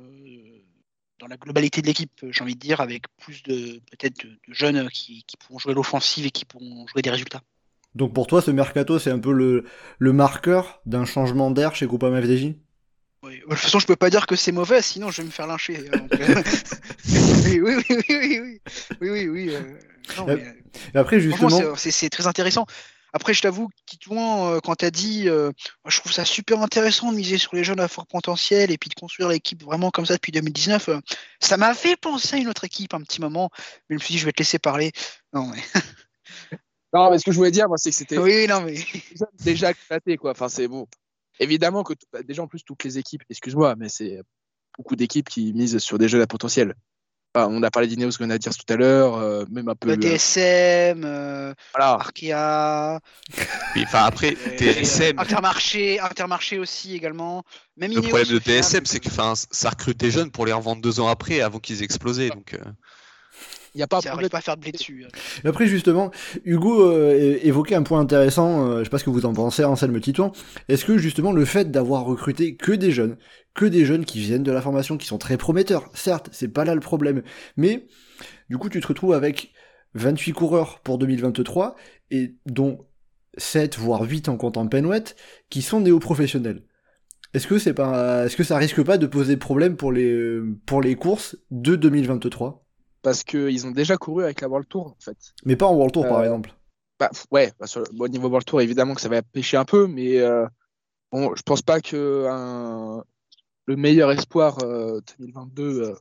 dans 1.18 1.26
la 1.26 1.36
globalité 1.36 1.82
de 1.82 1.86
l'équipe, 1.86 2.24
j'ai 2.30 2.42
envie 2.42 2.54
de 2.54 2.60
dire, 2.60 2.80
avec 2.80 3.04
plus 3.18 3.42
de 3.42 3.80
peut-être 3.90 4.24
de, 4.24 4.38
jeunes 4.48 4.88
qui, 4.88 5.24
qui 5.24 5.36
pourront 5.36 5.58
jouer 5.58 5.74
l'offensive 5.74 6.26
et 6.26 6.30
qui 6.30 6.46
pourront 6.46 6.86
jouer 6.86 7.02
des 7.02 7.10
résultats. 7.10 7.42
Donc 7.94 8.14
pour 8.14 8.26
toi, 8.26 8.40
ce 8.40 8.50
mercato, 8.50 8.98
c'est 8.98 9.10
un 9.10 9.18
peu 9.18 9.32
le, 9.32 9.64
le 9.98 10.12
marqueur 10.12 10.80
d'un 10.86 11.04
changement 11.04 11.50
d'air 11.50 11.74
chez 11.74 11.86
Groupama 11.86 12.22
FDJ 12.22 12.54
oui. 13.22 13.40
De 13.40 13.44
toute 13.44 13.58
façon, 13.58 13.78
je 13.78 13.86
peux 13.86 13.96
pas 13.96 14.10
dire 14.10 14.26
que 14.26 14.36
c'est 14.36 14.52
mauvais, 14.52 14.82
sinon 14.82 15.10
je 15.10 15.22
vais 15.22 15.26
me 15.26 15.32
faire 15.32 15.46
lyncher. 15.46 15.78
Donc, 15.88 16.12
euh... 16.14 16.42
oui, 17.44 17.60
oui, 17.60 17.84
oui, 17.88 17.96
oui, 18.08 18.40
oui, 18.40 18.60
oui, 19.00 19.10
oui, 19.10 19.28
oui. 19.28 19.54
Euh... 19.54 19.60
Non, 20.16 20.26
mais, 20.26 20.54
et 20.94 20.98
après, 20.98 21.20
justement, 21.20 21.76
c'est 21.76 22.10
très 22.10 22.26
intéressant. 22.26 22.66
Après, 23.12 23.34
je 23.34 23.42
t'avoue, 23.42 23.70
Titouan, 23.86 24.52
euh, 24.52 24.58
quand 24.60 24.76
tu 24.76 24.84
as 24.84 24.90
dit, 24.90 25.28
euh, 25.28 25.50
je 25.86 25.98
trouve 25.98 26.12
ça 26.12 26.24
super 26.24 26.62
intéressant 26.62 27.10
de 27.10 27.16
miser 27.16 27.38
sur 27.38 27.54
les 27.56 27.64
jeunes 27.64 27.80
à 27.80 27.88
fort 27.88 28.06
potentiel 28.06 28.70
et 28.70 28.78
puis 28.78 28.88
de 28.88 28.94
construire 28.94 29.28
l'équipe 29.28 29.62
vraiment 29.64 29.90
comme 29.90 30.06
ça 30.06 30.14
depuis 30.14 30.30
2019, 30.32 30.88
euh, 30.88 30.98
ça 31.40 31.56
m'a 31.56 31.74
fait 31.74 31.96
penser 31.96 32.36
à 32.36 32.38
une 32.38 32.48
autre 32.48 32.64
équipe 32.64 32.94
un 32.94 33.00
petit 33.00 33.20
moment, 33.20 33.50
mais 33.88 33.96
je 33.96 34.00
me 34.00 34.00
suis 34.00 34.12
dit, 34.12 34.18
je 34.18 34.26
vais 34.26 34.32
te 34.32 34.38
laisser 34.38 34.60
parler. 34.60 34.92
Non, 35.32 35.46
mais. 35.46 35.60
non, 36.92 37.10
mais 37.10 37.18
ce 37.18 37.24
que 37.24 37.32
je 37.32 37.36
voulais 37.36 37.50
dire, 37.50 37.66
moi, 37.66 37.78
c'est 37.78 37.90
que 37.90 37.96
c'était. 37.96 38.18
Oui, 38.18 38.46
non, 38.46 38.60
mais. 38.60 38.76
déjà 39.40 39.72
éclaté, 39.72 40.16
quoi. 40.16 40.30
Enfin, 40.30 40.48
c'est 40.48 40.68
bon. 40.68 40.86
Évidemment 41.40 41.82
que, 41.82 41.94
bah, 42.12 42.22
déjà, 42.22 42.42
en 42.42 42.46
plus, 42.46 42.62
toutes 42.62 42.84
les 42.84 42.98
équipes, 42.98 43.22
excuse-moi, 43.30 43.74
mais 43.76 43.88
c'est 43.88 44.20
beaucoup 44.78 44.94
d'équipes 44.94 45.28
qui 45.28 45.52
misent 45.54 45.78
sur 45.78 45.98
des 45.98 46.08
jeunes 46.08 46.20
à 46.20 46.26
potentiel. 46.26 46.74
Enfin, 47.34 47.48
on 47.50 47.62
a 47.62 47.70
parlé 47.70 47.86
d'Ineos 47.86 48.10
Grenadiers 48.18 48.50
tout 48.50 48.72
à 48.72 48.76
l'heure, 48.76 49.14
euh, 49.16 49.44
même 49.50 49.68
un 49.68 49.76
peu. 49.76 49.88
Le 49.88 49.96
DSM, 49.96 51.04
euh, 51.04 51.54
voilà. 51.74 51.92
Arkea. 51.92 53.00
Oui, 53.76 53.84
enfin 53.86 54.02
après, 54.02 54.36
DSM. 54.58 55.16
Intermarché, 55.16 56.00
Intermarché 56.00 56.58
aussi 56.58 56.96
également. 56.96 57.44
Même 57.76 57.92
le 57.92 57.98
Ineos, 57.98 58.08
problème 58.08 58.28
de 58.28 58.38
DSM, 58.38 58.84
c'est 58.84 58.98
que 58.98 59.10
ça 59.10 59.70
recrute 59.70 59.96
des 59.96 60.10
jeunes 60.10 60.32
pour 60.32 60.44
les 60.44 60.52
revendre 60.52 60.82
deux 60.82 60.98
ans 60.98 61.06
après, 61.06 61.40
avant 61.40 61.60
qu'ils 61.60 61.84
explosaient. 61.84 62.30
Donc, 62.30 62.54
euh... 62.54 62.64
Il 63.74 63.78
n'y 63.78 63.82
a 63.82 63.86
pas 63.86 64.00
de 64.00 64.28
pas 64.28 64.38
à 64.38 64.40
faire 64.40 64.56
de 64.56 64.62
blé 64.62 64.72
dessus. 64.72 65.06
Et 65.44 65.48
après, 65.48 65.66
justement, 65.66 66.10
Hugo 66.44 66.82
euh, 66.90 67.38
évoquait 67.42 67.76
un 67.76 67.82
point 67.82 68.00
intéressant, 68.00 68.66
euh, 68.66 68.78
je 68.80 68.84
sais 68.84 68.90
pas 68.90 68.98
ce 68.98 69.04
que 69.04 69.10
vous 69.10 69.26
en 69.26 69.32
pensez, 69.32 69.64
Anselme 69.64 70.00
Titouan. 70.00 70.32
Est-ce 70.68 70.84
que 70.84 70.98
justement 70.98 71.32
le 71.32 71.44
fait 71.44 71.70
d'avoir 71.70 72.04
recruté 72.04 72.56
que 72.56 72.72
des 72.72 72.90
jeunes, 72.90 73.16
que 73.54 73.64
des 73.64 73.84
jeunes 73.84 74.04
qui 74.04 74.20
viennent 74.20 74.42
de 74.42 74.52
la 74.52 74.60
formation, 74.60 74.96
qui 74.96 75.06
sont 75.06 75.18
très 75.18 75.36
prometteurs, 75.36 75.88
certes, 75.94 76.28
c'est 76.32 76.48
pas 76.48 76.64
là 76.64 76.74
le 76.74 76.80
problème, 76.80 77.22
mais 77.56 77.86
du 78.48 78.58
coup, 78.58 78.68
tu 78.68 78.80
te 78.80 78.86
retrouves 78.86 79.12
avec 79.12 79.52
28 79.94 80.32
coureurs 80.32 80.80
pour 80.80 80.98
2023, 80.98 81.76
et 82.10 82.34
dont 82.46 82.86
7 83.36 83.78
voire 83.78 84.02
8 84.02 84.28
en 84.28 84.36
comptant 84.36 84.66
Penwet, 84.66 85.14
qui 85.48 85.62
sont 85.62 85.80
néo-professionnels. 85.80 86.64
Est-ce 87.32 87.46
que 87.46 87.58
c'est 87.58 87.74
pas, 87.74 88.26
est-ce 88.26 88.36
que 88.36 88.42
ça 88.42 88.56
risque 88.56 88.82
pas 88.82 88.98
de 88.98 89.06
poser 89.06 89.36
problème 89.36 89.76
pour 89.76 89.92
les, 89.92 90.40
pour 90.66 90.82
les 90.82 90.96
courses 90.96 91.36
de 91.52 91.76
2023? 91.76 92.66
Parce 93.02 93.24
qu'ils 93.24 93.66
ont 93.66 93.70
déjà 93.70 93.96
couru 93.96 94.24
avec 94.24 94.40
la 94.40 94.48
World 94.48 94.68
Tour 94.68 94.86
en 94.88 94.96
fait. 95.00 95.16
Mais 95.44 95.56
pas 95.56 95.66
en 95.66 95.74
World 95.74 95.92
Tour 95.92 96.04
euh, 96.06 96.08
par 96.08 96.22
exemple. 96.22 96.54
Bah, 96.98 97.10
ouais, 97.30 97.52
bah, 97.58 97.66
sur 97.66 97.80
le, 97.80 97.86
au 97.98 98.08
niveau 98.08 98.28
World 98.28 98.46
Tour 98.46 98.60
évidemment 98.60 98.94
que 98.94 99.00
ça 99.00 99.08
va 99.08 99.22
pêcher 99.22 99.56
un 99.56 99.64
peu, 99.64 99.86
mais 99.86 100.18
euh, 100.18 100.46
bon, 101.12 101.34
je 101.34 101.42
pense 101.42 101.62
pas 101.62 101.80
que 101.80 102.26
un, 102.28 103.02
le 103.70 103.76
meilleur 103.76 104.10
espoir 104.10 104.58
euh, 104.64 105.00
2022 105.18 105.62
euh, 105.62 105.92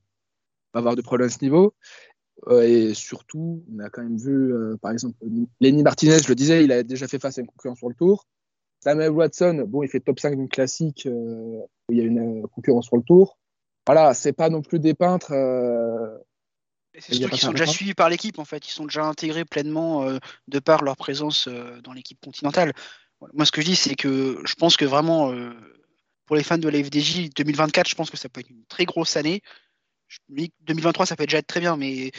va 0.74 0.80
avoir 0.80 0.96
de 0.96 1.02
problèmes 1.02 1.28
à 1.28 1.32
ce 1.32 1.44
niveau. 1.44 1.76
Euh, 2.48 2.62
et 2.62 2.94
surtout, 2.96 3.64
on 3.72 3.80
a 3.80 3.90
quand 3.90 4.02
même 4.02 4.18
vu, 4.18 4.54
par 4.82 4.92
exemple, 4.92 5.16
Lenny 5.60 5.84
Martinez, 5.84 6.20
je 6.20 6.30
le 6.30 6.36
disais, 6.36 6.64
il 6.64 6.72
a 6.72 6.84
déjà 6.84 7.08
fait 7.08 7.20
face 7.20 7.38
à 7.38 7.42
une 7.42 7.48
concurrence 7.48 7.78
sur 7.78 7.90
le 7.90 7.96
Tour. 7.96 8.26
Samuel 8.82 9.12
Watson, 9.12 9.66
bon, 9.68 9.84
il 9.84 9.90
fait 9.90 10.00
top 10.00 10.20
5 10.20 10.36
d'une 10.36 10.48
classique 10.48 11.08
où 11.12 11.68
il 11.90 11.98
y 11.98 12.02
a 12.02 12.06
une 12.06 12.48
concurrence 12.48 12.88
sur 12.88 12.96
le 12.96 13.04
Tour. 13.04 13.38
Voilà, 13.86 14.14
c'est 14.14 14.34
pas 14.34 14.50
non 14.50 14.62
plus 14.62 14.80
des 14.80 14.94
peintres 14.94 15.34
c'est 17.00 17.16
surtout 17.16 17.30
qu'ils 17.30 17.40
sont 17.40 17.52
déjà 17.52 17.66
suivis 17.66 17.94
par 17.94 18.10
l'équipe, 18.10 18.40
en 18.40 18.46
fait. 18.46 18.68
Ils 18.68 18.72
sont 18.72 18.86
déjà 18.86 19.04
intégrés 19.06 19.46
pleinement 19.46 20.04
euh, 20.04 20.18
de 20.48 20.60
par 20.60 20.84
leur 20.84 20.98
présence 20.98 21.48
euh, 21.48 21.82
dans 21.82 21.94
l'équipe 21.94 22.20
continentale. 22.22 22.74
Moi, 23.34 23.46
ce 23.46 23.52
que 23.52 23.62
je 23.62 23.68
dis, 23.68 23.76
c'est 23.76 23.96
que 23.96 24.42
je 24.46 24.54
pense 24.56 24.78
que 24.78 24.86
vraiment, 24.86 25.32
euh, 25.32 25.52
pour 26.26 26.36
les 26.36 26.44
fans 26.44 26.58
de 26.58 26.70
la 26.70 26.84
FDJ, 26.84 27.30
2024, 27.36 27.90
je 27.90 27.96
pense 27.96 28.10
que 28.10 28.18
ça 28.18 28.30
peut 28.30 28.40
être 28.40 28.50
une 28.50 28.66
très 28.66 28.86
grosse 28.86 29.18
année. 29.18 29.42
Je 30.08 30.20
me 30.30 30.42
dis 30.42 30.50
que 30.50 30.56
2023, 30.62 31.06
ça 31.06 31.16
peut 31.16 31.26
déjà 31.26 31.40
être 31.40 31.48
très 31.48 31.60
bien, 31.60 31.76
mais 31.76 32.12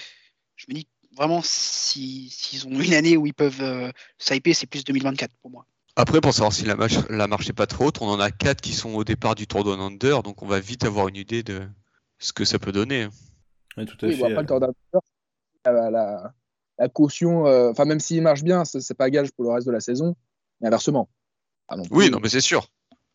je 0.56 0.66
me 0.68 0.74
dis 0.74 0.86
vraiment, 1.16 1.40
s'ils 1.42 2.30
si, 2.30 2.64
ont 2.66 2.80
une 2.80 2.94
année 2.94 3.16
où 3.16 3.26
ils 3.26 3.34
peuvent 3.34 3.92
s'hyper, 4.18 4.54
c'est 4.54 4.66
plus 4.66 4.84
2024 4.84 5.34
pour 5.40 5.50
moi. 5.50 5.66
Après, 5.96 6.20
pour 6.20 6.32
savoir 6.32 6.52
si 6.52 6.64
la 6.64 6.76
marche, 6.76 6.98
la 7.08 7.26
marche 7.26 7.48
est 7.48 7.54
pas 7.54 7.66
trop 7.66 7.86
haute, 7.86 8.00
on 8.00 8.08
en 8.08 8.20
a 8.20 8.30
quatre 8.30 8.60
qui 8.60 8.74
sont 8.74 8.90
au 8.90 9.04
départ 9.04 9.34
du 9.34 9.46
Tour 9.46 9.64
Down 9.64 9.80
Under, 9.80 10.22
donc 10.22 10.42
on 10.42 10.46
va 10.46 10.60
vite 10.60 10.84
avoir 10.84 11.08
une 11.08 11.16
idée 11.16 11.42
de 11.42 11.66
ce 12.18 12.32
que 12.32 12.44
ça 12.44 12.58
peut 12.58 12.72
donner. 12.72 13.08
Ouais, 13.76 13.84
tout 13.86 14.04
à 14.06 14.10
Oui, 14.10 14.12
fait. 14.12 14.16
bon, 14.16 14.26
après, 14.26 14.42
le 14.42 14.52
Under, 14.54 14.70
la, 15.64 15.90
la- 15.90 16.34
la 16.78 16.88
caution, 16.88 17.46
euh, 17.46 17.70
enfin, 17.70 17.84
même 17.84 18.00
s'il 18.00 18.22
marche 18.22 18.42
bien, 18.42 18.64
c'est 18.64 18.94
pas 18.94 19.10
gage 19.10 19.32
pour 19.32 19.44
le 19.44 19.50
reste 19.52 19.66
de 19.66 19.72
la 19.72 19.80
saison. 19.80 20.16
Et 20.62 20.66
inversement. 20.66 21.10
Pas 21.68 21.76
non 21.76 21.88
plus. 21.88 21.90
Oui, 21.90 22.10
non, 22.10 22.20
mais 22.20 22.28
c'est 22.28 22.40
sûr. 22.40 22.66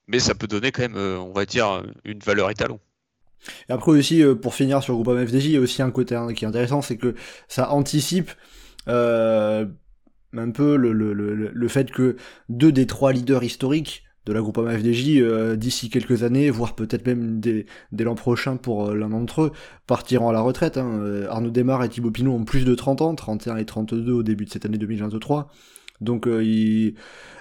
Mais 0.08 0.20
ça 0.20 0.36
peut 0.36 0.48
donner 0.48 0.72
quand 0.72 0.82
même, 0.84 0.98
euh, 0.98 1.20
on 1.20 1.34
va 1.34 1.46
dire, 1.46 1.84
une 2.06 2.20
valeur 2.20 2.50
étalon. 2.52 2.80
Et 3.70 3.74
après 3.74 3.92
aussi, 3.92 4.24
euh, 4.24 4.36
pour 4.36 4.56
finir 4.56 4.82
sur 4.84 4.94
Groupama 4.96 5.26
FDJ, 5.26 5.46
il 5.46 5.52
y 5.52 5.58
a 5.58 5.60
aussi 5.60 5.82
un 5.82 5.92
côté 5.92 6.16
hein, 6.16 6.34
qui 6.34 6.46
est 6.46 6.48
intéressant, 6.48 6.82
c'est 6.82 6.98
que 6.98 7.16
ça 7.48 7.72
anticipe 7.72 8.32
euh, 8.90 9.68
un 10.38 10.52
peu 10.52 10.78
le, 10.78 10.94
le, 10.94 11.14
le, 11.14 11.36
le 11.36 11.70
fait 11.70 11.92
que 11.92 12.18
deux 12.50 12.74
des 12.74 12.88
trois 12.88 13.14
leaders 13.14 13.44
historiques 13.46 14.05
de 14.26 14.34
la 14.34 14.42
Groupama 14.42 14.78
FDJ, 14.78 15.20
euh, 15.20 15.56
d'ici 15.56 15.90
quelques 15.90 16.24
années, 16.24 16.50
voire 16.50 16.76
peut-être 16.76 17.06
même 17.06 17.40
dès, 17.40 17.66
dès 17.92 18.04
l'an 18.04 18.16
prochain 18.16 18.58
pour 18.58 18.90
euh, 18.90 18.96
l'un 18.96 19.10
d'entre 19.10 19.44
eux, 19.44 19.52
partiront 19.88 20.30
à 20.30 20.34
la 20.34 20.42
retraite. 20.42 20.78
Hein. 20.78 21.00
Euh, 21.00 21.28
Arnaud 21.30 21.52
Desmar 21.52 21.84
et 21.84 21.90
Thibaut 21.90 22.12
Pinot 22.12 22.34
ont 22.34 22.44
plus 22.46 22.66
de 22.66 22.76
30 22.76 23.02
ans, 23.02 23.14
31 23.16 23.58
et 23.58 23.66
32 23.66 24.12
au 24.12 24.24
début 24.24 24.46
de 24.46 24.50
cette 24.50 24.66
année 24.66 24.78
2023. 24.78 25.48
Donc 26.02 26.28
euh, 26.28 26.44
ils- 26.44 26.96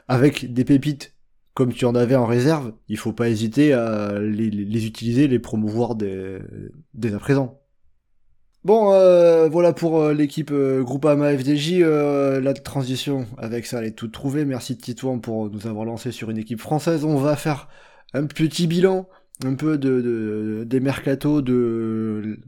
avec 0.09 0.53
des 0.53 0.65
pépites 0.65 1.15
comme 1.55 1.73
tu 1.73 1.85
en 1.85 1.95
avais 1.95 2.17
en 2.17 2.27
réserve, 2.27 2.73
il 2.89 2.99
faut 2.99 3.13
pas 3.13 3.29
hésiter 3.31 3.73
à 3.73 4.19
les, 4.19 4.51
les- 4.51 4.65
les 4.65 4.87
utiliser, 4.87 5.29
les 5.29 5.39
promouvoir 5.39 5.95
dès, 5.95 6.41
dès 6.95 7.15
à 7.15 7.19
présent. 7.21 7.61
Bon, 8.65 8.93
euh, 8.95 9.47
voilà 9.51 9.75
pour 9.75 10.01
euh, 10.01 10.15
l'équipe 10.15 10.51
euh, 10.51 10.83
Groupama 10.83 11.37
FDJ. 11.37 11.81
la 11.81 12.55
transition 12.55 13.27
avec 13.37 13.67
ça, 13.67 13.79
elle 13.81 13.85
est 13.89 13.93
toute 13.93 14.13
trouvée. 14.13 14.45
Merci 14.47 14.77
Titouan 14.79 15.19
pour 15.19 15.51
nous 15.51 15.67
avoir 15.67 15.85
lancé 15.85 16.13
sur 16.13 16.31
une 16.31 16.39
équipe 16.39 16.61
française. 16.61 17.05
On 17.05 17.17
va 17.19 17.37
faire 17.37 17.69
un 18.15 18.25
petit 18.27 18.67
bilan, 18.67 19.07
un 19.45 19.55
peu 19.55 19.77
de, 19.77 20.01
de- 20.01 20.65
des 20.65 20.81
mercatos, 20.81 21.43
de, 21.43 22.39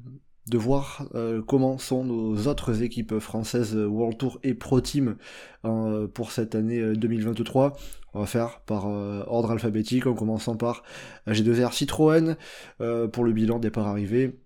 voir 0.55 1.07
comment 1.47 1.77
sont 1.77 2.05
nos 2.05 2.47
autres 2.47 2.83
équipes 2.83 3.19
françaises 3.19 3.77
World 3.77 4.17
Tour 4.17 4.39
et 4.43 4.55
Pro 4.55 4.81
Team 4.81 5.17
pour 6.14 6.33
cette 6.33 6.55
année 6.55 6.81
euh, 6.81 6.95
2023. 6.97 7.77
On 8.14 8.21
va 8.21 8.27
faire 8.27 8.61
par 8.61 8.87
ordre 8.87 9.51
alphabétique 9.51 10.07
en 10.07 10.14
commençant 10.14 10.57
par 10.57 10.83
G2R 11.29 11.75
Citroën 11.75 12.37
pour 13.12 13.25
le 13.25 13.33
bilan 13.33 13.59
départ-arrivée. 13.59 14.39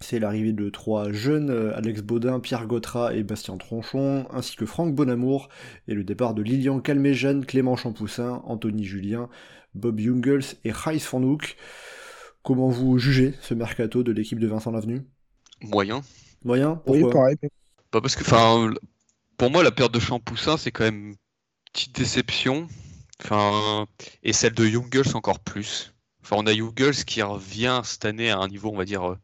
C'est 0.00 0.20
l'arrivée 0.20 0.52
de 0.52 0.70
trois 0.70 1.10
jeunes, 1.12 1.50
euh, 1.50 1.76
Alex 1.76 2.02
Baudin, 2.02 2.38
Pierre 2.40 2.66
Gautrat 2.66 3.14
et 3.14 3.24
Bastien 3.24 3.56
Tronchon, 3.56 4.26
ainsi 4.30 4.54
que 4.56 4.64
Franck 4.66 4.94
Bonamour, 4.94 5.48
et 5.88 5.94
le 5.94 6.04
départ 6.04 6.34
de 6.34 6.42
Lilian 6.42 6.80
Calméjean, 6.80 7.40
Clément 7.42 7.76
Champoussin, 7.76 8.42
Anthony 8.44 8.84
Julien, 8.84 9.28
Bob 9.74 9.98
Jungels 9.98 10.44
et 10.64 10.70
Reis 10.72 11.00
Fornouk. 11.00 11.56
Comment 12.42 12.68
vous 12.68 12.98
jugez 12.98 13.34
ce 13.42 13.54
mercato 13.54 14.02
de 14.02 14.12
l'équipe 14.12 14.38
de 14.40 14.46
Vincent 14.48 14.70
Lavenu? 14.72 15.02
Moyen. 15.62 16.02
Moyen? 16.44 16.82
Oui, 16.86 17.00
Pourquoi? 17.00 17.10
pareil. 17.10 17.36
Pas 17.90 18.00
parce 18.00 18.16
que, 18.16 18.22
enfin, 18.22 18.72
pour 19.38 19.50
moi, 19.50 19.62
la 19.62 19.70
perte 19.72 19.92
de 19.94 20.00
Champoussin, 20.00 20.56
c'est 20.56 20.72
quand 20.72 20.84
même 20.84 21.08
une 21.10 21.16
petite 21.72 21.96
déception. 21.96 22.68
Enfin, 23.22 23.86
et 24.22 24.32
celle 24.32 24.54
de 24.54 24.66
Jungels 24.66 25.16
encore 25.16 25.40
plus. 25.40 25.94
Enfin, 26.22 26.36
on 26.38 26.46
a 26.46 26.54
Jungels 26.54 27.04
qui 27.04 27.22
revient 27.22 27.82
cette 27.84 28.04
année 28.04 28.30
à 28.30 28.38
un 28.38 28.48
niveau, 28.48 28.70
on 28.72 28.76
va 28.76 28.84
dire, 28.84 29.12
euh, 29.12 29.18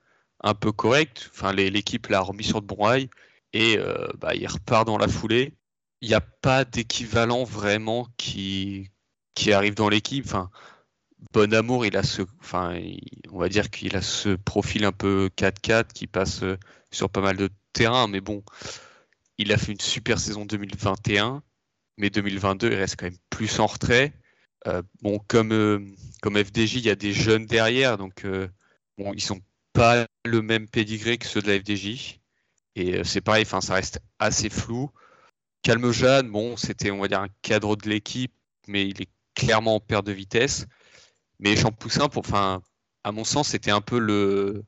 un 0.45 0.55
peu 0.55 0.70
correct. 0.70 1.30
Enfin, 1.32 1.53
l'équipe 1.53 2.07
l'a 2.09 2.20
remis 2.20 2.45
sur 2.45 2.61
de 2.61 2.66
bons 2.66 2.84
rails 2.84 3.09
et 3.53 3.78
euh, 3.78 4.07
bah, 4.18 4.34
il 4.34 4.47
repart 4.47 4.86
dans 4.86 4.99
la 4.99 5.09
foulée. 5.09 5.55
Il 6.03 6.09
n'y 6.09 6.14
a 6.14 6.20
pas 6.20 6.64
d'équivalent 6.64 7.45
vraiment 7.45 8.07
qui, 8.18 8.90
qui 9.34 9.53
arrive 9.53 9.74
dans 9.74 9.88
l'équipe. 9.88 10.26
Enfin, 10.26 10.51
Bon 11.32 11.53
Amour, 11.55 11.86
il 11.86 11.97
a 11.97 12.03
ce, 12.03 12.22
enfin, 12.40 12.78
on 13.32 13.38
va 13.38 13.49
dire 13.49 13.70
qu'il 13.70 13.97
a 13.97 14.03
ce 14.03 14.36
profil 14.36 14.84
un 14.84 14.92
peu 14.92 15.30
4-4 15.36 15.92
qui 15.92 16.07
passe 16.07 16.42
euh, 16.42 16.59
sur 16.92 17.09
pas 17.09 17.22
mal 17.22 17.36
de 17.36 17.49
terrain, 17.72 18.07
mais 18.07 18.20
bon, 18.20 18.45
il 19.38 19.51
a 19.51 19.57
fait 19.57 19.72
une 19.72 19.80
super 19.80 20.20
saison 20.20 20.45
2021, 20.45 21.42
mais 21.97 22.11
2022, 22.11 22.70
il 22.70 22.74
reste 22.74 22.97
quand 22.97 23.07
même 23.07 23.16
plus 23.30 23.59
en 23.59 23.66
retrait. 23.66 24.12
Euh, 24.66 24.82
bon, 25.01 25.18
comme, 25.26 25.97
comme 26.20 26.36
FDJ, 26.36 26.76
il 26.76 26.84
y 26.84 26.90
a 26.90 26.97
des 26.97 27.12
jeunes 27.12 27.47
derrière, 27.47 27.97
donc 27.97 28.26
bon, 28.99 29.12
ils 29.14 29.22
sont 29.22 29.40
pas 29.74 30.06
le 30.24 30.40
même 30.40 30.66
pédigré 30.66 31.18
que 31.18 31.26
ceux 31.26 31.42
de 31.42 31.48
la 31.52 31.58
FDJ. 31.58 32.20
Et 32.76 32.94
euh, 32.96 33.04
c'est 33.04 33.20
pareil, 33.20 33.44
ça 33.44 33.74
reste 33.74 34.00
assez 34.18 34.48
flou. 34.48 34.90
Calme 35.62 35.92
Jeanne, 35.92 36.30
bon, 36.30 36.56
c'était, 36.56 36.90
on 36.90 37.00
va 37.00 37.08
dire, 37.08 37.20
un 37.20 37.28
cadre 37.42 37.76
de 37.76 37.88
l'équipe, 37.88 38.32
mais 38.66 38.86
il 38.88 39.02
est 39.02 39.10
clairement 39.34 39.76
en 39.76 39.80
perte 39.80 40.06
de 40.06 40.12
vitesse. 40.12 40.66
Mais 41.40 41.56
Champoussin, 41.56 42.08
pour, 42.08 42.24
enfin, 42.26 42.62
à 43.02 43.12
mon 43.12 43.24
sens, 43.24 43.48
c'était 43.48 43.70
un 43.70 43.80
peu 43.80 43.98
le, 43.98 44.64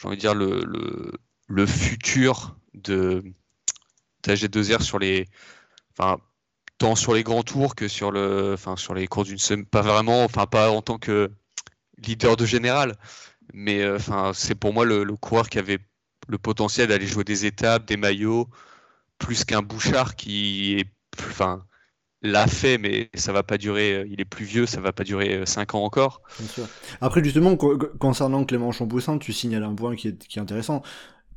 j'ai 0.00 0.08
envie 0.08 0.16
de 0.16 0.20
dire, 0.20 0.34
le, 0.34 0.60
le, 0.64 1.12
le 1.48 1.66
futur 1.66 2.56
de, 2.74 3.22
d'AG2R 4.24 4.82
sur 4.82 4.98
les, 4.98 5.26
enfin, 5.92 6.18
tant 6.78 6.94
sur 6.94 7.14
les 7.14 7.22
grands 7.22 7.42
tours 7.42 7.74
que 7.74 7.88
sur 7.88 8.10
le, 8.10 8.52
enfin, 8.54 8.76
sur 8.76 8.94
les 8.94 9.06
cours 9.06 9.24
d'une 9.24 9.38
semaine, 9.38 9.66
pas 9.66 9.82
vraiment, 9.82 10.24
enfin, 10.24 10.46
pas 10.46 10.70
en 10.70 10.82
tant 10.82 10.98
que 10.98 11.30
leader 11.98 12.36
de 12.36 12.46
général, 12.46 12.96
mais 13.54 13.82
euh, 13.82 13.96
enfin, 13.96 14.32
c'est 14.34 14.54
pour 14.54 14.72
moi 14.72 14.84
le, 14.84 15.04
coureur 15.16 15.48
qui 15.48 15.58
avait 15.58 15.78
le 16.28 16.38
potentiel 16.38 16.88
d'aller 16.88 17.06
jouer 17.06 17.24
des 17.24 17.46
étapes, 17.46 17.86
des 17.86 17.96
maillots, 17.96 18.48
plus 19.18 19.44
qu'un 19.44 19.62
Bouchard 19.62 20.16
qui 20.16 20.74
est, 20.80 20.86
enfin, 21.20 21.66
l'a 22.22 22.46
fait, 22.48 22.78
mais 22.78 23.10
ça 23.14 23.32
va 23.32 23.42
pas 23.44 23.58
durer. 23.58 23.94
euh, 23.94 24.06
Il 24.10 24.20
est 24.20 24.26
plus 24.26 24.46
vieux, 24.46 24.66
ça 24.66 24.80
va 24.82 24.92
pas 24.92 25.04
durer 25.04 25.46
5 25.46 25.74
ans 25.76 25.84
encore. 25.84 26.22
Après, 27.00 27.22
justement, 27.22 27.56
co- 27.56 27.76
co- 27.78 27.88
concernant 27.98 28.44
Clément 28.44 28.72
Champoussin, 28.72 29.18
tu 29.18 29.32
signales 29.32 29.64
un 29.64 29.74
point 29.74 29.96
qui 29.96 30.08
est, 30.08 30.26
qui 30.26 30.38
est 30.38 30.42
intéressant. 30.42 30.82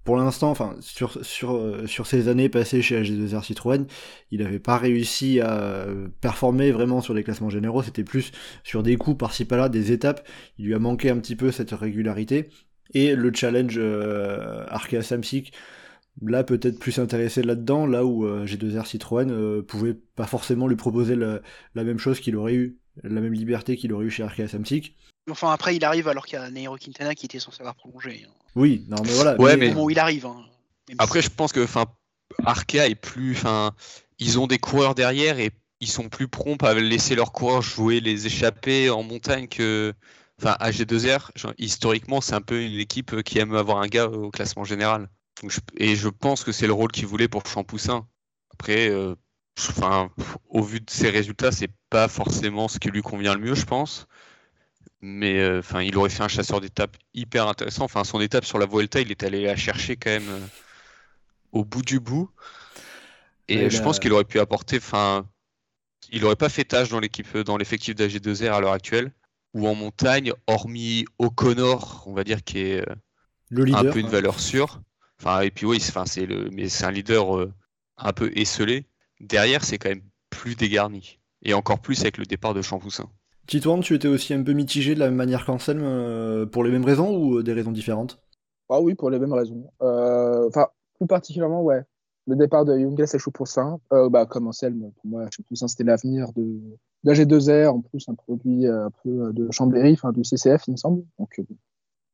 Pour 0.04 0.18
l'instant, 0.18 0.56
sur, 0.82 1.56
euh, 1.56 1.86
sur 1.86 2.08
ces 2.08 2.28
années 2.28 2.50
passées 2.50 2.82
chez 2.82 3.02
AG2R 3.02 3.43
Citroën, 3.43 3.86
il 4.32 4.41
n'avait 4.41 4.60
pas 4.60 4.78
réussi 4.78 5.39
à 5.39 5.86
performer 6.22 6.72
vraiment 6.72 7.02
sur 7.02 7.14
les 7.14 7.24
classements 7.24 7.50
généraux, 7.50 7.84
c'était 7.84 8.04
plus 8.04 8.32
sur 8.64 8.84
des 8.84 8.95
coups 8.95 9.18
par-ci 9.18 9.45
par-là, 9.45 9.70
des 9.70 9.91
étapes. 9.91 10.28
Il 10.58 10.66
lui 10.66 10.74
a 10.74 10.80
manqué 10.80 11.10
un 11.10 11.18
petit 11.18 11.36
peu 11.36 11.52
cette 11.52 11.72
régularité. 11.72 12.50
Et 12.93 13.16
le 13.16 13.32
challenge 13.34 13.76
euh, 13.78 14.66
Arkea 14.68 15.02
là 16.22 16.43
peut-être 16.43 16.80
plus 16.80 17.00
intéressé 17.00 17.43
là-dedans, 17.43 17.86
là 17.86 18.06
où 18.06 18.26
euh, 18.26 18.45
G2R 18.45 18.86
Citroën 18.86 19.32
euh, 19.32 19.62
pouvait 19.62 19.93
pas 19.93 20.26
forcément 20.26 20.68
lui 20.68 20.76
proposer 20.76 21.16
la, 21.16 21.41
la 21.76 21.84
même 21.84 22.00
chose 22.00 22.20
qu'il 22.20 22.36
aurait 22.36 22.56
eu, 22.56 22.78
la 23.04 23.22
même 23.22 23.34
liberté 23.34 23.78
qu'il 23.78 23.93
aurait 23.93 24.06
eu 24.06 24.10
chez 24.10 24.24
Arkea 24.24 24.47
Samsic. 24.47 24.97
Enfin, 25.32 25.52
après, 25.52 25.76
il 25.76 25.84
arrive 25.86 26.08
alors 26.08 26.26
qu'il 26.26 26.40
y 26.40 26.42
a 26.42 26.50
Nairo 26.50 26.78
Quintana 26.78 27.16
qui 27.16 27.26
était 27.26 27.40
censé 27.40 27.62
avoir 27.62 27.76
prolongé. 27.76 28.26
hein. 28.28 28.34
Oui, 28.56 28.86
non 28.90 28.98
mais 29.06 29.14
voilà. 29.14 29.40
Ouais, 29.40 29.58
mais- 29.58 29.70
moment 29.70 29.84
où 29.86 29.90
il 29.90 30.00
arrive. 30.00 30.26
hein. 30.26 30.44
Si- 30.90 30.96
Après, 30.98 31.22
je 31.22 31.30
pense 31.30 31.52
que, 31.52 31.64
enfin, 31.64 31.86
Arkea 32.46 32.88
est 32.88 32.96
plus, 32.96 33.34
enfin, 33.34 33.74
ils 34.18 34.40
ont 34.40 34.48
des 34.48 34.58
coureurs 34.58 34.96
derrière 34.96 35.40
et 35.40 35.52
ils 35.82 35.90
sont 35.90 36.10
plus 36.10 36.28
prompts 36.28 36.64
à 36.64 36.74
laisser 36.74 37.16
leurs 37.16 37.32
coureurs 37.32 37.62
jouer 37.62 38.00
les 38.00 38.26
échappées 38.26 38.90
en 38.90 39.04
montagne 39.04 39.48
que, 39.48 39.94
enfin, 40.42 40.56
AG2R. 40.60 41.32
genre, 41.36 41.54
historiquement, 41.58 42.22
c'est 42.22 42.34
un 42.34 42.42
peu 42.42 42.62
une 42.62 42.80
équipe 42.80 43.22
qui 43.24 43.40
aime 43.40 43.56
avoir 43.56 43.78
un 43.78 43.88
gars 43.88 44.08
au 44.08 44.32
classement 44.32 44.64
général. 44.64 45.10
Donc, 45.42 45.52
je- 45.52 45.60
et 45.78 45.96
je 45.96 46.10
pense 46.10 46.44
que 46.44 46.52
c'est 46.52 46.68
le 46.68 46.74
rôle 46.74 46.92
qu'il 46.92 47.06
voulait 47.06 47.28
pour 47.30 47.46
Champoussin. 47.46 48.08
Après, 48.52 48.90
euh, 48.90 49.16
enfin, 49.58 50.10
au 50.50 50.62
vu 50.64 50.82
de 50.82 50.90
ses 50.90 51.10
résultats, 51.10 51.52
c'est 51.52 51.70
pas 51.90 52.08
forcément 52.08 52.68
ce 52.68 52.80
qui 52.80 52.90
lui 52.90 53.02
convient 53.02 53.36
le 53.36 53.40
mieux, 53.42 53.56
je 53.56 53.66
pense. 53.66 54.06
Mais 55.02 55.39
euh, 55.39 55.60
enfin, 55.60 55.82
il 55.82 55.97
aurait 55.97 56.10
fait 56.10 56.24
un 56.24 56.28
chasseur 56.28 56.60
d'étape 56.62 56.97
hyper 57.14 57.47
intéressant. 57.47 57.86
Enfin, 57.86 58.04
son 58.04 58.20
étape 58.20 58.45
sur 58.45 58.60
la 58.60 58.66
Vuelta, 58.66 59.00
il 59.00 59.12
est 59.12 59.24
allé 59.24 59.43
la 59.43 59.56
chercher 59.56 59.95
quand 59.95 60.10
même 60.10 60.28
euh, 60.30 60.39
au 61.52 61.64
bout 61.64 61.82
du 61.82 62.00
bout. 62.00 62.30
Et 63.47 63.58
Ouais, 63.58 63.64
euh, 63.66 63.70
je 63.70 63.82
pense 63.82 64.00
qu'il 64.00 64.12
aurait 64.14 64.26
pu 64.26 64.39
apporter. 64.39 64.78
Enfin, 64.78 65.26
il 66.12 66.26
aurait 66.26 66.36
pas 66.36 66.50
fait 66.50 66.66
tâche 66.66 66.89
dans 66.89 67.00
l'équipe, 67.00 67.38
dans 67.38 67.58
l'effectif 67.58 67.95
d'AG2R 67.95 68.54
à 68.54 68.60
l'heure 68.62 68.74
actuelle. 68.74 69.12
Ou 69.54 69.68
en 69.68 69.74
montagne, 69.74 70.32
hormis 70.45 71.06
O'Connor, 71.18 72.04
on 72.06 72.14
va 72.14 72.24
dire 72.24 72.43
qui 72.43 72.60
est 72.60 72.82
euh, 72.88 72.95
le 73.50 73.64
un 73.74 73.84
peu 73.84 74.00
une 74.00 74.10
valeur 74.10 74.39
sûre. 74.39 74.82
Enfin, 75.20 75.41
et 75.41 75.50
puis 75.52 75.66
oui, 75.66 75.80
c'est- 75.80 75.89
enfin, 75.89 76.06
c'est 76.06 76.26
le, 76.26 76.50
mais 76.52 76.70
c'est 76.70 76.86
un 76.86 76.91
leader 76.91 77.38
euh, 77.38 77.52
un 77.97 78.14
peu 78.14 78.32
esselé. 78.36 78.86
Derrière, 79.20 79.64
c'est 79.66 79.78
quand 79.80 79.89
même 79.89 80.04
plus 80.30 80.56
dégarni. 80.56 81.20
Et 81.41 81.54
encore 81.54 81.82
plus 81.82 82.02
avec 82.02 82.18
le 82.18 82.26
départ 82.26 82.54
de 82.54 82.62
Champoussin. 82.62 83.10
Titouan, 83.50 83.80
tu 83.80 83.95
étais 83.95 84.08
aussi 84.08 84.36
un 84.36 84.43
peu 84.43 84.54
mitigé 84.54 84.93
de 84.93 85.00
la 85.00 85.08
même 85.08 85.16
manière 85.16 85.43
qu'Anselme 85.43 85.82
euh, 85.82 86.45
pour 86.45 86.64
les 86.64 86.70
mêmes 86.70 86.86
raisons 86.86 87.18
ou 87.18 87.39
euh, 87.39 87.43
des 87.43 87.54
raisons 87.54 87.72
différentes? 87.72 88.22
Ah 88.70 88.80
oui, 88.80 88.93
pour 88.93 89.10
les 89.10 89.18
mêmes 89.18 89.34
raisons. 89.34 89.72
Euh, 89.82 90.47
Enfin, 90.47 90.68
plus 91.00 91.08
particulièrement, 91.08 91.64
ouais. 91.64 91.82
Le 92.28 92.36
départ 92.36 92.64
de 92.64 92.78
Jungels 92.78 93.08
et 93.12 93.18
Choupoussin, 93.18 93.80
euh, 93.91 94.08
bah, 94.08 94.28
comme 94.28 94.45
Anselme, 94.45 94.91
pour 94.91 95.06
moi, 95.10 95.26
Choupoussin, 95.32 95.68
c'était 95.68 95.84
l'avenir 95.84 96.32
de, 96.34 96.43
de 96.43 96.78
la 97.04 97.14
G2R, 97.14 97.70
en 97.70 97.82
plus, 97.82 98.08
un 98.08 98.14
produit 98.14 98.68
un 98.68 98.91
peu 99.04 99.34
de 99.34 99.50
Chambéry, 99.50 99.93
enfin, 99.93 100.12
du 100.12 100.24
CCF, 100.24 100.68
il 100.68 100.74
me 100.74 100.78
semble. 100.78 101.02
Donc, 101.18 101.41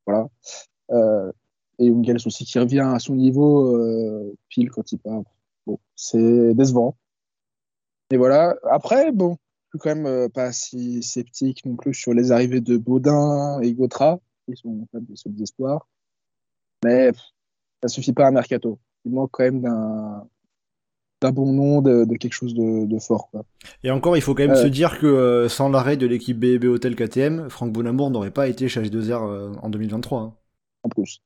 voilà. 0.06 0.30
Et 1.80 1.88
Jungels 1.90 2.26
aussi 2.26 2.46
qui 2.46 2.58
revient 2.60 2.80
à 2.80 3.00
son 3.00 3.14
niveau 3.14 3.78
pile 4.48 4.72
quand 4.72 4.90
il 4.90 5.00
part. 5.00 5.24
Bon, 5.68 5.80
c'est 5.98 6.54
décevant. 6.54 6.96
Et 8.10 8.16
voilà. 8.16 8.56
Après, 8.72 9.12
bon, 9.12 9.36
plus 9.78 9.90
quand 9.90 9.96
même 9.96 10.06
euh, 10.06 10.30
pas 10.30 10.52
si 10.52 11.02
sceptique 11.04 11.66
non 11.66 11.76
plus 11.76 11.94
sur 11.94 12.14
les 12.14 12.32
arrivées 12.32 12.62
de 12.62 12.78
Baudin 12.78 13.60
et 13.62 13.74
Gautra, 13.74 14.20
qui 14.48 14.56
sont 14.56 14.88
quand 14.92 15.00
même 15.00 15.06
des 15.06 15.16
solides 15.16 15.42
espoirs. 15.42 15.88
Mais 16.84 17.12
pff, 17.12 17.22
ça 17.84 17.88
suffit 17.90 18.14
pas 18.14 18.28
à 18.28 18.32
mercato. 18.32 18.80
Il 19.06 19.12
manque 19.14 19.32
quand 19.32 19.44
même 19.44 19.62
d'un 19.62 20.28
d'un 21.22 21.32
bon 21.32 21.54
nom, 21.54 21.82
de, 21.82 22.04
de 22.04 22.16
quelque 22.18 22.34
chose 22.34 22.54
de, 22.54 22.86
de 22.86 23.00
fort. 23.00 23.30
Quoi. 23.32 23.46
Et 23.84 23.90
encore, 23.90 24.18
il 24.18 24.22
faut 24.22 24.36
quand 24.36 24.44
même 24.44 24.52
Euh. 24.52 24.62
se 24.64 24.68
dire 24.68 25.00
que 25.00 25.08
euh, 25.08 25.48
sans 25.48 25.70
l'arrêt 25.70 25.96
de 25.96 26.06
l'équipe 26.06 26.38
BB 26.38 26.66
Hotel 26.66 26.94
KTM, 26.96 27.50
Franck 27.50 27.72
Bonamour 27.72 28.12
n'aurait 28.12 28.32
pas 28.32 28.50
été 28.50 28.68
chez 28.68 28.82
H2R 28.82 29.26
euh, 29.30 29.54
en 29.62 29.70
2023. 29.70 30.22
hein. 30.22 30.34
en 30.84 30.90
plus. 30.90 31.22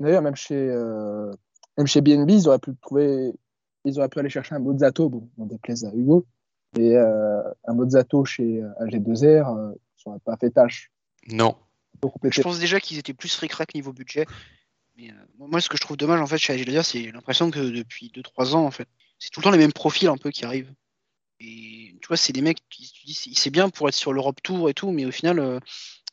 D'ailleurs, 0.00 0.22
même 0.22 0.34
chez, 0.34 0.56
même 1.76 1.86
chez 1.86 2.00
BNB, 2.00 2.30
ils 2.30 2.48
auraient 2.48 2.58
pu 2.58 2.72
trouver, 2.80 3.32
ils 3.84 3.98
auraient 3.98 4.08
pu 4.08 4.18
aller 4.18 4.30
chercher 4.30 4.54
un 4.54 4.58
Mozzato, 4.60 5.08
bon, 5.08 5.28
on 5.38 5.46
déplaise 5.46 5.84
à 5.84 5.92
Hugo, 5.94 6.26
et 6.78 6.96
euh, 6.96 7.42
un 7.66 7.74
Mozzato 7.74 8.24
chez 8.24 8.62
euh, 8.62 8.68
AG2R, 8.86 9.56
euh, 9.58 9.72
ça 9.96 10.10
n'aurait 10.10 10.20
pas 10.24 10.36
fait 10.36 10.50
tâche. 10.50 10.90
Non. 11.28 11.56
Je 12.24 12.42
pense 12.42 12.58
déjà 12.58 12.80
qu'ils 12.80 12.98
étaient 12.98 13.14
plus 13.14 13.34
ric-rac 13.36 13.74
niveau 13.74 13.92
budget. 13.92 14.26
Mais 14.96 15.10
euh, 15.10 15.14
moi, 15.38 15.60
ce 15.60 15.68
que 15.68 15.76
je 15.76 15.80
trouve 15.80 15.96
dommage 15.96 16.20
en 16.20 16.26
fait 16.26 16.38
chez 16.38 16.54
AG2R, 16.56 16.82
c'est 16.82 17.10
l'impression 17.12 17.50
que 17.50 17.58
depuis 17.58 18.12
2-3 18.14 18.54
ans, 18.54 18.64
en 18.66 18.70
fait, 18.70 18.88
c'est 19.18 19.30
tout 19.30 19.40
le 19.40 19.44
temps 19.44 19.50
les 19.50 19.58
mêmes 19.58 19.72
profils 19.72 20.08
un 20.08 20.16
peu 20.16 20.30
qui 20.30 20.44
arrivent. 20.44 20.72
Et 21.40 21.96
tu 22.00 22.08
vois, 22.08 22.16
c'est 22.16 22.32
des 22.32 22.42
mecs, 22.42 22.58
qui, 22.70 22.90
tu 22.92 23.06
dis, 23.06 23.14
c'est 23.14 23.50
bien 23.50 23.68
pour 23.70 23.88
être 23.88 23.94
sur 23.94 24.12
l'Europe 24.12 24.40
Tour 24.42 24.68
et 24.70 24.74
tout, 24.74 24.90
mais 24.92 25.04
au 25.04 25.10
final, 25.10 25.38
euh, 25.38 25.58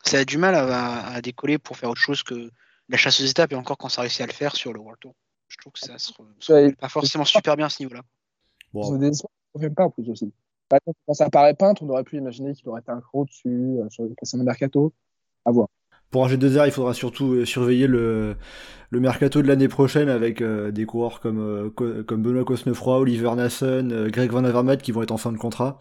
ça 0.03 0.17
a 0.19 0.25
du 0.25 0.37
mal 0.37 0.55
à, 0.55 0.65
à- 0.65 1.13
à 1.15 1.21
décoller 1.21 1.57
pour 1.59 1.77
faire 1.77 1.89
autre 1.89 2.01
chose 2.01 2.23
que 2.23 2.49
la 2.89 2.97
chasse 2.97 3.21
aux 3.21 3.25
étapes, 3.25 3.51
et 3.51 3.55
encore 3.55 3.77
quand 3.77 3.89
ça 3.89 4.01
réussit 4.01 4.21
à 4.21 4.25
le 4.25 4.33
faire 4.33 4.55
sur 4.55 4.73
le 4.73 4.79
World 4.79 4.99
Tour. 4.99 5.13
Je 5.47 5.57
trouve 5.57 5.73
que 5.73 5.79
ça 5.79 5.97
se, 5.99 6.11
re- 6.13 6.25
se 6.39 6.73
pas 6.75 6.89
forcément 6.89 7.23
super 7.25 7.55
bien 7.55 7.67
à 7.67 7.69
ce 7.69 7.83
niveau-là. 7.83 8.01
Ils 8.01 8.67
Bon, 8.73 8.93
ont 8.93 8.97
des 8.97 9.07
espoirs 9.09 9.29
qui 9.31 9.49
ne 9.53 9.59
reviennent 9.59 9.75
pas 9.75 9.83
en 9.85 9.89
plus 9.91 10.09
aussi. 10.09 10.33
Par 10.71 10.79
quand 11.07 11.13
ça 11.13 11.25
apparaît 11.25 11.53
peintre, 11.55 11.83
on 11.83 11.89
aurait 11.89 12.03
pu 12.05 12.17
imaginer 12.17 12.53
qu'il 12.53 12.67
aurait 12.69 12.81
été 12.81 12.91
un 12.91 12.99
gros 12.99 13.25
dessus, 13.25 13.49
euh, 13.79 13.89
sur 13.89 14.03
le 14.05 14.15
classement 14.15 14.43
mercato. 14.43 14.93
À 15.45 15.51
voir. 15.51 15.67
Pour 16.11 16.25
AG2R, 16.25 16.65
il 16.65 16.71
faudra 16.71 16.93
surtout 16.93 17.33
euh, 17.33 17.45
surveiller 17.45 17.87
le, 17.87 18.35
le 18.91 18.99
mercato 19.01 19.41
de 19.41 19.47
l'année 19.47 19.67
prochaine 19.69 20.09
avec 20.09 20.41
euh, 20.41 20.71
des 20.71 20.85
coureurs 20.85 21.19
comme, 21.21 21.71
Co- 21.75 22.03
comme 22.05 22.23
Benoît 22.23 22.45
Cosnefroy, 22.45 22.99
Oliver 22.99 23.35
Nassen, 23.35 24.09
Greg 24.09 24.31
Van 24.31 24.43
Avermaet 24.45 24.77
qui 24.79 24.91
vont 24.93 25.03
être 25.03 25.11
en 25.11 25.17
fin 25.17 25.31
de 25.33 25.37
contrat. 25.37 25.79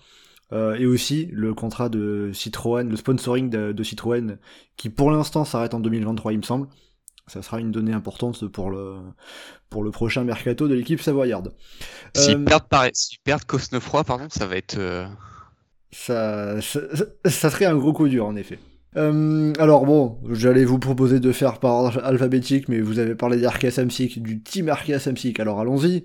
Et 0.53 0.87
aussi 0.87 1.27
le 1.33 1.55
contrat 1.55 1.89
de 1.89 2.31
Citroën, 2.35 2.89
le 2.89 2.97
sponsoring 2.97 3.51
de, 3.51 3.73
de 3.73 3.83
Citroën, 3.85 4.39
qui 4.77 4.91
pour 4.91 5.11
l'instant 5.13 5.45
s'arrête 5.45 5.75
en 5.75 5.81
2023, 5.81 6.33
il 6.33 6.39
me 6.39 6.43
semble. 6.45 6.69
Ça 7.31 7.43
sera 7.43 7.61
une 7.61 7.71
donnée 7.73 7.93
importante 7.93 8.47
pour 8.49 8.71
le, 8.71 8.99
pour 9.71 9.83
le 9.85 9.91
prochain 9.93 10.25
mercato 10.25 10.69
de 10.69 10.75
l'équipe 10.75 11.01
savoyarde. 11.03 11.55
S'ils 12.15 12.37
Euh, 12.37 12.45
perdent, 12.45 12.67
s'ils 12.93 13.19
perdent 13.25 13.45
Cosnefroy, 13.45 14.05
pardon, 14.05 14.29
ça 14.31 14.47
va 14.47 14.57
être. 14.57 14.79
euh, 14.79 15.09
Ça, 15.93 16.61
ça, 16.63 16.81
ça 17.29 17.51
serait 17.51 17.65
un 17.65 17.77
gros 17.77 17.93
coup 17.93 18.09
dur 18.09 18.27
en 18.27 18.37
effet. 18.37 18.59
Euh, 18.97 19.53
alors 19.61 19.87
bon, 19.87 20.19
j'allais 20.31 20.65
vous 20.65 20.81
proposer 20.81 21.21
de 21.21 21.31
faire 21.31 21.61
par 21.61 21.75
ordre 21.75 22.05
alphabétique, 22.05 22.69
mais 22.69 22.81
vous 22.81 22.99
avez 22.99 23.15
parlé 23.15 23.41
d'Arkea 23.41 23.71
Samsic, 23.71 24.21
du 24.21 24.41
Team 24.43 24.69
Arkea 24.69 24.99
Samsic, 24.99 25.39
alors 25.39 25.61
allons-y. 25.61 26.03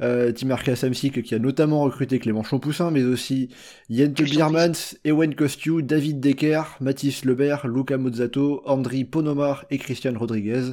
Euh, 0.00 0.32
Team 0.32 0.50
Arkea 0.50 0.74
Samsic 0.74 1.22
qui 1.22 1.34
a 1.36 1.38
notamment 1.38 1.82
recruté 1.82 2.18
Clément 2.18 2.42
Champoussin, 2.42 2.90
mais 2.90 3.04
aussi 3.04 3.50
Jente 3.88 4.22
Biermans, 4.22 4.96
Ewen 5.04 5.36
Kostiu, 5.36 5.82
David 5.82 6.18
Decker, 6.18 6.62
Mathis 6.80 7.24
Lebert, 7.24 7.68
Luca 7.68 7.98
Mozzato, 7.98 8.62
Andri 8.66 9.04
Ponomar 9.04 9.64
et 9.70 9.78
Christian 9.78 10.18
Rodriguez, 10.18 10.72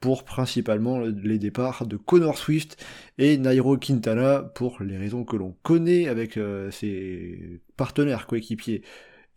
pour 0.00 0.24
principalement 0.24 1.00
les 1.00 1.38
départs 1.38 1.86
de 1.86 1.98
Connor 1.98 2.38
Swift 2.38 2.82
et 3.18 3.36
Nairo 3.36 3.76
Quintana, 3.76 4.40
pour 4.40 4.82
les 4.82 4.96
raisons 4.96 5.24
que 5.24 5.36
l'on 5.36 5.54
connaît 5.62 6.08
avec 6.08 6.38
euh, 6.38 6.70
ses 6.70 7.60
partenaires 7.76 8.26
coéquipiers 8.26 8.82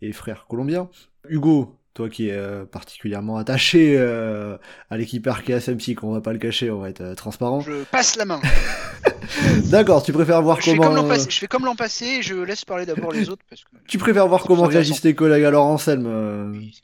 et 0.02 0.12
frères 0.12 0.46
colombiens. 0.48 0.88
Hugo, 1.28 1.76
toi 1.94 2.08
qui 2.08 2.28
es 2.28 2.32
euh, 2.32 2.64
particulièrement 2.64 3.36
attaché 3.36 3.96
euh, 3.98 4.56
à 4.90 4.96
l'équipe 4.96 5.26
Arkea 5.26 5.60
Samsic, 5.60 6.02
on 6.02 6.12
va 6.12 6.20
pas 6.20 6.32
le 6.32 6.38
cacher, 6.38 6.70
on 6.70 6.80
va 6.80 6.90
être 6.90 7.00
euh, 7.00 7.14
transparent. 7.14 7.60
Je 7.60 7.84
passe 7.84 8.16
la 8.16 8.24
main. 8.24 8.40
D'accord, 9.64 10.02
tu 10.02 10.12
préfères 10.12 10.42
voir 10.42 10.60
Je 10.60 10.70
fais, 10.70 10.76
comment 10.76 10.88
comme 10.88 10.96
l'an 10.96 11.04
euh, 11.04 11.08
passé, 11.08 11.30
je 11.30 11.38
fais 11.38 11.46
comme 11.46 11.64
l'an 11.64 11.76
passé 11.76 12.22
je 12.22 12.34
laisse 12.34 12.64
parler 12.64 12.86
d'abord 12.86 13.12
les 13.12 13.28
autres 13.28 13.44
parce 13.48 13.62
que. 13.62 13.68
tu 13.86 13.98
préfères 13.98 14.26
voir 14.26 14.42
comment 14.42 14.64
réagissent 14.64 15.00
tes 15.00 15.14
collègues 15.14 15.44
alors 15.44 15.66
Anselme 15.66 16.06
euh, 16.06 16.50
Oui. 16.52 16.80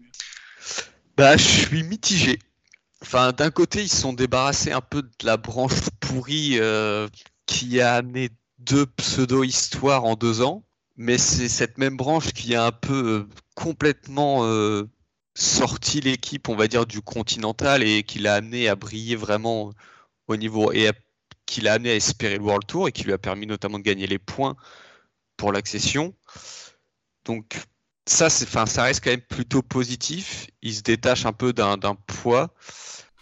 Bah, 1.17 1.37
je 1.37 1.45
suis 1.45 1.83
mitigé. 1.85 2.39
Enfin, 3.03 3.33
d'un 3.33 3.51
côté, 3.51 3.83
ils 3.83 3.89
se 3.89 3.99
sont 3.99 4.13
débarrassés 4.13 4.73
un 4.73 4.81
peu 4.81 5.03
de 5.03 5.11
la 5.23 5.37
branche 5.37 5.75
pourrie 6.01 6.57
euh, 6.59 7.07
qui 7.47 7.81
a 7.81 7.95
amené 7.95 8.31
deux 8.59 8.87
pseudo-histoires 8.87 10.05
en 10.05 10.15
deux 10.15 10.41
ans, 10.41 10.64
mais 10.97 11.19
c'est 11.19 11.49
cette 11.49 11.79
même 11.79 11.97
branche 11.97 12.33
qui 12.33 12.55
a 12.55 12.67
un 12.67 12.73
peu 12.73 13.27
euh, 13.29 13.29
complètement 13.55 14.45
euh, 14.45 14.85
sorti 15.35 16.01
l'équipe, 16.01 16.49
on 16.49 16.57
va 16.57 16.69
dire, 16.69 16.87
du 16.87 17.01
continental 17.03 17.83
et 17.83 18.03
qui 18.05 18.19
l'a 18.21 18.35
amené 18.35 18.69
à 18.69 18.77
briller 18.77 19.17
vraiment 19.17 19.73
au 20.29 20.37
niveau 20.37 20.73
et 20.73 20.89
à- 20.89 20.95
qui 21.47 21.63
l'a 21.63 21.75
amené 21.75 21.91
à 21.93 21.97
espérer 21.97 22.39
le 22.39 22.45
World 22.45 22.67
Tour 22.67 22.89
et 22.89 22.93
qui 22.93 23.05
lui 23.05 23.13
a 23.15 23.19
permis 23.19 23.47
notamment 23.47 23.79
de 23.79 23.85
gagner 23.85 24.07
les 24.09 24.19
points 24.21 24.57
pour 25.37 25.53
l'accession. 25.53 26.15
Donc, 27.25 27.57
ça, 28.07 28.29
c'est, 28.31 28.47
enfin, 28.47 28.67
ça 28.67 28.83
reste 28.85 29.03
quand 29.03 29.11
même 29.11 29.21
plutôt 29.21 29.63
positif. 29.63 30.47
Il 30.63 30.75
se 30.75 30.83
détache 30.83 31.27
un 31.27 31.33
peu 31.33 31.53
d'un, 31.53 31.77
d'un 31.77 31.95
poids. 31.95 32.55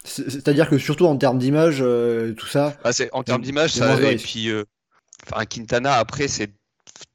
c'est- 0.04 0.30
C'est-à-dire 0.30 0.68
que 0.68 0.78
surtout 0.78 1.06
en 1.06 1.16
termes 1.16 1.38
d'image, 1.38 1.78
euh, 1.80 2.34
tout 2.34 2.46
ça, 2.46 2.76
Ah, 2.84 2.92
c'est, 2.92 3.08
en 3.12 3.22
termes 3.22 3.42
d'image, 3.42 3.72
ça, 3.72 4.02
et 4.02 4.16
puis, 4.16 4.48
euh, 4.50 4.64
enfin, 5.30 5.44
Quintana, 5.46 5.94
après, 5.96 6.28
c'est 6.28 6.52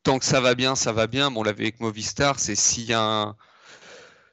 tant 0.04 0.20
que 0.20 0.26
ça 0.26 0.42
va 0.42 0.56
bien, 0.56 0.76
ça 0.76 0.92
va 0.92 1.08
bien. 1.08 1.30
Mais 1.30 1.38
on 1.38 1.44
l'avait 1.44 1.64
avec 1.64 1.80
Movistar, 1.80 2.40
c'est 2.40 2.56
s'il 2.56 2.94
un, 2.94 3.36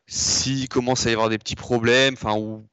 s'il 0.06 0.68
commence 0.68 1.06
à 1.06 1.10
y 1.10 1.12
avoir 1.12 1.28
des 1.28 1.38
petits 1.38 1.56
problèmes, 1.56 2.14
enfin, 2.14 2.36
où 2.36 2.66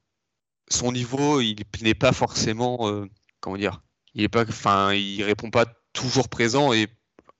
son 0.69 0.91
niveau, 0.91 1.41
il 1.41 1.55
n'est 1.81 1.93
pas 1.93 2.13
forcément, 2.13 2.89
euh, 2.89 3.07
comment 3.39 3.57
dire, 3.57 3.81
il 4.13 4.23
est 4.23 4.29
pas, 4.29 4.43
enfin, 4.43 4.93
il 4.93 5.23
répond 5.23 5.49
pas 5.49 5.65
toujours 5.93 6.29
présent. 6.29 6.73
Et 6.73 6.87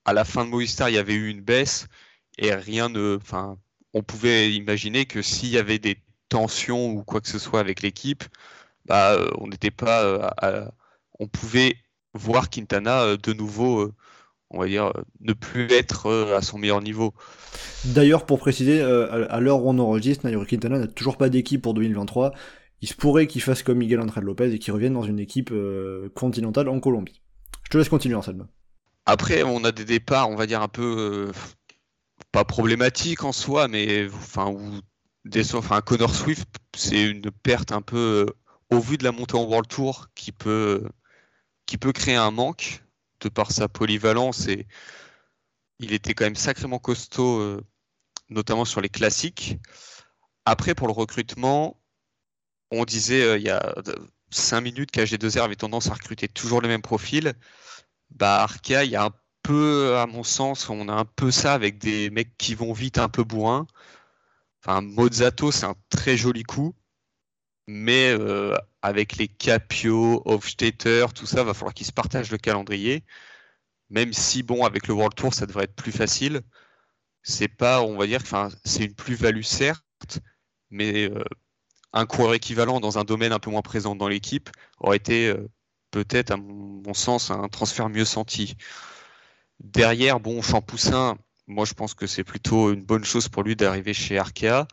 à 0.04 0.12
la 0.12 0.24
fin 0.24 0.44
de 0.44 0.50
Movistar, 0.50 0.88
il 0.90 0.94
y 0.94 0.98
avait 0.98 1.14
eu 1.14 1.28
une 1.28 1.42
baisse 1.42 1.86
et 2.38 2.54
rien 2.54 2.88
ne, 2.88 3.18
enfin, 3.20 3.58
on 3.94 4.02
pouvait 4.02 4.52
imaginer 4.52 5.06
que 5.06 5.22
s'il 5.22 5.50
y 5.50 5.58
avait 5.58 5.78
des 5.78 5.98
tensions 6.28 6.90
ou 6.90 7.04
quoi 7.04 7.20
que 7.20 7.28
ce 7.28 7.38
soit 7.38 7.60
avec 7.60 7.82
l'équipe, 7.82 8.24
bah, 8.86 9.12
euh, 9.14 9.30
on 9.38 9.48
n'était 9.48 9.70
pas, 9.70 10.02
euh, 10.04 10.68
on 11.18 11.28
pouvait 11.28 11.76
voir 12.14 12.50
Quintana 12.50 13.16
de 13.16 13.32
nouveau, 13.32 13.92
on 14.52 14.60
va 14.60 14.66
dire, 14.66 14.92
ne 15.20 15.32
plus 15.32 15.70
être 15.72 16.06
euh, 16.06 16.36
à 16.36 16.42
son 16.42 16.58
meilleur 16.58 16.80
niveau. 16.80 17.14
D'ailleurs, 17.84 18.26
pour 18.26 18.38
préciser, 18.38 18.80
euh, 18.80 19.26
à 19.30 19.40
l'heure 19.40 19.64
où 19.64 19.70
on 19.70 19.78
enregistre, 19.78 20.26
Nairo 20.26 20.44
Quintana 20.44 20.78
n'a 20.78 20.86
toujours 20.86 21.16
pas 21.16 21.28
d'équipe 21.28 21.62
pour 21.62 21.74
2023. 21.74 22.32
Il 22.82 22.88
se 22.88 22.94
pourrait 22.94 23.28
qu'il 23.28 23.40
fasse 23.40 23.62
comme 23.62 23.78
Miguel 23.78 24.00
Andrade 24.00 24.24
Lopez 24.24 24.52
et 24.52 24.58
qu'il 24.58 24.72
revienne 24.72 24.94
dans 24.94 25.04
une 25.04 25.20
équipe 25.20 25.52
euh, 25.52 26.10
continentale 26.16 26.68
en 26.68 26.80
Colombie. 26.80 27.22
Je 27.64 27.70
te 27.70 27.78
laisse 27.78 27.88
continuer, 27.88 28.16
Anselme. 28.16 28.48
Après, 29.06 29.44
on 29.44 29.62
a 29.64 29.70
des 29.70 29.84
départs, 29.84 30.28
on 30.28 30.34
va 30.34 30.46
dire 30.46 30.62
un 30.62 30.68
peu 30.68 31.30
euh, 31.30 31.32
pas 32.32 32.44
problématiques 32.44 33.22
en 33.22 33.30
soi, 33.30 33.68
mais 33.68 34.08
enfin, 34.08 34.48
où 34.50 34.60
des, 35.24 35.54
enfin, 35.54 35.80
Connor 35.80 36.12
Swift, 36.12 36.48
c'est 36.76 37.08
une 37.08 37.30
perte 37.30 37.70
un 37.70 37.82
peu 37.82 38.26
euh, 38.26 38.76
au 38.76 38.80
vu 38.80 38.98
de 38.98 39.04
la 39.04 39.12
montée 39.12 39.36
en 39.36 39.44
World 39.44 39.68
Tour 39.68 40.08
qui 40.16 40.32
peut, 40.32 40.82
qui 41.66 41.78
peut 41.78 41.92
créer 41.92 42.16
un 42.16 42.32
manque 42.32 42.82
par 43.28 43.52
sa 43.52 43.68
polyvalence 43.68 44.48
et 44.48 44.66
il 45.78 45.92
était 45.92 46.14
quand 46.14 46.24
même 46.24 46.36
sacrément 46.36 46.78
costaud, 46.78 47.40
euh, 47.40 47.60
notamment 48.30 48.64
sur 48.64 48.80
les 48.80 48.88
classiques. 48.88 49.58
Après, 50.44 50.74
pour 50.74 50.86
le 50.86 50.92
recrutement, 50.92 51.80
on 52.70 52.84
disait 52.84 53.22
euh, 53.22 53.38
il 53.38 53.44
y 53.44 53.50
a 53.50 53.74
5 54.30 54.60
minutes 54.60 54.92
qu'AG2R 54.92 55.42
avait 55.42 55.56
tendance 55.56 55.88
à 55.90 55.94
recruter 55.94 56.28
toujours 56.28 56.60
les 56.60 56.68
mêmes 56.68 56.82
profils. 56.82 57.34
Bah, 58.10 58.42
Arkea, 58.42 58.84
il 58.84 58.90
y 58.90 58.96
a 58.96 59.04
un 59.04 59.14
peu, 59.42 59.96
à 59.98 60.06
mon 60.06 60.22
sens, 60.24 60.68
on 60.70 60.88
a 60.88 60.92
un 60.92 61.04
peu 61.04 61.30
ça 61.30 61.54
avec 61.54 61.78
des 61.78 62.10
mecs 62.10 62.36
qui 62.38 62.54
vont 62.54 62.72
vite, 62.72 62.98
un 62.98 63.08
peu 63.08 63.24
bourrins. 63.24 63.66
Enfin, 64.64 64.80
Mozzato, 64.82 65.50
c'est 65.52 65.66
un 65.66 65.74
très 65.90 66.16
joli 66.16 66.44
coup, 66.44 66.74
mais 67.66 68.10
euh, 68.12 68.56
avec 68.82 69.16
les 69.16 69.28
Capio, 69.28 70.22
Hofstetter, 70.24 71.06
tout 71.14 71.26
ça, 71.26 71.44
va 71.44 71.54
falloir 71.54 71.74
qu'ils 71.74 71.86
se 71.86 71.92
partagent 71.92 72.30
le 72.30 72.38
calendrier. 72.38 73.04
Même 73.90 74.12
si, 74.12 74.42
bon, 74.42 74.64
avec 74.64 74.88
le 74.88 74.94
World 74.94 75.14
Tour, 75.14 75.34
ça 75.34 75.46
devrait 75.46 75.64
être 75.64 75.76
plus 75.76 75.92
facile. 75.92 76.42
C'est 77.22 77.48
pas, 77.48 77.82
on 77.82 77.96
va 77.96 78.06
dire, 78.06 78.22
c'est 78.64 78.84
une 78.84 78.94
plus-value 78.94 79.42
certes, 79.42 80.20
mais 80.70 81.08
euh, 81.10 81.22
un 81.92 82.06
coureur 82.06 82.34
équivalent 82.34 82.80
dans 82.80 82.98
un 82.98 83.04
domaine 83.04 83.32
un 83.32 83.38
peu 83.38 83.50
moins 83.50 83.62
présent 83.62 83.94
dans 83.94 84.08
l'équipe 84.08 84.50
aurait 84.80 84.96
été 84.96 85.28
euh, 85.28 85.48
peut-être, 85.92 86.32
à 86.32 86.36
mon, 86.36 86.82
mon 86.84 86.94
sens, 86.94 87.30
un 87.30 87.48
transfert 87.48 87.88
mieux 87.88 88.04
senti. 88.04 88.56
Derrière, 89.60 90.20
bon, 90.20 90.42
Champoussin, 90.42 91.16
moi 91.46 91.64
je 91.64 91.74
pense 91.74 91.94
que 91.94 92.06
c'est 92.06 92.24
plutôt 92.24 92.72
une 92.72 92.84
bonne 92.84 93.04
chose 93.04 93.28
pour 93.28 93.42
lui 93.44 93.56
d'arriver 93.56 93.94
chez 93.94 94.18
Arkea. 94.18 94.66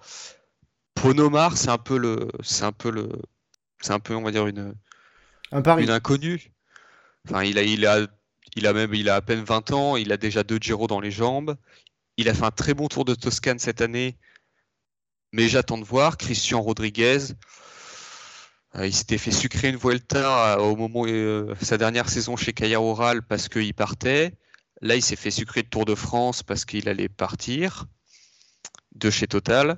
Ponomar, 0.96 1.58
c'est 1.58 1.70
un 1.70 1.78
peu 1.78 1.98
le, 1.98 2.30
c'est 2.42 2.64
un 2.66 2.72
peu 2.72 2.90
le, 2.92 3.10
c'est 3.82 3.94
un 3.94 4.00
peu, 4.00 4.16
on 4.16 4.22
va 4.22 4.32
dire 4.32 4.48
une, 4.48 4.76
Un 5.52 5.62
pari. 5.62 5.84
une 5.84 5.90
inconnue. 5.90 6.52
Enfin, 7.28 7.44
il 7.44 7.58
a, 7.58 7.64
il 7.64 7.86
a, 7.86 8.08
il 8.56 8.68
a 8.68 8.74
même, 8.74 8.94
il 8.94 9.10
a 9.10 9.16
à 9.16 9.22
peine 9.22 9.44
20 9.44 9.72
ans, 9.72 9.96
il 9.96 10.12
a 10.12 10.18
déjà 10.18 10.44
deux 10.44 10.58
Giro 10.60 10.88
dans 10.88 11.00
les 11.00 11.12
jambes. 11.12 11.56
il 12.18 12.30
a 12.30 12.34
fait 12.34 12.46
un 12.46 12.52
très 12.52 12.74
bon 12.74 12.88
tour 12.88 13.06
de 13.06 13.16
Toscane 13.16 13.60
cette 13.60 13.82
année, 13.82 14.18
mais 15.32 15.48
j'attends 15.48 15.78
de 15.78 15.86
voir. 15.86 16.18
Christian 16.18 16.62
Rodriguez, 16.62 17.20
euh, 18.76 18.88
il 18.88 18.94
s'était 18.94 19.18
fait 19.18 19.32
sucrer 19.32 19.70
une 19.70 19.78
Vuelta 19.78 20.58
euh, 20.58 20.62
au 20.62 20.76
moment 20.76 21.06
de 21.06 21.54
sa 21.62 21.78
dernière 21.78 22.10
saison 22.10 22.36
chez 22.36 22.54
Caillard 22.54 22.84
Oral 22.84 23.22
parce 23.24 23.48
qu'il 23.50 23.74
partait. 23.74 24.34
Là, 24.82 24.96
il 24.96 25.02
s'est 25.02 25.18
fait 25.18 25.32
sucrer 25.32 25.64
de 25.64 25.68
Tour 25.68 25.86
de 25.86 25.96
France 25.96 26.44
parce 26.44 26.66
qu'il 26.66 26.88
allait 26.88 27.10
partir 27.10 27.86
de 28.96 29.10
chez 29.10 29.28
Total. 29.28 29.78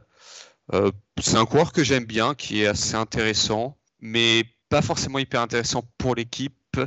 c'est 1.20 1.36
un 1.36 1.46
coureur 1.46 1.74
que 1.74 1.84
j'aime 1.84 2.06
bien, 2.06 2.36
qui 2.36 2.62
est 2.62 2.68
assez 2.68 2.96
intéressant, 2.96 3.78
mais 4.02 4.44
pas 4.70 4.82
forcément 4.82 5.20
hyper 5.20 5.42
intéressant 5.42 5.84
pour 5.98 6.16
l'équipe 6.16 6.80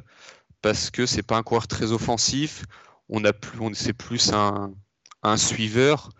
parce 0.62 0.90
que 0.90 1.06
c'est 1.06 1.22
pas 1.22 1.36
un 1.36 1.42
coureur 1.42 1.68
très 1.68 1.92
offensif. 1.92 2.64
On 3.08 3.24
a 3.24 3.32
plus, 3.32 3.60
on 3.60 3.72
c'est 3.74 3.92
plus 3.92 4.32
un, 4.32 4.72
un 5.22 5.36
suiveur 5.36 6.10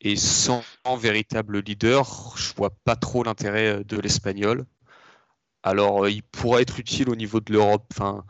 et 0.00 0.16
sans 0.16 0.62
véritable 0.98 1.60
leader, 1.60 2.34
je 2.36 2.52
vois 2.54 2.70
pas 2.70 2.96
trop 2.96 3.22
l'intérêt 3.24 3.82
de 3.84 3.98
l'espagnol. 3.98 4.66
Alors, 5.62 6.04
euh, 6.04 6.10
il 6.10 6.22
pourrait 6.22 6.62
être 6.62 6.78
utile 6.78 7.08
au 7.10 7.16
niveau 7.16 7.40
de 7.40 7.52
l'Europe, 7.52 7.86
enfin 7.92 8.24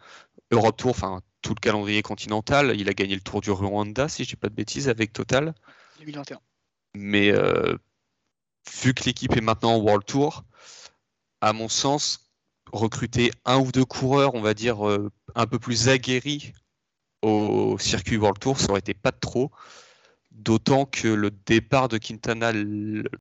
Europe 0.51 0.77
Tour, 0.79 0.91
enfin 0.91 1.21
tout 1.43 1.55
le 1.55 1.61
calendrier 1.61 2.03
continental. 2.03 2.75
Il 2.79 2.89
a 2.89 2.95
gagné 2.95 3.15
le 3.15 3.21
Tour 3.21 3.41
du 3.41 3.51
Rwanda, 3.51 4.09
si 4.09 4.25
je 4.25 4.31
dis 4.31 4.37
pas 4.37 4.49
de 4.49 4.55
bêtises, 4.55 4.89
avec 4.89 5.13
Total. 5.13 5.55
2021. 5.99 6.39
Mais 6.95 7.31
euh, 7.31 7.77
vu 8.83 8.95
que 8.95 9.05
l'équipe 9.05 9.37
est 9.37 9.43
maintenant 9.43 9.75
en 9.75 9.79
World 9.79 10.07
Tour, 10.07 10.45
à 11.41 11.53
mon 11.53 11.69
sens, 11.69 12.31
recruter 12.73 13.31
un 13.45 13.59
ou 13.59 13.73
deux 13.73 13.85
coureurs, 13.85 14.35
on 14.35 14.41
va 14.41 14.55
dire, 14.55 14.89
euh, 14.89 15.11
un 15.35 15.47
peu 15.47 15.59
plus 15.59 15.89
aguerris 15.89 16.53
au 17.23 17.77
circuit 17.79 18.17
World 18.17 18.39
Tour, 18.39 18.59
ça 18.59 18.71
aurait 18.71 18.81
été 18.81 18.95
pas 18.95 19.13
trop. 19.13 19.51
D'autant 20.31 20.85
que 20.85 21.09
le 21.09 21.31
départ 21.31 21.89
de 21.89 21.99
Quintana 21.99 22.53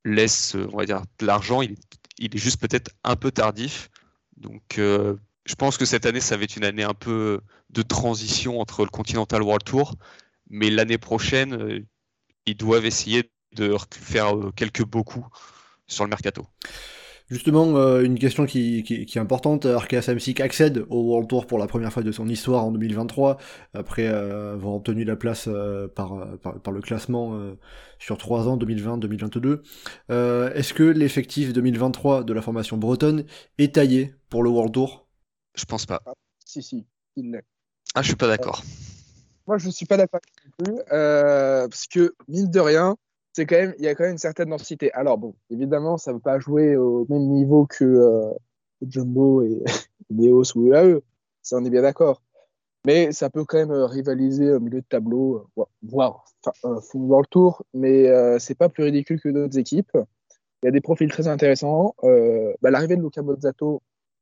laisse, 0.04 0.56
on 0.56 0.78
va 0.78 0.86
dire, 0.86 1.02
de 1.20 1.26
l'argent. 1.26 1.62
Il, 1.62 1.76
est 2.20 2.38
juste 2.38 2.60
peut-être 2.60 2.92
un 3.04 3.16
peu 3.16 3.32
tardif. 3.32 3.90
Donc, 4.38 4.78
euh, 4.78 5.16
je 5.46 5.56
pense 5.56 5.78
que 5.78 5.86
cette 5.86 6.06
année, 6.06 6.20
ça 6.20 6.36
va 6.36 6.44
être 6.44 6.58
une 6.58 6.66
année 6.66 6.84
un 6.84 6.94
peu 6.94 7.40
de 7.70 7.82
transition 7.82 8.60
entre 8.60 8.84
le 8.84 8.90
Continental 8.90 9.42
World 9.42 9.64
Tour. 9.64 9.96
Mais 10.50 10.70
l'année 10.70 10.98
prochaine, 10.98 11.54
euh, 11.54 11.86
ils 12.46 12.58
doivent 12.58 12.86
essayer 12.86 13.32
de 13.54 13.78
faire 13.92 14.34
quelques 14.56 14.84
beaux 14.84 15.06
coups 15.06 15.28
sur 15.88 16.04
le 16.04 16.10
mercato. 16.10 16.46
Justement, 17.28 17.76
euh, 17.76 18.04
une 18.04 18.20
question 18.20 18.46
qui, 18.46 18.86
est 18.88 19.18
importante, 19.18 19.66
Arkea 19.66 20.04
Samsic 20.04 20.40
accède 20.40 20.86
au 20.90 21.02
World 21.02 21.28
Tour 21.28 21.48
pour 21.48 21.58
la 21.58 21.66
première 21.66 21.92
fois 21.92 22.04
de 22.04 22.12
son 22.12 22.28
histoire 22.30 22.64
en 22.64 22.72
2023, 22.72 23.38
après 23.74 24.08
euh, 24.08 24.54
avoir 24.54 24.76
obtenu 24.76 25.06
la 25.06 25.16
place 25.16 25.48
euh, 25.48 25.88
par, 25.88 26.38
par, 26.40 26.72
le 26.72 26.82
classement 26.82 27.36
sur 27.98 28.20
3 28.20 28.48
ans, 28.48 28.58
2020-2022. 28.58 29.62
Est-ce 30.54 30.74
que 30.76 30.84
l'effectif 30.84 31.52
2023 31.52 32.24
de 32.24 32.34
la 32.34 32.44
formation 32.44 32.78
bretonne 32.78 33.26
est 33.58 33.74
taillé 33.74 34.14
pour 34.30 34.44
le 34.44 34.52
World 34.52 34.74
Tour? 34.74 35.08
Je 35.56 35.66
pense 35.66 35.88
pas. 35.88 36.04
si, 36.46 36.62
si, 36.62 36.86
il 37.16 37.32
l'est. 37.32 37.46
Ah, 37.96 38.04
je 38.04 38.08
suis 38.08 38.16
pas 38.16 38.28
d'accord. 38.28 38.62
Moi, 39.48 39.58
je 39.58 39.70
suis 39.70 39.86
pas 39.88 39.98
d'accord 39.98 40.22
non 40.44 40.66
plus, 40.66 40.76
parce 40.90 41.88
que, 41.88 42.14
mine 42.28 42.52
de 42.52 42.60
rien, 42.60 42.98
c'est 43.36 43.46
quand 43.46 43.58
même, 43.58 43.76
il 43.80 43.84
y 43.84 43.90
a 43.90 43.96
quand 43.96 44.04
même 44.04 44.14
une 44.14 44.18
certaine 44.18 44.50
densité. 44.50 44.94
Alors 44.94 45.18
bon, 45.18 45.36
évidemment, 45.50 45.98
ça 45.98 46.12
ne 46.12 46.16
veut 46.16 46.22
pas 46.22 46.40
jouer 46.40 46.78
au 46.78 47.06
même 47.10 47.28
niveau 47.28 47.66
que 47.66 47.84
euh, 47.84 48.32
Jumbo 48.82 49.42
et 49.42 49.62
Neos 50.10 50.56
ou 50.56 50.68
UAE, 50.68 51.02
ça 51.42 51.58
on 51.58 51.66
est 51.66 51.70
bien 51.70 51.82
d'accord. 51.82 52.22
Mais 52.86 53.12
ça 53.12 53.30
peut 53.30 53.44
quand 53.44 53.58
même 53.58 53.72
euh, 53.72 53.88
rivaliser 53.88 54.54
au 54.54 54.62
milieu 54.62 54.80
de 54.80 54.86
tableau, 54.88 55.50
euh, 55.58 55.64
voire 55.84 56.24
enfin, 56.46 56.80
dans 56.94 57.20
le 57.20 57.26
tour, 57.26 57.66
mais 57.74 58.08
c'est 58.40 58.56
pas 58.56 58.70
plus 58.70 58.84
ridicule 58.84 59.20
que 59.20 59.28
d'autres 59.28 59.58
équipes. 59.58 59.98
Il 60.64 60.68
y 60.68 60.70
a 60.70 60.72
des 60.72 60.82
profils 60.82 61.12
très 61.12 61.28
intéressants. 61.28 61.94
Bah, 62.62 62.72
l'arrivée 62.72 62.96
de 62.96 63.02
Luca 63.02 63.22
Mozzato, 63.22 63.82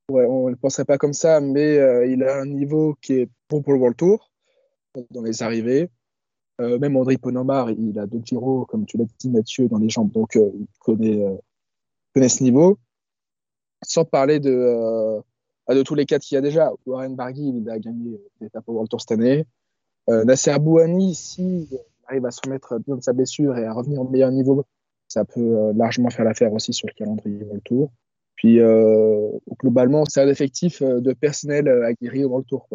on 0.10 0.50
ne 0.50 0.56
penserait 0.56 0.86
pas 0.86 0.98
comme 0.98 1.14
ça, 1.14 1.40
mais 1.40 1.76
il 2.10 2.24
a 2.24 2.40
un 2.40 2.48
niveau 2.48 2.96
qui 3.00 3.14
est 3.14 3.30
bon 3.48 3.62
pour 3.62 3.74
le 3.74 3.80
World 3.80 3.98
Tour 3.98 4.32
dans 5.12 5.22
les 5.22 5.44
arrivées. 5.44 5.90
Euh, 6.62 6.78
même 6.78 6.96
André 6.96 7.18
Ponomar, 7.18 7.72
il 7.72 7.98
a 7.98 8.06
deux 8.06 8.22
Giro, 8.24 8.66
comme 8.66 8.86
tu 8.86 8.98
l'as 8.98 9.06
dit 9.20 9.30
Mathieu, 9.30 9.68
dans 9.68 9.80
les 9.80 9.90
jambes, 9.90 10.12
donc 10.12 10.36
euh, 10.36 10.52
il 10.54 10.68
connaît, 10.80 11.26
euh, 11.26 11.36
connaît, 12.14 12.30
ce 12.30 12.44
niveau. 12.44 12.78
Sans 13.82 14.06
parler 14.06 14.40
de, 14.40 15.20
de 15.68 15.84
tous 15.84 15.96
les 15.96 16.06
quatre 16.06 16.22
qu'il 16.22 16.36
y 16.36 16.38
a 16.38 16.42
déjà. 16.42 16.72
Warren 16.86 17.16
Barguil, 17.16 17.58
il 17.58 17.70
a 17.70 17.80
gagné 17.80 18.20
l'étape 18.40 18.64
au 18.68 18.74
World 18.74 18.90
Tour 18.90 19.02
cette 19.02 19.12
année. 19.12 19.46
Nasser 20.08 20.58
Bouhani, 20.60 21.16
s'il 21.16 21.68
arrive 22.08 22.26
à 22.26 22.32
se 22.32 22.40
remettre 22.46 22.78
bien 22.80 22.96
de 22.96 23.02
sa 23.02 23.12
blessure 23.14 23.58
et 23.58 23.66
à 23.66 23.74
revenir 23.74 24.00
au 24.02 24.08
meilleur 24.08 24.32
niveau, 24.32 24.64
ça 25.10 25.26
peut 25.26 25.74
largement 25.76 26.10
faire 26.10 26.24
l'affaire 26.24 26.54
aussi 26.54 26.72
sur 26.72 26.88
le 26.88 26.94
calendrier 26.94 27.44
World 27.44 27.64
Tour. 27.66 27.92
Puis 28.36 28.60
globalement, 29.60 30.06
c'est 30.06 30.22
un 30.22 30.30
effectif 30.30 30.82
de 30.82 31.12
personnel 31.12 31.68
aguerri 31.68 32.24
au 32.24 32.30
World 32.30 32.48
Tour. 32.48 32.70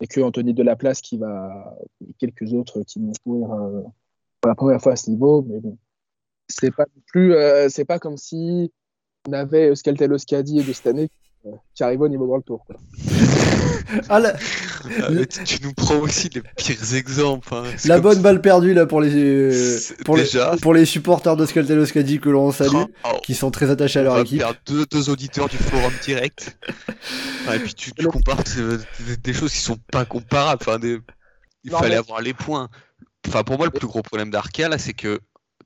Et 0.00 0.06
que 0.06 0.20
Anthony 0.20 0.54
Delaplace 0.54 1.00
qui 1.00 1.18
va 1.18 1.76
et 2.00 2.12
quelques 2.18 2.52
autres 2.52 2.82
qui 2.82 3.00
vont 3.00 3.12
courir 3.24 3.52
euh, 3.52 3.82
pour 4.40 4.48
la 4.48 4.54
première 4.54 4.80
fois 4.80 4.92
à 4.92 4.96
ce 4.96 5.10
niveau 5.10 5.42
mais 5.48 5.60
bon 5.60 5.76
c'est 6.48 6.74
pas 6.74 6.86
plus 7.06 7.34
euh, 7.34 7.68
c'est 7.68 7.84
pas 7.84 7.98
comme 7.98 8.16
si 8.16 8.72
on 9.28 9.32
avait 9.32 9.70
Euskaltel 9.70 10.10
de 10.10 10.18
cette 10.72 10.86
année 10.86 11.08
euh, 11.46 11.50
qui 11.74 11.84
arrivait 11.84 12.04
au 12.04 12.08
niveau 12.08 12.26
World 12.26 12.44
Tour 12.44 12.64
quoi. 12.66 12.76
ah, 14.08 14.20
ah 15.02 15.44
tu 15.44 15.62
nous 15.62 15.72
prends 15.72 15.98
aussi 15.98 16.28
les 16.34 16.42
pires 16.56 16.94
exemples. 16.94 17.54
Hein. 17.54 17.64
La 17.84 18.00
bonne 18.00 18.20
balle 18.20 18.40
perdue 18.40 18.74
là 18.74 18.86
pour 18.86 19.00
les 19.00 19.78
pour, 20.04 20.16
les, 20.16 20.24
pour 20.60 20.74
les 20.74 20.84
supporters 20.84 21.36
de 21.36 21.46
Skeltel 21.46 21.84
que 22.20 22.28
l'on 22.28 22.52
salue, 22.52 22.70
oh, 22.74 22.88
oh. 23.04 23.20
qui 23.24 23.34
sont 23.34 23.50
très 23.50 23.70
attachés 23.70 24.00
à 24.00 24.02
leur 24.02 24.18
équipe. 24.18 24.38
Perdre 24.38 24.58
deux, 24.66 24.86
deux 24.86 25.10
auditeurs 25.10 25.48
du 25.48 25.56
forum 25.56 25.92
direct. 26.02 26.56
et 27.52 27.58
puis 27.58 27.74
tu, 27.74 27.92
tu 27.92 28.06
compares 28.06 28.42
des, 29.22 29.32
choses 29.32 29.52
qui 29.52 29.58
sont 29.58 29.78
pas 29.90 30.04
comparables. 30.04 30.62
Enfin, 30.66 30.78
Il 31.64 31.70
fallait 31.70 31.96
avoir 31.96 32.20
les 32.20 32.34
points. 32.34 32.68
Enfin, 33.26 33.44
pour 33.44 33.56
moi, 33.56 33.66
le 33.66 33.72
plus 33.72 33.86
gros 33.86 34.02
problème 34.02 34.30
d'Arkea 34.30 34.68
là, 34.68 34.78
c'est 34.78 34.94
que 34.94 35.20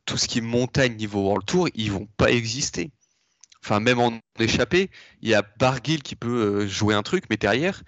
tout 0.04 0.16
ce 0.16 0.28
qui 0.28 0.38
est 0.38 0.42
montagne 0.42 0.94
niveau 0.96 1.22
World 1.22 1.44
Tour, 1.46 1.68
ils 1.74 1.90
vont 1.90 2.06
pas 2.16 2.30
exister. 2.30 2.90
Enfin, 3.64 3.80
même 3.80 3.98
en 3.98 4.12
échappé, 4.38 4.90
il 5.22 5.28
y 5.28 5.34
a 5.34 5.42
Barguil 5.58 6.00
qui 6.02 6.14
peut 6.14 6.28
euh, 6.62 6.66
jouer 6.68 6.94
un 6.94 7.02
truc, 7.02 7.24
mais 7.28 7.36
derrière, 7.36 7.82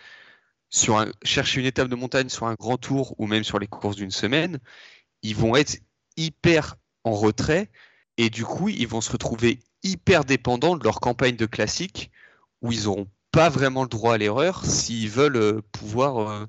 sur 0.71 1.05
chercher 1.23 1.61
une 1.61 1.67
étape 1.67 1.89
de 1.89 1.95
montagne 1.95 2.29
sur 2.29 2.47
un 2.47 2.55
grand 2.55 2.77
tour 2.77 3.15
ou 3.19 3.27
même 3.27 3.45
sur 3.45 3.59
les 3.59 3.67
courses 3.67 3.97
d'une 3.97 4.11
semaine, 4.11 4.59
ils 5.23 5.37
vont 5.37 5.57
être 5.57 5.79
hyper 6.17 6.77
en 7.05 7.13
retrait 7.13 7.71
et 8.19 8.31
du 8.31 8.45
coup, 8.45 8.69
ils 8.69 8.89
vont 8.89 9.01
se 9.01 9.13
retrouver 9.13 9.61
hyper 9.83 10.25
dépendants 10.25 10.77
de 10.77 10.85
leur 10.85 11.01
campagne 11.01 11.37
de 11.37 11.47
classique 11.47 12.11
où 12.63 12.73
ils 12.73 12.85
n'auront 12.85 13.09
pas 13.31 13.49
vraiment 13.49 13.83
le 13.83 13.89
droit 13.89 14.15
à 14.15 14.19
l'erreur 14.19 14.65
s'ils 14.65 15.09
veulent 15.09 15.37
euh, 15.37 15.63
pouvoir. 15.73 16.29
Euh, 16.29 16.47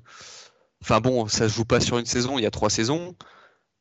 enfin 0.82 1.00
bon, 1.00 1.28
ça 1.28 1.48
se 1.48 1.54
joue 1.54 1.64
pas 1.64 1.80
sur 1.80 1.98
une 1.98 2.06
saison, 2.06 2.38
il 2.38 2.42
y 2.42 2.46
a 2.46 2.50
trois 2.50 2.70
saisons 2.70 3.16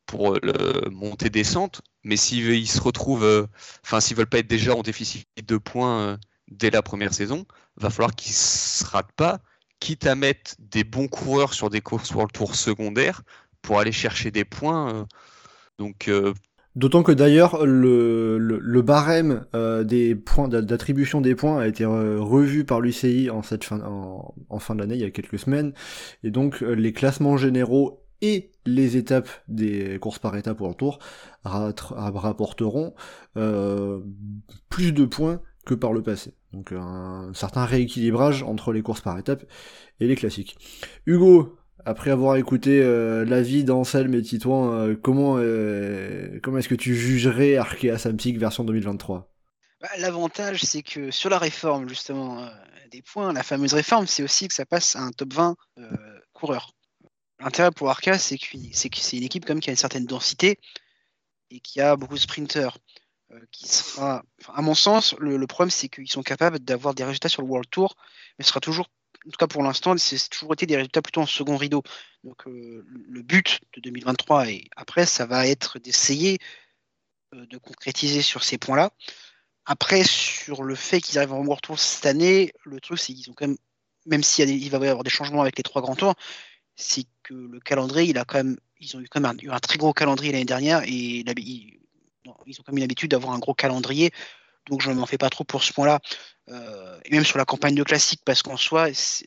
pour 0.06 0.34
euh, 0.36 0.40
le 0.44 0.90
monter 0.92 1.30
descente, 1.30 1.82
mais 2.04 2.18
s'ils 2.18 2.68
se 2.68 2.82
retrouvent, 2.82 3.48
enfin 3.84 4.00
s'ils 4.00 4.18
veulent 4.18 4.28
pas 4.30 4.40
être 4.40 4.48
déjà 4.48 4.76
en 4.76 4.82
déficit 4.84 5.28
de 5.46 5.58
points 5.58 6.18
dès 6.50 6.70
la 6.70 6.82
première 6.82 7.14
saison, 7.14 7.46
va 7.78 7.90
falloir 7.90 8.16
qu'ils 8.16 8.34
se 8.34 8.86
ratent 8.86 9.14
pas 9.14 9.40
quitte 9.80 10.06
à 10.06 10.16
mettre 10.16 10.56
des 10.60 10.84
bons 10.84 11.08
coureurs 11.08 11.54
sur 11.54 11.70
des 11.70 11.82
courses 11.82 12.14
World 12.14 12.32
Tour 12.32 12.56
secondaires 12.56 13.24
pour 13.62 13.80
aller 13.80 13.92
chercher 13.92 14.32
des 14.32 14.46
points. 14.46 14.94
Euh, 14.94 15.04
donc 15.78 16.08
euh, 16.08 16.34
D'autant 16.76 17.04
que 17.04 17.12
d'ailleurs 17.12 17.66
le, 17.66 18.38
le, 18.38 18.82
barème 18.82 19.46
euh, 19.56 19.84
des 19.84 20.16
points 20.16 20.48
d'attribution 20.48 21.20
des 21.20 21.34
points 21.36 21.60
a 21.60 21.68
été 21.68 21.84
revu 21.84 22.64
par 22.64 22.80
l'UCI 22.80 23.30
en 23.32 23.42
cette 23.42 23.64
fin 23.64 23.82
en, 23.82 24.60
fin 24.60 24.76
d'année 24.76 24.94
il 24.94 25.02
y 25.02 25.06
a 25.06 25.10
quelques 25.10 25.40
semaines 25.40 25.74
et 26.24 26.30
donc 26.30 26.62
les 26.62 26.94
classements 26.94 27.38
généraux 27.38 28.06
et 28.22 28.52
les 28.66 28.98
étapes 28.98 29.30
des 29.48 29.98
courses 30.00 30.20
par 30.20 30.38
étapes 30.38 30.60
World 30.62 30.78
Tour 30.78 31.00
rapporteront 31.44 32.94
plus 34.70 34.92
de 34.94 35.06
points 35.06 35.42
que 35.66 35.74
par 35.74 35.92
le 35.92 36.04
passé. 36.04 36.34
Donc 36.54 36.72
un 36.72 37.32
certain 37.34 37.66
rééquilibrage 37.66 38.44
entre 38.44 38.74
les 38.74 38.82
courses 38.82 39.02
par 39.02 39.18
étapes 39.20 39.46
et 40.00 40.08
les 40.08 40.16
classiques. 40.16 40.58
Hugo, 41.06 41.60
après 41.86 42.12
avoir 42.12 42.36
écouté 42.36 42.82
euh, 42.82 43.24
l'avis 43.24 43.64
d'Anselme 43.64 44.14
et 44.14 44.22
Titouan, 44.22 44.74
euh, 44.74 44.96
comment, 44.96 45.36
euh, 45.38 46.40
comment 46.44 46.58
est-ce 46.58 46.68
que 46.68 46.76
tu 46.76 46.96
jugerais 46.96 47.56
Arkea 47.56 47.98
Samsic 47.98 48.38
version 48.38 48.64
2023 48.64 49.32
bah, 49.82 49.88
L'avantage, 49.98 50.64
c'est 50.64 50.82
que 50.82 51.10
sur 51.12 51.30
la 51.30 51.38
réforme, 51.38 51.88
justement, 51.88 52.50
des 52.92 53.02
points, 53.02 53.32
la 53.32 53.44
fameuse 53.44 53.74
réforme, 53.74 54.08
c'est 54.08 54.24
aussi 54.24 54.48
que 54.48 54.54
ça 54.54 54.66
passe 54.66 54.96
à 54.96 55.02
un 55.02 55.12
top 55.12 55.34
20 55.34 55.56
coureur. 56.34 56.72
L'intérêt 57.40 57.72
pour 57.72 57.90
Arkea, 57.90 58.18
c'est 58.18 58.38
que 58.38 58.48
c'est 58.74 59.18
une 59.18 59.24
équipe 59.24 59.46
comme 59.46 59.62
qui 59.62 59.70
a 59.70 59.74
une 59.74 59.78
certaine 59.78 60.06
densité 60.06 60.60
et 61.50 61.60
qui 61.62 61.80
a 61.80 61.96
beaucoup 61.96 62.16
de 62.16 62.20
sprinters. 62.20 62.78
Euh, 63.32 63.40
qui 63.52 63.68
sera, 63.68 64.24
à 64.48 64.62
mon 64.64 64.74
sens, 64.74 65.14
le, 65.20 65.46
problème 65.46 65.70
c'est 65.70 65.88
qu'ils 65.88 66.10
sont 66.10 66.24
capables 66.24 66.58
d'avoir 66.60 66.96
des 66.96 67.04
résultats 67.04 67.30
sur 67.30 67.44
le 67.44 67.48
World 67.48 67.70
Tour, 67.70 67.96
mais 68.38 68.44
ce 68.44 68.50
sera 68.50 68.60
toujours 68.60 68.90
en 69.28 69.30
tout 69.30 69.38
cas 69.38 69.48
pour 69.48 69.62
l'instant, 69.62 69.96
c'est 69.98 70.30
toujours 70.30 70.54
été 70.54 70.66
des 70.66 70.78
résultats 70.78 71.02
plutôt 71.02 71.22
en 71.22 71.26
second 71.28 71.58
rideau. 71.58 71.84
Donc 72.24 72.48
euh, 72.48 72.84
le 72.88 73.22
but 73.22 73.60
de 73.74 73.82
2023 73.82 74.50
et 74.50 74.70
après, 74.76 75.06
ça 75.06 75.26
va 75.26 75.46
être 75.46 75.78
d'essayer 75.78 76.40
euh, 77.36 77.46
de 77.46 77.58
concrétiser 77.58 78.22
sur 78.22 78.44
ces 78.44 78.58
points-là. 78.58 78.92
Après, 79.66 80.04
sur 80.04 80.64
le 80.64 80.74
fait 80.74 81.02
qu'ils 81.02 81.20
arrivent 81.20 81.34
en 81.34 81.44
World 81.44 81.62
Tour 81.62 81.80
cette 81.80 82.06
année, 82.08 82.52
le 82.64 82.80
truc, 82.80 82.98
c'est 82.98 83.14
qu'ils 83.14 83.30
ont 83.30 83.34
quand 83.34 83.48
même, 83.48 83.58
même 84.08 84.24
s'il 84.24 84.50
il 84.50 84.70
va 84.72 84.80
y 84.80 84.88
avoir 84.88 85.04
des 85.04 85.12
changements 85.12 85.42
avec 85.42 85.58
les 85.58 85.64
trois 85.64 85.82
grands 85.82 85.96
tours, 85.96 86.16
c'est 86.76 87.06
que 87.24 87.36
le 87.36 87.60
calendrier, 87.60 88.10
il 88.10 88.56
ils 88.80 88.98
ont 88.98 89.02
eu 89.02 89.08
quand 89.10 89.20
même 89.20 89.38
un, 89.46 89.54
un 89.54 89.60
très 89.60 89.78
gros 89.78 89.94
calendrier 89.94 90.32
l'année 90.32 90.46
dernière 90.46 90.82
et 90.86 91.24
ils, 92.46 92.60
ont 92.60 92.64
quand 92.66 92.74
même 92.74 92.82
l'habitude 92.82 93.12
d'avoir 93.12 93.34
un 93.34 93.40
gros 93.40 93.54
calendrier. 93.54 94.12
Donc 94.70 94.82
je 94.82 94.90
ne 94.90 94.96
m'en 94.96 95.06
fais 95.06 95.18
pas 95.18 95.30
trop 95.30 95.44
pour 95.44 95.64
ce 95.64 95.74
point-là. 95.74 96.00
Euh, 96.50 97.00
et 97.06 97.12
même 97.12 97.26
sur 97.26 97.38
la 97.38 97.46
campagne 97.46 97.76
de 97.76 97.84
classique, 97.84 98.22
parce 98.26 98.42
qu'en 98.42 98.58
soi, 98.58 98.94
ce 98.94 99.24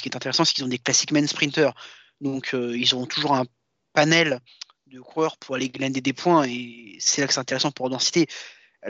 qui 0.00 0.08
est 0.08 0.16
intéressant, 0.16 0.44
c'est 0.44 0.54
qu'ils 0.54 0.64
ont 0.64 0.68
des 0.68 0.78
classic 0.78 1.12
men 1.12 1.26
sprinters. 1.26 1.74
Donc 2.20 2.54
euh, 2.54 2.76
ils 2.76 2.94
auront 2.94 3.06
toujours 3.06 3.34
un 3.34 3.44
panel 3.92 4.40
de 4.86 5.00
coureurs 5.00 5.36
pour 5.36 5.56
aller 5.56 5.68
glander 5.68 6.00
des 6.00 6.12
points 6.12 6.44
et 6.44 6.96
c'est 7.00 7.20
là 7.20 7.26
que 7.26 7.34
c'est 7.34 7.40
intéressant 7.40 7.70
pour 7.70 7.90
densité. 7.90 8.26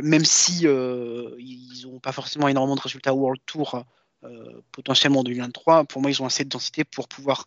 Même 0.02 0.24
si 0.24 0.66
euh, 0.66 1.34
ils 1.38 1.82
n'ont 1.84 2.00
pas 2.00 2.12
forcément 2.12 2.48
énormément 2.48 2.76
de 2.76 2.80
résultats 2.80 3.14
World 3.14 3.40
Tour 3.46 3.84
potentiellement 4.70 5.20
en 5.20 5.24
2023, 5.24 5.84
pour 5.84 6.00
moi 6.00 6.08
ils 6.08 6.22
ont 6.22 6.26
assez 6.26 6.44
de 6.44 6.48
densité 6.48 6.84
pour 6.84 7.08
pouvoir 7.08 7.44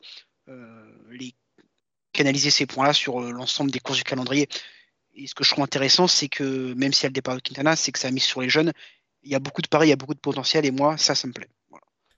canaliser 2.11 2.49
ces 2.49 2.65
points-là 2.65 2.91
sur 2.91 3.21
l'ensemble 3.21 3.71
des 3.71 3.79
courses 3.79 3.99
du 3.99 4.03
calendrier. 4.03 4.49
Et 5.15 5.27
ce 5.27 5.35
que 5.35 5.43
je 5.43 5.51
trouve 5.51 5.63
intéressant, 5.63 6.07
c'est 6.07 6.27
que 6.27 6.73
même 6.73 6.93
si 6.93 7.05
elle 7.05 7.13
départ 7.13 7.35
de 7.35 7.41
Quintana, 7.41 7.75
c'est 7.75 7.91
que 7.91 7.99
ça 7.99 8.09
a 8.09 8.11
mis 8.11 8.19
sur 8.19 8.41
les 8.41 8.49
jeunes 8.49 8.73
il 9.25 9.31
y 9.31 9.35
a 9.35 9.39
beaucoup 9.39 9.61
de 9.61 9.67
paris, 9.67 9.87
il 9.87 9.89
y 9.89 9.93
a 9.93 9.97
beaucoup 9.97 10.13
de 10.13 10.19
potentiel, 10.19 10.65
et 10.65 10.71
moi, 10.71 10.97
ça, 10.97 11.15
ça 11.15 11.27
me 11.27 11.33
plaît. 11.33 11.49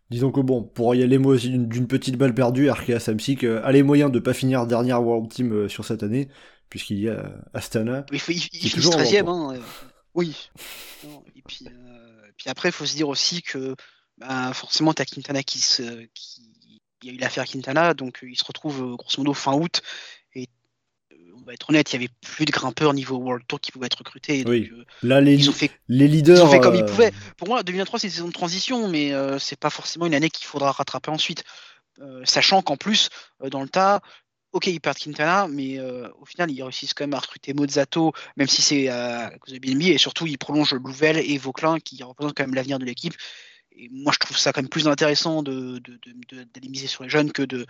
Disons 0.10 0.32
que 0.32 0.40
bon, 0.40 0.64
pour 0.64 0.96
y 0.96 1.04
aller 1.04 1.18
moi 1.18 1.34
aussi 1.34 1.50
d'une 1.50 1.88
petite 1.88 2.16
balle 2.16 2.34
perdue, 2.34 2.70
Arkea 2.70 3.00
Samsic 3.00 3.44
a 3.44 3.70
les 3.72 3.84
moyens 3.84 4.10
de 4.10 4.20
pas 4.20 4.34
finir 4.34 4.66
dernière 4.66 5.04
World 5.04 5.30
Team 5.30 5.52
euh, 5.52 5.68
sur 5.68 5.84
cette 5.84 6.02
année, 6.02 6.30
puisqu'il 6.70 7.00
y 7.00 7.10
a 7.10 7.34
Astana. 7.54 8.06
Il, 8.14 8.20
faut, 8.20 8.32
il, 8.32 8.38
il 8.54 8.70
finit 8.70 8.86
13ème, 8.86 9.28
hein, 9.28 9.56
euh, 9.56 9.60
oui. 10.14 10.50
et 11.36 11.42
puis, 11.46 11.68
euh, 11.68 12.22
puis 12.38 12.50
après, 12.50 12.70
il 12.70 12.72
faut 12.72 12.86
se 12.86 12.96
dire 12.96 13.10
aussi 13.10 13.42
que 13.42 13.76
bah, 14.18 14.54
forcément, 14.54 14.94
tu 14.94 15.02
as 15.02 15.06
Quintana 15.06 15.44
qui, 15.44 15.60
se, 15.60 16.06
qui. 16.14 16.44
Il 17.04 17.10
y 17.10 17.12
a 17.12 17.14
eu 17.14 17.18
l'affaire 17.20 17.46
Quintana, 17.46 17.94
donc 17.94 18.20
il 18.24 18.36
se 18.36 18.44
retrouve 18.44 18.96
grosso 18.96 19.22
modo 19.22 19.34
fin 19.34 19.54
août, 19.54 19.84
va 21.48 21.54
être 21.54 21.70
honnête, 21.70 21.92
il 21.92 21.96
y 21.96 21.98
avait 21.98 22.14
plus 22.22 22.46
de 22.46 22.52
grimpeurs 22.52 22.94
niveau 22.94 23.18
World 23.18 23.44
Tour 23.48 23.60
qui 23.60 23.72
pouvaient 23.72 23.88
être 23.88 23.98
recrutés. 23.98 24.44
oui. 24.46 24.70
Euh, 24.72 24.86
Là, 25.02 25.22
les, 25.22 25.36
ils 25.36 25.50
ont 25.50 25.54
fait, 25.54 25.72
les 25.88 26.08
leaders. 26.08 26.38
Ils 26.38 26.42
ont 26.42 26.52
fait 26.52 26.60
comme 26.60 26.76
ils 26.76 26.84
euh, 26.84 26.86
pouvaient. 26.86 27.12
Pour 27.38 27.48
moi, 27.48 27.64
2023, 27.64 28.00
c'est 28.00 28.08
une 28.08 28.14
saison 28.14 28.28
de 28.28 28.34
transition, 28.34 28.88
mais 28.88 29.14
euh, 29.14 29.40
c'est 29.40 29.60
pas 29.60 29.70
forcément 29.70 30.06
une 30.06 30.14
année 30.14 30.30
qu'il 30.30 30.46
faudra 30.46 30.72
rattraper 30.72 31.10
ensuite. 31.12 31.44
sachant 32.26 32.62
qu'en 32.62 32.78
plus, 32.78 33.10
dans 33.50 33.62
le 33.64 33.70
tas, 33.70 34.02
ok, 34.52 34.68
ils 34.68 34.80
perdent 34.80 34.98
Quintana, 34.98 35.48
mais 35.48 35.80
au 36.20 36.26
final, 36.26 36.52
ils 36.52 36.62
réussissent 36.62 36.94
quand 36.94 37.06
même 37.06 37.16
à 37.16 37.20
recruter 37.20 37.54
Mozzato, 37.54 38.14
même 38.36 38.48
si 38.48 38.62
c'est 38.62 38.90
à 38.90 39.32
cause 39.40 39.54
de 39.54 39.60
BNB, 39.60 39.84
et 39.84 39.98
surtout, 39.98 40.28
ils 40.28 40.38
prolongent 40.38 40.76
Louvel 40.76 41.18
et 41.18 41.38
Vauclin, 41.38 41.80
qui 41.80 42.04
représentent 42.04 42.36
quand 42.36 42.44
même 42.44 42.56
l'avenir 42.56 42.78
de 42.78 42.86
l'équipe. 42.86 43.16
Et 43.80 43.90
moi, 43.92 44.12
je 44.14 44.20
trouve 44.20 44.38
ça 44.38 44.52
quand 44.54 44.62
même 44.62 44.70
plus 44.70 44.88
intéressant 44.88 45.44
d'aller 45.44 45.80
de, 45.80 46.60
de, 46.60 46.68
miser 46.70 46.88
sur 46.88 47.04
les 47.04 47.10
jeunes 47.10 47.32
que 47.32 47.44
de 47.44 47.66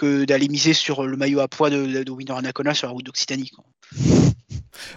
que 0.00 0.24
d'aller 0.24 0.48
miser 0.48 0.72
sur 0.72 1.06
le 1.06 1.16
maillot 1.18 1.40
à 1.40 1.48
poids 1.48 1.68
de, 1.68 2.02
de 2.02 2.10
Winner 2.10 2.32
Anacona 2.32 2.72
sur 2.72 2.86
la 2.86 2.94
route 2.94 3.04
d'Occitanie. 3.04 3.50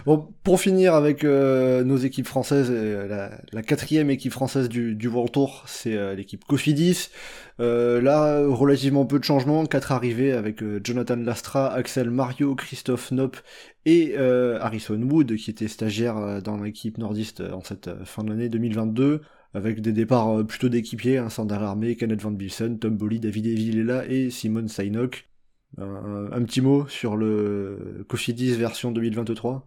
Bon, 0.06 0.28
pour 0.42 0.60
finir 0.60 0.94
avec 0.94 1.24
euh, 1.24 1.84
nos 1.84 1.96
équipes 1.96 2.26
françaises, 2.26 2.68
euh, 2.70 3.28
la, 3.52 3.62
quatrième 3.62 4.10
équipe 4.10 4.32
française 4.32 4.68
du, 4.68 4.94
du 4.94 5.08
World 5.08 5.32
Tour, 5.32 5.62
c'est 5.66 5.94
euh, 5.94 6.14
l'équipe 6.14 6.44
Cofidis. 6.44 7.10
là, 7.58 8.46
relativement 8.46 9.04
peu 9.04 9.18
de 9.18 9.24
changements, 9.24 9.66
quatre 9.66 9.92
arrivées 9.92 10.32
avec 10.32 10.62
Jonathan 10.84 11.16
Lastra, 11.16 11.72
Axel 11.72 12.10
Mario, 12.10 12.54
Christophe 12.54 13.10
Nop 13.12 13.36
et 13.84 14.16
Harrison 14.16 15.00
Wood, 15.00 15.36
qui 15.36 15.50
était 15.50 15.68
stagiaire 15.68 16.42
dans 16.42 16.56
l'équipe 16.56 16.98
nordiste 16.98 17.40
en 17.40 17.62
cette 17.62 17.90
fin 18.04 18.24
d'année 18.24 18.48
2022 18.48 19.20
avec 19.54 19.80
des 19.80 19.92
départs 19.92 20.40
euh, 20.40 20.44
plutôt 20.44 20.68
d'équipiers, 20.68 21.18
hein, 21.18 21.30
Sandar 21.30 21.62
Armé, 21.62 21.96
Kenneth 21.96 22.20
Van 22.20 22.32
Bilsen, 22.32 22.78
Tom 22.78 22.96
Bolly, 22.96 23.20
David 23.20 23.46
Evilela 23.46 24.04
et 24.06 24.30
Simon 24.30 24.68
Sainok. 24.68 25.28
Un, 25.76 26.44
petit 26.44 26.60
mot 26.60 26.86
sur 26.86 27.16
le 27.16 28.04
Cofidis 28.08 28.54
version 28.54 28.92
2023 28.92 29.66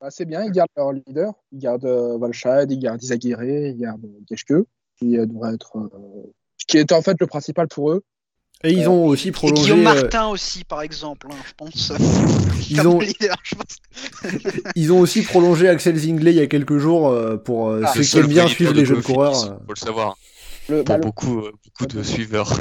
bah, 0.00 0.10
C'est 0.10 0.24
bien, 0.24 0.42
ils 0.42 0.50
gardent 0.50 0.70
leur 0.76 0.92
leader, 0.92 1.34
ils 1.52 1.60
gardent 1.60 1.84
euh, 1.84 2.18
Valshad, 2.18 2.70
ils 2.72 2.78
gardent 2.80 3.00
Isaguirre, 3.00 3.44
ils 3.44 3.76
gardent 3.76 4.10
Geschke, 4.28 4.54
qui 4.96 5.16
euh, 5.16 5.26
devrait 5.26 5.54
être. 5.54 5.88
qui 6.66 6.78
est 6.78 6.90
en 6.90 7.00
fait 7.00 7.16
le 7.20 7.28
principal 7.28 7.68
pour 7.68 7.92
eux. 7.92 8.02
Et 8.64 8.72
ils 8.72 8.88
ont 8.88 9.04
aussi 9.04 9.32
prolongé. 9.32 9.60
Et 9.60 9.64
Guillaume 9.64 9.82
Martin 9.82 10.28
aussi, 10.28 10.64
par 10.64 10.80
exemple, 10.80 11.28
hein, 11.30 11.36
je 11.46 11.52
pense. 11.56 11.92
Ils 12.70 12.80
ont... 12.86 13.00
ils 14.74 14.92
ont 14.92 15.00
aussi 15.00 15.22
prolongé 15.22 15.68
Axel 15.68 15.96
Zingley 15.96 16.32
il 16.32 16.36
y 16.36 16.40
a 16.40 16.46
quelques 16.46 16.78
jours 16.78 17.08
euh, 17.08 17.36
pour 17.36 17.68
euh, 17.68 17.82
ah, 17.84 17.92
ceux 17.92 18.02
qui 18.02 18.18
aiment 18.18 18.28
bien 18.28 18.48
suivre 18.48 18.72
les 18.72 18.86
jeunes 18.86 19.02
coureurs. 19.02 19.60
Faut 19.66 19.72
le 19.74 19.76
savoir. 19.76 20.16
pour 20.66 20.84
bah, 20.84 20.98
beaucoup, 20.98 21.40
euh, 21.40 21.52
beaucoup 21.64 21.86
de 21.86 22.02
suiveurs. 22.02 22.58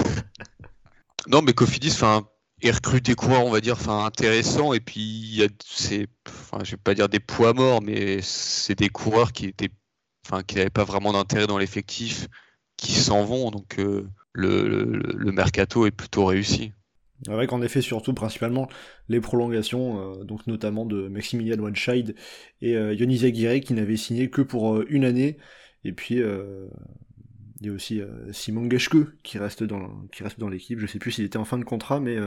non, 1.27 1.41
mais 1.41 1.53
Cofidis, 1.53 1.91
enfin, 1.93 2.27
il 2.61 2.71
recrute 2.71 3.05
des 3.05 3.15
coureurs, 3.15 3.45
on 3.45 3.51
va 3.51 3.61
dire, 3.61 3.75
enfin, 3.75 4.05
intéressants. 4.05 4.73
Et 4.73 4.81
puis, 4.81 5.01
il 5.01 5.35
y 5.37 5.43
a, 5.43 5.47
c'est, 5.65 6.07
enfin, 6.27 6.63
je 6.65 6.71
vais 6.71 6.77
pas 6.77 6.93
dire 6.93 7.07
des 7.07 7.21
poids 7.21 7.53
morts, 7.53 7.81
mais 7.81 8.19
c'est 8.21 8.77
des 8.77 8.89
coureurs 8.89 9.31
qui 9.31 9.45
étaient, 9.45 9.71
enfin, 10.25 10.43
qui 10.43 10.55
n'avaient 10.55 10.69
pas 10.69 10.83
vraiment 10.83 11.13
d'intérêt 11.13 11.47
dans 11.47 11.57
l'effectif, 11.57 12.27
qui 12.75 12.91
s'en 12.91 13.23
vont. 13.23 13.49
Donc, 13.49 13.79
le, 14.35 15.31
mercato 15.31 15.85
est 15.85 15.91
plutôt 15.91 16.25
réussi. 16.25 16.71
Avec 17.27 17.53
en 17.53 17.61
effet 17.61 17.81
surtout 17.81 18.13
principalement 18.13 18.67
les 19.07 19.21
prolongations, 19.21 20.19
euh, 20.19 20.23
donc 20.23 20.47
notamment 20.47 20.85
de 20.85 21.07
Maximilian 21.07 21.57
Wanscheid 21.59 22.15
et 22.61 22.75
euh, 22.75 22.93
Yonis 22.93 23.25
Aguirre 23.25 23.61
qui 23.61 23.73
n'avait 23.73 23.95
signé 23.95 24.29
que 24.29 24.41
pour 24.41 24.75
euh, 24.75 24.85
une 24.89 25.05
année. 25.05 25.37
Et 25.85 25.93
puis 25.93 26.15
il 26.15 27.67
y 27.67 27.69
a 27.69 27.71
aussi 27.71 28.01
Simon 28.31 28.67
Geschke 28.69 28.97
qui 29.23 29.37
reste 29.37 29.63
dans 29.63 30.49
l'équipe. 30.49 30.79
Je 30.79 30.87
sais 30.87 30.97
plus 30.97 31.11
s'il 31.11 31.25
était 31.25 31.37
en 31.37 31.45
fin 31.45 31.59
de 31.59 31.63
contrat, 31.63 31.99
mais 31.99 32.17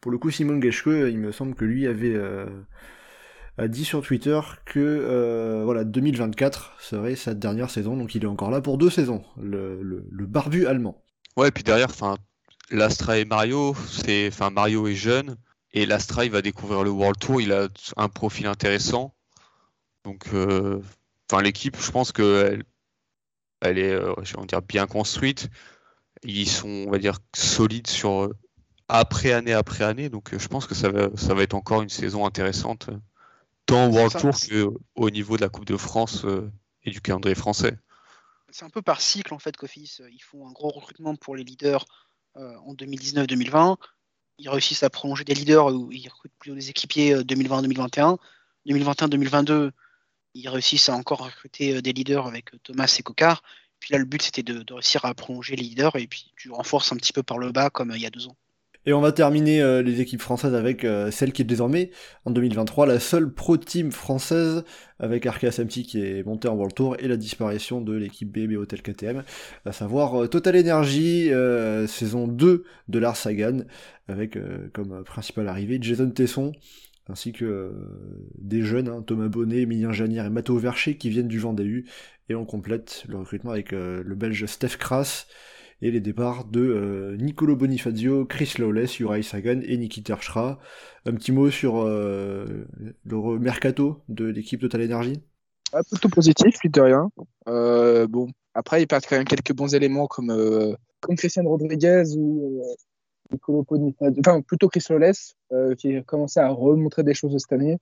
pour 0.00 0.10
le 0.10 0.18
coup 0.18 0.32
Simon 0.32 0.60
Geschke, 0.60 0.88
il 0.88 1.18
me 1.18 1.30
semble 1.30 1.54
que 1.54 1.64
lui 1.64 1.86
avait 1.86 2.16
dit 3.68 3.84
sur 3.84 4.02
Twitter 4.02 4.40
que 4.64 5.62
voilà 5.64 5.84
2024 5.84 6.74
serait 6.80 7.14
sa 7.14 7.34
dernière 7.34 7.70
saison, 7.70 7.96
donc 7.96 8.16
il 8.16 8.24
est 8.24 8.26
encore 8.26 8.50
là 8.50 8.60
pour 8.60 8.78
deux 8.78 8.90
saisons, 8.90 9.22
le, 9.40 9.80
le 9.80 10.26
barbu 10.26 10.66
allemand. 10.66 11.00
Ouais, 11.38 11.48
et 11.48 11.50
puis 11.52 11.62
derrière, 11.62 11.88
enfin, 11.88 12.16
Lastra 12.72 13.16
et 13.16 13.24
Mario, 13.24 13.76
c'est, 13.88 14.26
enfin, 14.26 14.50
Mario 14.50 14.88
est 14.88 14.96
jeune 14.96 15.36
et 15.72 15.86
Lastra 15.86 16.24
il 16.24 16.32
va 16.32 16.42
découvrir 16.42 16.82
le 16.82 16.90
World 16.90 17.16
Tour, 17.16 17.40
il 17.40 17.52
a 17.52 17.68
un 17.96 18.08
profil 18.08 18.48
intéressant. 18.48 19.14
Donc, 20.04 20.24
euh, 20.34 20.82
enfin, 21.30 21.40
l'équipe, 21.40 21.76
je 21.80 21.92
pense 21.92 22.10
que 22.10 22.58
elle, 23.60 23.78
est, 23.78 23.92
euh, 23.92 24.14
dire, 24.48 24.62
bien 24.62 24.88
construite. 24.88 25.48
Ils 26.24 26.48
sont, 26.48 26.86
on 26.88 26.90
va 26.90 26.98
dire, 26.98 27.20
solides 27.36 27.86
sur 27.86 28.24
euh, 28.24 28.36
après 28.88 29.30
année 29.30 29.52
après 29.52 29.84
année. 29.84 30.08
Donc, 30.08 30.36
je 30.36 30.48
pense 30.48 30.66
que 30.66 30.74
ça 30.74 30.88
va, 30.90 31.08
ça 31.14 31.34
va 31.34 31.44
être 31.44 31.54
encore 31.54 31.82
une 31.82 31.88
saison 31.88 32.26
intéressante, 32.26 32.90
tant 33.64 33.86
au 33.86 33.92
World 33.92 34.18
Tour 34.18 34.34
qu'au 34.96 35.10
niveau 35.10 35.36
de 35.36 35.42
la 35.42 35.48
Coupe 35.48 35.66
de 35.66 35.76
France 35.76 36.26
et 36.82 36.90
du 36.90 37.00
calendrier 37.00 37.36
français 37.36 37.78
c'est 38.50 38.64
un 38.64 38.70
peu 38.70 38.82
par 38.82 39.00
cycle 39.00 39.34
en 39.34 39.38
fait 39.38 39.56
qu'Office. 39.56 40.02
Ils 40.10 40.22
font 40.22 40.46
un 40.48 40.52
gros 40.52 40.70
recrutement 40.70 41.14
pour 41.16 41.36
les 41.36 41.44
leaders 41.44 41.84
euh, 42.36 42.56
en 42.58 42.74
2019-2020. 42.74 43.76
Ils 44.38 44.48
réussissent 44.48 44.82
à 44.82 44.90
prolonger 44.90 45.24
des 45.24 45.34
leaders 45.34 45.66
où 45.66 45.90
ils 45.92 46.08
recrutent 46.08 46.32
plutôt 46.38 46.54
des 46.54 46.70
équipiers 46.70 47.14
2020-2021. 47.16 48.18
2021-2022, 48.66 49.70
ils 50.34 50.48
réussissent 50.48 50.88
à 50.88 50.94
encore 50.94 51.24
recruter 51.24 51.76
euh, 51.76 51.82
des 51.82 51.92
leaders 51.92 52.26
avec 52.26 52.54
euh, 52.54 52.58
Thomas 52.62 52.94
et 52.98 53.02
Cocard. 53.02 53.42
Puis 53.80 53.92
là, 53.92 53.98
le 53.98 54.04
but 54.04 54.22
c'était 54.22 54.42
de, 54.42 54.62
de, 54.62 54.74
réussir 54.74 55.04
à 55.04 55.14
prolonger 55.14 55.56
les 55.56 55.62
leaders 55.62 55.96
et 55.96 56.06
puis 56.06 56.32
tu 56.36 56.50
renforces 56.50 56.92
un 56.92 56.96
petit 56.96 57.12
peu 57.12 57.22
par 57.22 57.38
le 57.38 57.52
bas 57.52 57.70
comme 57.70 57.92
il 57.94 58.00
y 58.00 58.06
a 58.06 58.10
deux 58.10 58.26
ans. 58.26 58.36
Et 58.88 58.94
on 58.94 59.02
va 59.02 59.12
terminer 59.12 59.60
euh, 59.60 59.82
les 59.82 60.00
équipes 60.00 60.22
françaises 60.22 60.54
avec 60.54 60.82
euh, 60.82 61.10
celle 61.10 61.32
qui 61.32 61.42
est 61.42 61.44
désormais, 61.44 61.90
en 62.24 62.30
2023, 62.30 62.86
la 62.86 62.98
seule 62.98 63.30
pro 63.30 63.58
team 63.58 63.92
française 63.92 64.64
avec 64.98 65.26
Arkea 65.26 65.50
Samti 65.50 65.82
qui 65.82 66.00
est 66.00 66.24
monté 66.24 66.48
en 66.48 66.54
World 66.54 66.74
Tour 66.74 66.96
et 66.98 67.06
la 67.06 67.18
disparition 67.18 67.82
de 67.82 67.92
l'équipe 67.92 68.32
BB 68.32 68.56
Hotel 68.56 68.80
KTM, 68.80 69.24
à 69.66 69.72
savoir 69.72 70.22
euh, 70.22 70.26
Total 70.26 70.56
Energy, 70.56 71.30
saison 71.86 72.26
2 72.28 72.64
de 72.88 72.98
Lars 72.98 73.18
Sagan, 73.18 73.58
avec 74.08 74.38
comme 74.72 75.04
principal 75.04 75.48
arrivée 75.48 75.76
Jason 75.82 76.08
Tesson, 76.08 76.52
ainsi 77.10 77.32
que 77.32 77.70
des 78.38 78.62
jeunes, 78.62 78.88
hein, 78.88 79.04
Thomas 79.06 79.28
Bonnet, 79.28 79.60
Emilien 79.60 79.92
Janière 79.92 80.24
et 80.24 80.30
Matteo 80.30 80.56
Vercher 80.56 80.96
qui 80.96 81.10
viennent 81.10 81.28
du 81.28 81.38
Vendée 81.38 81.84
et 82.30 82.34
on 82.34 82.46
complète 82.46 83.04
le 83.06 83.18
recrutement 83.18 83.50
avec 83.50 83.72
le 83.72 84.14
belge 84.14 84.46
Steph 84.46 84.78
Kras, 84.78 85.26
et 85.82 85.90
les 85.90 86.00
départs 86.00 86.44
de 86.44 86.60
euh, 86.60 87.16
Nicolo 87.16 87.56
Bonifazio, 87.56 88.24
Chris 88.24 88.54
Lawless, 88.58 88.98
Uri 89.00 89.22
Sagan 89.22 89.60
et 89.62 89.76
Niki 89.76 90.02
Terschra. 90.02 90.58
Un 91.06 91.14
petit 91.14 91.32
mot 91.32 91.50
sur 91.50 91.78
euh, 91.78 92.66
le 93.04 93.38
mercato 93.38 94.02
de 94.08 94.26
l'équipe 94.26 94.60
Total 94.60 94.82
Energy? 94.82 95.22
Plutôt 95.90 96.08
positif, 96.08 96.58
plus 96.58 96.70
de 96.70 96.80
rien. 96.80 97.10
Euh, 97.46 98.06
bon, 98.06 98.28
après, 98.54 98.82
ils 98.82 98.86
perdent 98.86 99.04
quand 99.08 99.16
même 99.16 99.26
quelques 99.26 99.54
bons 99.54 99.74
éléments 99.74 100.06
comme 100.06 100.30
comme 101.00 101.16
Christian 101.16 101.44
Rodriguez 101.44 102.04
ou 102.16 102.60
euh, 102.62 102.74
Nicolo 103.32 103.62
Bonifacio, 103.62 104.14
enfin 104.20 104.40
plutôt 104.40 104.68
Chris 104.68 104.84
euh, 105.52 105.74
qui 105.74 105.96
a 105.96 106.02
commencé 106.02 106.40
à 106.40 106.48
remontrer 106.48 107.02
des 107.02 107.14
choses 107.14 107.36
cette 107.38 107.52
année. 107.52 107.78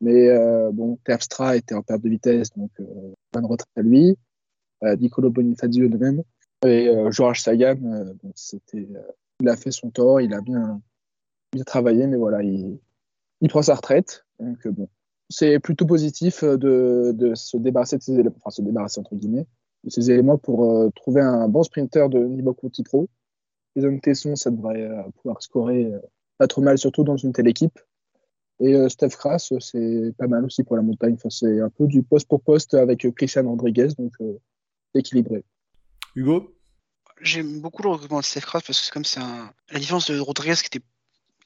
Mais 0.00 0.28
euh, 0.28 0.70
bon, 0.72 0.98
Terpstra 1.04 1.56
était 1.56 1.74
en 1.74 1.82
perte 1.82 2.02
de 2.02 2.08
vitesse, 2.08 2.50
donc 2.56 2.70
euh, 2.80 2.84
bonne 3.32 3.46
retraite 3.46 3.70
à 3.76 3.82
lui. 3.82 4.16
Euh, 4.82 4.96
Nicolo 4.96 5.30
Bonifacio 5.30 5.88
de 5.88 5.96
même. 5.96 6.22
Et 6.64 6.88
euh, 6.88 7.10
Georges 7.10 7.40
Sagan, 7.40 7.76
euh, 7.84 8.12
c'était, 8.34 8.88
euh, 8.94 9.02
il 9.40 9.48
a 9.48 9.56
fait 9.56 9.72
son 9.72 9.90
tort, 9.90 10.20
il 10.20 10.32
a 10.32 10.40
bien, 10.40 10.80
bien 11.52 11.64
travaillé, 11.64 12.06
mais 12.06 12.16
voilà, 12.16 12.42
il, 12.42 12.78
il 13.40 13.48
prend 13.48 13.62
sa 13.62 13.74
retraite. 13.74 14.24
Donc 14.38 14.66
bon, 14.68 14.88
c'est 15.28 15.58
plutôt 15.58 15.86
positif 15.86 16.44
de, 16.44 17.12
de 17.14 17.34
se 17.34 17.56
débarrasser 17.56 17.98
de 17.98 18.02
ces 18.02 18.12
éléments, 18.12 18.36
enfin 18.38 18.50
se 18.50 18.62
débarrasser 18.62 19.00
entre 19.00 19.16
guillemets, 19.16 19.46
de 19.82 19.90
ces 19.90 20.10
éléments 20.10 20.38
pour 20.38 20.70
euh, 20.70 20.90
trouver 20.94 21.20
un 21.20 21.48
bon 21.48 21.64
sprinter 21.64 22.08
de 22.08 22.18
niveau 22.18 22.52
Pro. 22.52 23.08
Les 23.74 23.84
hommes 23.84 24.00
Tesson, 24.00 24.36
ça 24.36 24.50
devrait 24.50 24.88
pouvoir 25.16 25.42
scorer 25.42 25.90
pas 26.36 26.46
trop 26.46 26.60
mal, 26.60 26.76
surtout 26.76 27.04
dans 27.04 27.16
une 27.16 27.32
telle 27.32 27.48
équipe. 27.48 27.80
Et 28.60 28.76
Steph 28.90 29.16
Kras, 29.16 29.50
c'est 29.60 30.12
pas 30.18 30.26
mal 30.26 30.44
aussi 30.44 30.62
pour 30.62 30.76
la 30.76 30.82
montagne. 30.82 31.14
Enfin, 31.14 31.30
c'est 31.30 31.58
un 31.58 31.70
peu 31.70 31.86
du 31.86 32.02
poste 32.02 32.28
pour 32.28 32.42
poste 32.42 32.74
avec 32.74 33.06
Christian 33.14 33.48
Rodriguez, 33.48 33.88
donc 33.98 34.12
équilibré. 34.94 35.42
Hugo? 36.14 36.54
J'aime 37.20 37.60
beaucoup 37.60 37.82
le 37.82 37.90
recrutement 37.90 38.20
de 38.20 38.24
Steph 38.24 38.40
Kras 38.40 38.60
parce 38.66 38.80
que 38.80 38.92
comme 38.92 39.04
c'est 39.04 39.20
un. 39.20 39.52
La 39.70 39.78
différence 39.78 40.10
de 40.10 40.18
Rodriguez 40.18 40.56
qui 40.56 40.66
était 40.66 40.84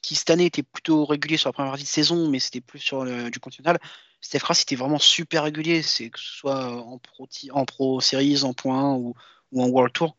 qui 0.01 0.15
cette 0.15 0.29
année 0.29 0.45
était 0.45 0.63
plutôt 0.63 1.05
régulier 1.05 1.37
sur 1.37 1.49
la 1.49 1.53
première 1.53 1.71
partie 1.71 1.83
de 1.83 1.89
saison, 1.89 2.29
mais 2.29 2.39
c'était 2.39 2.61
plus 2.61 2.79
sur 2.79 3.05
du 3.29 3.39
continental. 3.39 3.79
Steph 4.21 4.39
Kras 4.39 4.59
était 4.61 4.75
vraiment 4.75 4.99
super 4.99 5.43
régulier, 5.43 5.81
c'est 5.81 6.09
que 6.09 6.19
ce 6.19 6.37
soit 6.37 6.71
en 6.71 6.97
pro, 6.97 7.27
en 7.51 7.65
pro 7.65 8.01
series, 8.01 8.43
en 8.43 8.53
points 8.53 8.93
ou, 8.93 9.13
ou 9.51 9.61
en 9.61 9.67
World 9.67 9.93
Tour. 9.93 10.17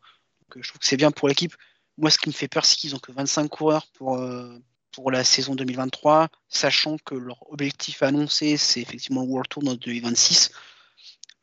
Euh, 0.55 0.61
je 0.61 0.69
trouve 0.69 0.79
que 0.79 0.85
c'est 0.85 0.97
bien 0.97 1.11
pour 1.11 1.27
l'équipe. 1.27 1.55
Moi, 1.97 2.09
ce 2.09 2.17
qui 2.17 2.29
me 2.29 2.33
fait 2.33 2.47
peur, 2.47 2.65
c'est 2.65 2.75
qu'ils 2.77 2.95
ont 2.95 2.99
que 2.99 3.11
25 3.11 3.47
coureurs 3.49 3.87
pour, 3.93 4.17
euh, 4.17 4.57
pour 4.91 5.11
la 5.11 5.23
saison 5.23 5.55
2023, 5.55 6.29
sachant 6.47 6.97
que 6.97 7.15
leur 7.15 7.51
objectif 7.51 8.03
annoncé, 8.03 8.57
c'est 8.57 8.81
effectivement 8.81 9.21
le 9.21 9.27
World 9.27 9.49
Tour 9.49 9.63
dans 9.63 9.75
2026. 9.75 10.51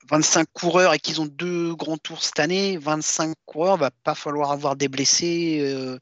25 0.08 0.46
coureurs 0.52 0.94
et 0.94 0.98
qu'ils 0.98 1.20
ont 1.20 1.26
deux 1.26 1.74
grands 1.74 1.96
tours 1.96 2.22
cette 2.22 2.38
année, 2.38 2.76
25 2.78 3.34
coureurs, 3.44 3.76
va 3.76 3.90
pas 3.90 4.14
falloir 4.14 4.52
avoir 4.52 4.76
des 4.76 4.88
blessés 4.88 5.58
euh, 5.60 5.98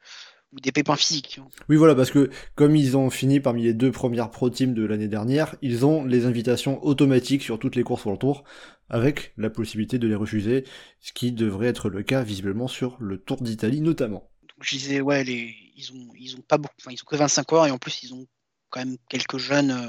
ou 0.52 0.60
des 0.60 0.72
pépins 0.72 0.96
physiques. 0.96 1.40
Oui, 1.68 1.76
voilà, 1.76 1.94
parce 1.94 2.10
que 2.10 2.30
comme 2.54 2.76
ils 2.76 2.96
ont 2.96 3.10
fini 3.10 3.40
parmi 3.40 3.62
les 3.62 3.74
deux 3.74 3.90
premières 3.90 4.30
pro 4.30 4.50
teams 4.50 4.74
de 4.74 4.84
l'année 4.84 5.08
dernière, 5.08 5.56
ils 5.62 5.86
ont 5.86 6.04
les 6.04 6.26
invitations 6.26 6.84
automatiques 6.84 7.42
sur 7.42 7.58
toutes 7.58 7.76
les 7.76 7.82
courses 7.82 8.02
pour 8.02 8.12
le 8.12 8.18
tour, 8.18 8.44
avec 8.88 9.32
la 9.36 9.50
possibilité 9.50 9.98
de 9.98 10.06
les 10.06 10.14
refuser, 10.14 10.64
ce 11.00 11.12
qui 11.12 11.32
devrait 11.32 11.68
être 11.68 11.88
le 11.88 12.02
cas 12.02 12.22
visiblement 12.22 12.68
sur 12.68 12.96
le 13.00 13.18
Tour 13.18 13.42
d'Italie 13.42 13.80
notamment. 13.80 14.30
Donc 14.42 14.58
je 14.60 14.76
disais, 14.76 15.00
ouais, 15.00 15.24
les, 15.24 15.54
ils 15.76 15.92
ont, 15.92 16.08
ils 16.18 16.36
ont 16.36 16.42
pas 16.42 16.58
beaucoup, 16.58 16.74
enfin, 16.80 16.90
ils 16.92 17.00
ont 17.00 17.06
que 17.06 17.16
25 17.16 17.44
coureurs 17.44 17.66
et 17.66 17.70
en 17.70 17.78
plus 17.78 18.02
ils 18.02 18.12
ont 18.14 18.26
quand 18.70 18.80
même 18.80 18.96
quelques 19.08 19.38
jeunes, 19.38 19.70
euh, 19.70 19.86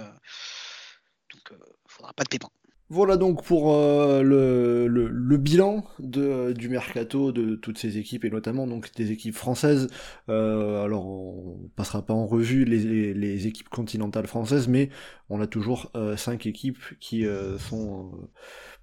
donc 1.33 1.51
euh, 1.51 1.57
faudra 1.87 2.13
pas 2.13 2.23
de 2.23 2.29
pépins. 2.29 2.49
Voilà 2.89 3.17
donc 3.17 3.43
pour 3.43 3.73
euh, 3.73 4.21
le, 4.21 5.37
bilan 5.37 5.83
de, 5.97 6.53
du 6.53 6.69
mercato 6.69 7.31
de 7.31 7.55
toutes 7.55 7.79
ces 7.79 7.97
équipes 7.97 8.25
et 8.25 8.29
notamment 8.29 8.67
donc 8.67 8.93
des 8.93 9.11
équipes 9.11 9.33
françaises. 9.33 9.89
Euh, 10.29 10.83
alors 10.83 11.07
on 11.07 11.69
passera 11.75 12.05
pas 12.05 12.13
en 12.13 12.27
revue 12.27 12.63
les, 12.63 13.47
équipes 13.47 13.69
continentales 13.69 14.27
françaises, 14.27 14.67
mais 14.67 14.89
on 15.29 15.41
a 15.41 15.47
toujours 15.47 15.91
euh, 15.95 16.15
cinq 16.15 16.45
équipes 16.45 16.77
qui 16.99 17.25
euh, 17.25 17.57
sont 17.57 18.11
euh, 18.13 18.27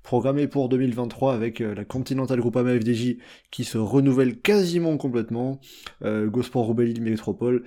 programmées 0.03 0.49
pour 0.49 0.69
2023 0.69 1.33
avec 1.35 1.61
euh, 1.61 1.75
la 1.75 1.85
Continental 1.85 2.41
Groupama 2.41 2.77
FDJ 2.79 3.19
qui 3.53 3.63
se 3.65 3.79
renouvelle 3.79 4.41
quasiment 4.41 4.97
complètement, 4.97 5.61
euh, 6.03 6.29
Gosport 6.29 6.65
Roubaix 6.65 6.93
Métropole 7.01 7.65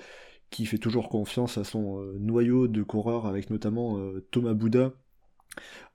qui 0.49 0.65
fait 0.65 0.77
toujours 0.77 1.09
confiance 1.09 1.57
à 1.57 1.63
son 1.63 1.99
euh, 1.99 2.17
noyau 2.19 2.67
de 2.67 2.83
coureurs 2.83 3.25
avec 3.25 3.49
notamment 3.49 3.97
euh, 3.97 4.25
Thomas 4.31 4.53
Bouda 4.53 4.93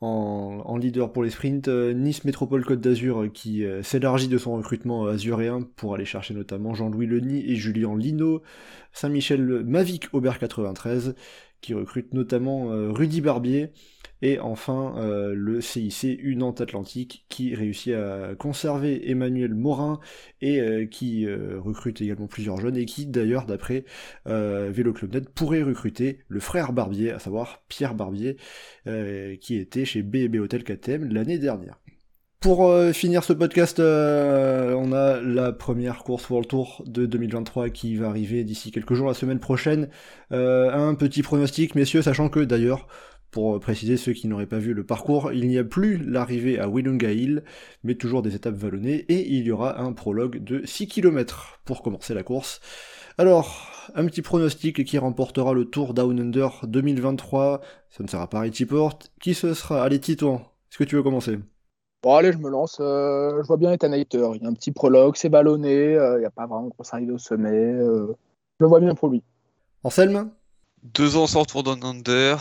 en, 0.00 0.76
leader 0.76 1.12
pour 1.12 1.22
les 1.22 1.30
sprints, 1.30 1.68
euh, 1.68 1.92
Nice 1.92 2.24
Métropole 2.24 2.64
Côte 2.64 2.80
d'Azur 2.80 3.22
euh, 3.22 3.28
qui 3.28 3.64
euh, 3.64 3.82
s'élargit 3.82 4.28
de 4.28 4.38
son 4.38 4.56
recrutement 4.56 5.06
azuréen 5.06 5.62
pour 5.76 5.94
aller 5.94 6.04
chercher 6.04 6.34
notamment 6.34 6.74
Jean-Louis 6.74 7.06
Leny 7.06 7.50
et 7.50 7.56
Julien 7.56 7.96
Lino, 7.96 8.42
Saint-Michel 8.92 9.42
Mavic 9.64 10.08
Aubert 10.12 10.38
93 10.38 11.14
qui 11.61 11.74
recrute 11.74 12.14
notamment 12.14 12.68
Rudy 12.90 13.20
Barbier 13.20 13.70
et 14.23 14.39
enfin 14.39 14.95
euh, 14.99 15.35
le 15.35 15.61
CIC 15.61 16.18
U 16.23 16.37
Nantes 16.37 16.61
Atlantique 16.61 17.25
qui 17.29 17.55
réussit 17.55 17.95
à 17.95 18.35
conserver 18.39 19.11
Emmanuel 19.11 19.55
Morin 19.55 20.01
et 20.41 20.61
euh, 20.61 20.87
qui 20.87 21.27
euh, 21.27 21.59
recrute 21.59 22.01
également 22.01 22.27
plusieurs 22.27 22.61
jeunes 22.61 22.77
et 22.77 22.85
qui 22.85 23.07
d'ailleurs 23.07 23.47
d'après 23.47 23.85
Vélo 24.27 24.93
Club 24.93 25.29
pourrait 25.35 25.62
recruter 25.62 26.21
le 26.29 26.41
frère 26.41 26.73
Barbier, 26.73 27.11
à 27.11 27.18
savoir 27.18 27.62
Pierre 27.68 27.95
Barbier, 27.95 28.37
qui 29.41 29.57
était 29.57 29.85
chez 29.85 30.03
B&B 30.03 30.37
Hotel 30.37 30.64
KTM 30.64 31.12
l'année 31.12 31.39
dernière. 31.39 31.79
Pour 32.41 32.73
finir 32.93 33.25
ce 33.25 33.33
podcast, 33.33 33.81
on 33.81 34.93
a 34.93 35.21
la 35.21 35.53
première 35.53 36.05
course 36.05 36.29
World 36.31 36.49
Tour 36.49 36.83
de 36.87 37.07
2023 37.07 37.71
qui 37.71 37.97
va 37.97 38.09
arriver 38.09 38.45
d'ici 38.45 38.71
quelques 38.71 38.95
jours, 38.95 39.09
la 39.09 39.14
semaine 39.14 39.41
prochaine. 39.41 39.89
Un 40.31 40.95
petit 40.95 41.23
pronostic, 41.23 41.75
messieurs, 41.75 42.03
sachant 42.03 42.29
que 42.29 42.41
d'ailleurs, 42.41 42.87
pour 43.31 43.59
préciser 43.61 43.97
ceux 43.97 44.12
qui 44.12 44.28
n'auraient 44.28 44.47
pas 44.47 44.59
vu 44.59 44.74
le 44.74 44.85
parcours, 44.85 45.33
il 45.33 45.49
n'y 45.49 45.59
a 45.59 45.64
plus 45.64 45.99
l'arrivée 45.99 46.59
à 46.59 46.68
Willunga 46.68 47.12
Hill, 47.12 47.45
mais 47.85 47.95
toujours 47.95 48.22
des 48.22 48.35
étapes 48.35 48.55
vallonnées, 48.55 49.05
et 49.09 49.28
il 49.33 49.45
y 49.45 49.53
aura 49.53 49.81
un 49.81 49.93
prologue 49.93 50.43
de 50.43 50.64
6 50.64 50.89
km 50.89 51.61
pour 51.64 51.83
commencer 51.83 52.14
la 52.14 52.22
course. 52.22 52.61
Alors, 53.18 53.70
un 53.95 54.07
petit 54.07 54.22
pronostic 54.22 54.85
qui 54.85 54.99
remportera 54.99 55.53
le 55.53 55.64
Tour 55.66 55.95
Down 55.95 56.18
Under 56.18 56.61
2023, 56.64 57.61
ça 57.91 58.03
ne 58.03 58.09
sera 58.09 58.28
pas 58.28 58.41
Richie 58.41 58.66
Porte, 58.66 59.12
qui 59.20 59.35
ce 59.35 59.55
sera 59.55 59.83
Allez 59.83 60.01
Titouan, 60.01 60.37
est-ce 60.70 60.78
que 60.78 60.85
tu 60.85 60.97
veux 60.97 61.03
commencer? 61.03 61.39
Bon, 62.03 62.14
allez, 62.14 62.33
je 62.33 62.39
me 62.39 62.49
lance. 62.49 62.78
Euh, 62.81 63.43
je 63.43 63.47
vois 63.47 63.59
bien 63.59 63.72
Ethan. 63.72 63.93
Il 63.93 64.07
y 64.11 64.47
a 64.47 64.49
un 64.49 64.55
petit 64.55 64.72
prologue, 64.72 65.16
c'est 65.16 65.28
ballonné. 65.28 65.97
Euh, 65.97 66.16
il 66.16 66.20
n'y 66.20 66.26
a 66.26 66.31
pas 66.31 66.47
vraiment 66.47 66.64
de 66.64 66.70
grosse 66.70 66.95
arrivée 66.95 67.12
au 67.12 67.18
sommet. 67.18 67.51
Euh, 67.51 68.07
je 68.59 68.64
le 68.64 68.68
vois 68.68 68.81
bien 68.81 68.95
pour 68.95 69.11
lui. 69.11 69.22
Anselme? 69.85 70.31
Deux 70.83 71.16
ans 71.16 71.26
sans 71.26 71.45
tour 71.45 71.62
down 71.62 71.85
under. 71.85 72.39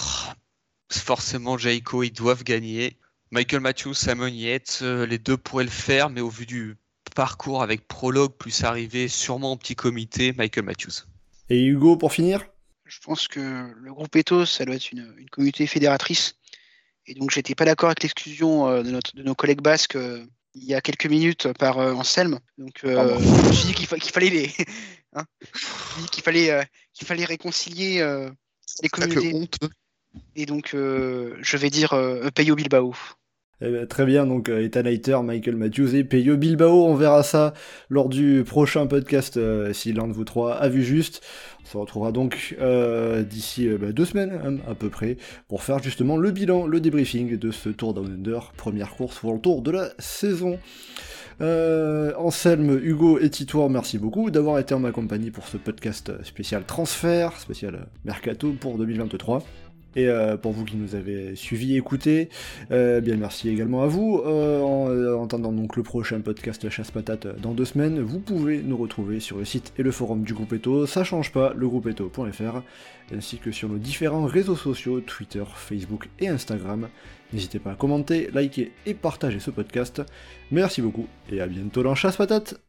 Forcément, 0.92 1.58
Jaiko, 1.58 2.04
ils 2.04 2.12
doivent 2.12 2.44
gagner. 2.44 2.98
Michael 3.32 3.60
Matthews, 3.60 3.94
Simon 3.94 4.28
Yates, 4.28 4.80
euh, 4.82 5.06
les 5.06 5.20
deux 5.20 5.38
pourraient 5.38 5.64
le 5.64 5.70
faire, 5.70 6.10
mais 6.10 6.22
au 6.22 6.30
vu 6.30 6.46
du 6.46 6.78
parcours 7.16 7.62
avec 7.62 7.88
prologue 7.88 8.34
plus 8.34 8.64
arrivé, 8.64 9.08
sûrement 9.08 9.52
en 9.52 9.58
petit 9.58 9.76
comité, 9.76 10.34
Michael 10.34 10.66
Matthews. 10.66 11.06
Et 11.50 11.64
Hugo, 11.64 11.96
pour 11.96 12.12
finir? 12.14 12.46
Je 12.86 13.00
pense 13.04 13.28
que 13.28 13.72
le 13.76 13.94
groupe 13.94 14.16
Ethos, 14.16 14.46
ça 14.48 14.66
doit 14.66 14.76
être 14.76 14.92
une, 14.92 15.14
une 15.18 15.30
communauté 15.30 15.68
fédératrice. 15.68 16.36
Et 17.06 17.14
donc, 17.14 17.30
j'étais 17.32 17.56
pas 17.56 17.66
d'accord 17.66 17.90
avec 17.90 18.02
l'exclusion 18.02 18.68
euh, 18.68 18.82
de, 18.84 18.90
notre, 18.92 19.16
de 19.16 19.22
nos 19.24 19.36
collègues 19.36 19.62
basques 19.62 19.96
euh, 19.96 20.26
il 20.56 20.64
y 20.64 20.74
a 20.74 20.82
quelques 20.82 21.06
minutes 21.06 21.54
par 21.54 21.78
euh, 21.78 21.94
Anselme. 21.94 22.40
Donc, 22.58 22.82
euh, 22.84 22.96
Pardon. 22.96 23.20
je 23.20 23.48
me 23.48 23.54
suis 23.54 23.68
dit 23.68 23.74
qu'il 23.76 23.86
fa- 23.88 24.00
qu'il 24.00 24.12
fallait 24.12 24.30
les. 24.32 24.52
hein, 25.16 25.24
qu'il 26.12 26.24
fallait, 26.24 26.50
euh, 26.50 26.64
qu'il 26.94 27.06
fallait 27.08 27.26
réconcilier 27.26 28.02
euh, 28.02 28.30
les 28.82 28.90
communautés. 28.90 29.34
honte. 29.36 29.58
Et 30.36 30.46
donc, 30.46 30.74
euh, 30.74 31.36
je 31.42 31.58
vais 31.58 31.70
dire 31.70 31.94
euh, 31.94 32.30
Peyo 32.34 32.56
Bilbao. 32.56 32.94
Eh 33.62 33.70
ben, 33.72 33.86
très 33.86 34.06
bien, 34.06 34.26
donc 34.26 34.48
euh, 34.48 34.64
Ethan 34.64 35.24
Michael 35.24 35.58
Matthews 35.58 35.94
et 35.94 36.06
Peyo 36.06 36.38
Bilbao, 36.38 36.86
on 36.86 36.96
verra 36.96 37.24
ça 37.24 37.54
lors 37.90 38.08
du 38.08 38.46
prochain 38.48 38.88
podcast 38.88 39.36
euh, 39.36 39.74
si 39.74 39.92
l'un 39.92 40.08
de 40.08 40.14
vous 40.14 40.24
trois 40.24 40.56
a 40.56 40.70
vu 40.70 40.82
juste. 40.82 41.22
On 41.64 41.66
se 41.66 41.78
retrouvera 41.78 42.14
donc 42.14 42.56
euh, 42.62 43.22
d'ici 43.22 43.68
euh, 43.68 43.78
bah, 43.78 43.92
deux 43.92 44.06
semaines 44.06 44.40
hein, 44.46 44.56
à 44.72 44.76
peu 44.76 44.90
près 44.90 45.18
pour 45.50 45.62
faire 45.62 45.84
justement 45.84 46.16
le 46.16 46.32
bilan, 46.32 46.68
le 46.68 46.80
débriefing 46.80 47.38
de 47.38 47.52
ce 47.52 47.68
Tour 47.68 47.94
Down 47.94 48.10
Under, 48.10 48.54
première 48.56 48.96
course 48.96 49.20
pour 49.20 49.34
le 49.34 49.42
tour 49.42 49.62
de 49.62 49.72
la 49.72 49.90
saison. 50.00 50.58
Euh, 51.42 52.14
Anselme, 52.18 52.80
Hugo 52.82 53.20
et 53.20 53.30
Titoir, 53.30 53.70
merci 53.70 53.98
beaucoup 53.98 54.32
d'avoir 54.32 54.60
été 54.60 54.74
en 54.74 54.80
ma 54.80 54.92
compagnie 54.92 55.32
pour 55.32 55.48
ce 55.48 55.58
podcast 55.58 56.12
spécial 56.24 56.64
transfert, 56.66 57.38
spécial 57.38 57.76
euh, 57.76 57.84
mercato 58.06 58.54
pour 58.54 58.78
2023. 58.78 59.44
Et 59.96 60.08
euh, 60.08 60.38
pour 60.38 60.52
vous 60.52 60.66
qui 60.66 60.78
nous 60.78 60.96
avez 60.96 61.36
suivis 61.36 61.74
et 61.74 61.78
écoutés, 61.78 62.30
euh, 62.72 63.02
bien 63.02 63.18
merci 63.18 63.50
également 63.50 63.82
à 63.84 63.88
vous. 63.88 64.22
Euh, 64.26 64.62
en, 64.62 65.20
en 65.20 65.26
attendant 65.26 65.52
donc 65.52 65.76
le 65.76 65.84
prochain 65.84 66.20
podcast 66.22 66.70
Chasse 66.70 66.92
Patate 66.92 67.28
dans 67.40 67.54
deux 67.54 67.66
semaines, 67.66 68.00
vous 68.00 68.20
pouvez 68.20 68.62
nous 68.62 68.78
retrouver 68.78 69.20
sur 69.20 69.38
le 69.38 69.46
site 69.46 69.74
et 69.78 69.84
le 69.84 69.92
forum 69.92 70.24
du 70.24 70.34
groupe 70.34 70.54
Eto, 70.54 70.86
ça 70.86 71.04
change 71.04 71.32
pas, 71.32 71.54
legroupeeto.fr, 71.56 72.62
ainsi 73.16 73.38
que 73.38 73.52
sur 73.52 73.70
nos 73.70 73.78
différents 73.78 74.26
réseaux 74.26 74.56
sociaux, 74.56 75.02
Twitter, 75.02 75.44
Facebook 75.56 76.10
et 76.20 76.28
Instagram. 76.28 76.88
N'hésitez 77.34 77.60
pas 77.60 77.72
à 77.72 77.76
commenter, 77.76 78.30
liker 78.34 78.72
et 78.86 78.94
partager 78.94 79.40
ce 79.40 79.52
podcast. 79.52 80.02
Merci 80.52 80.82
beaucoup 80.82 81.08
et 81.32 81.42
à 81.42 81.48
bientôt 81.48 81.84
dans 81.84 81.96
Chasse 81.96 82.18
Patate 82.18 82.60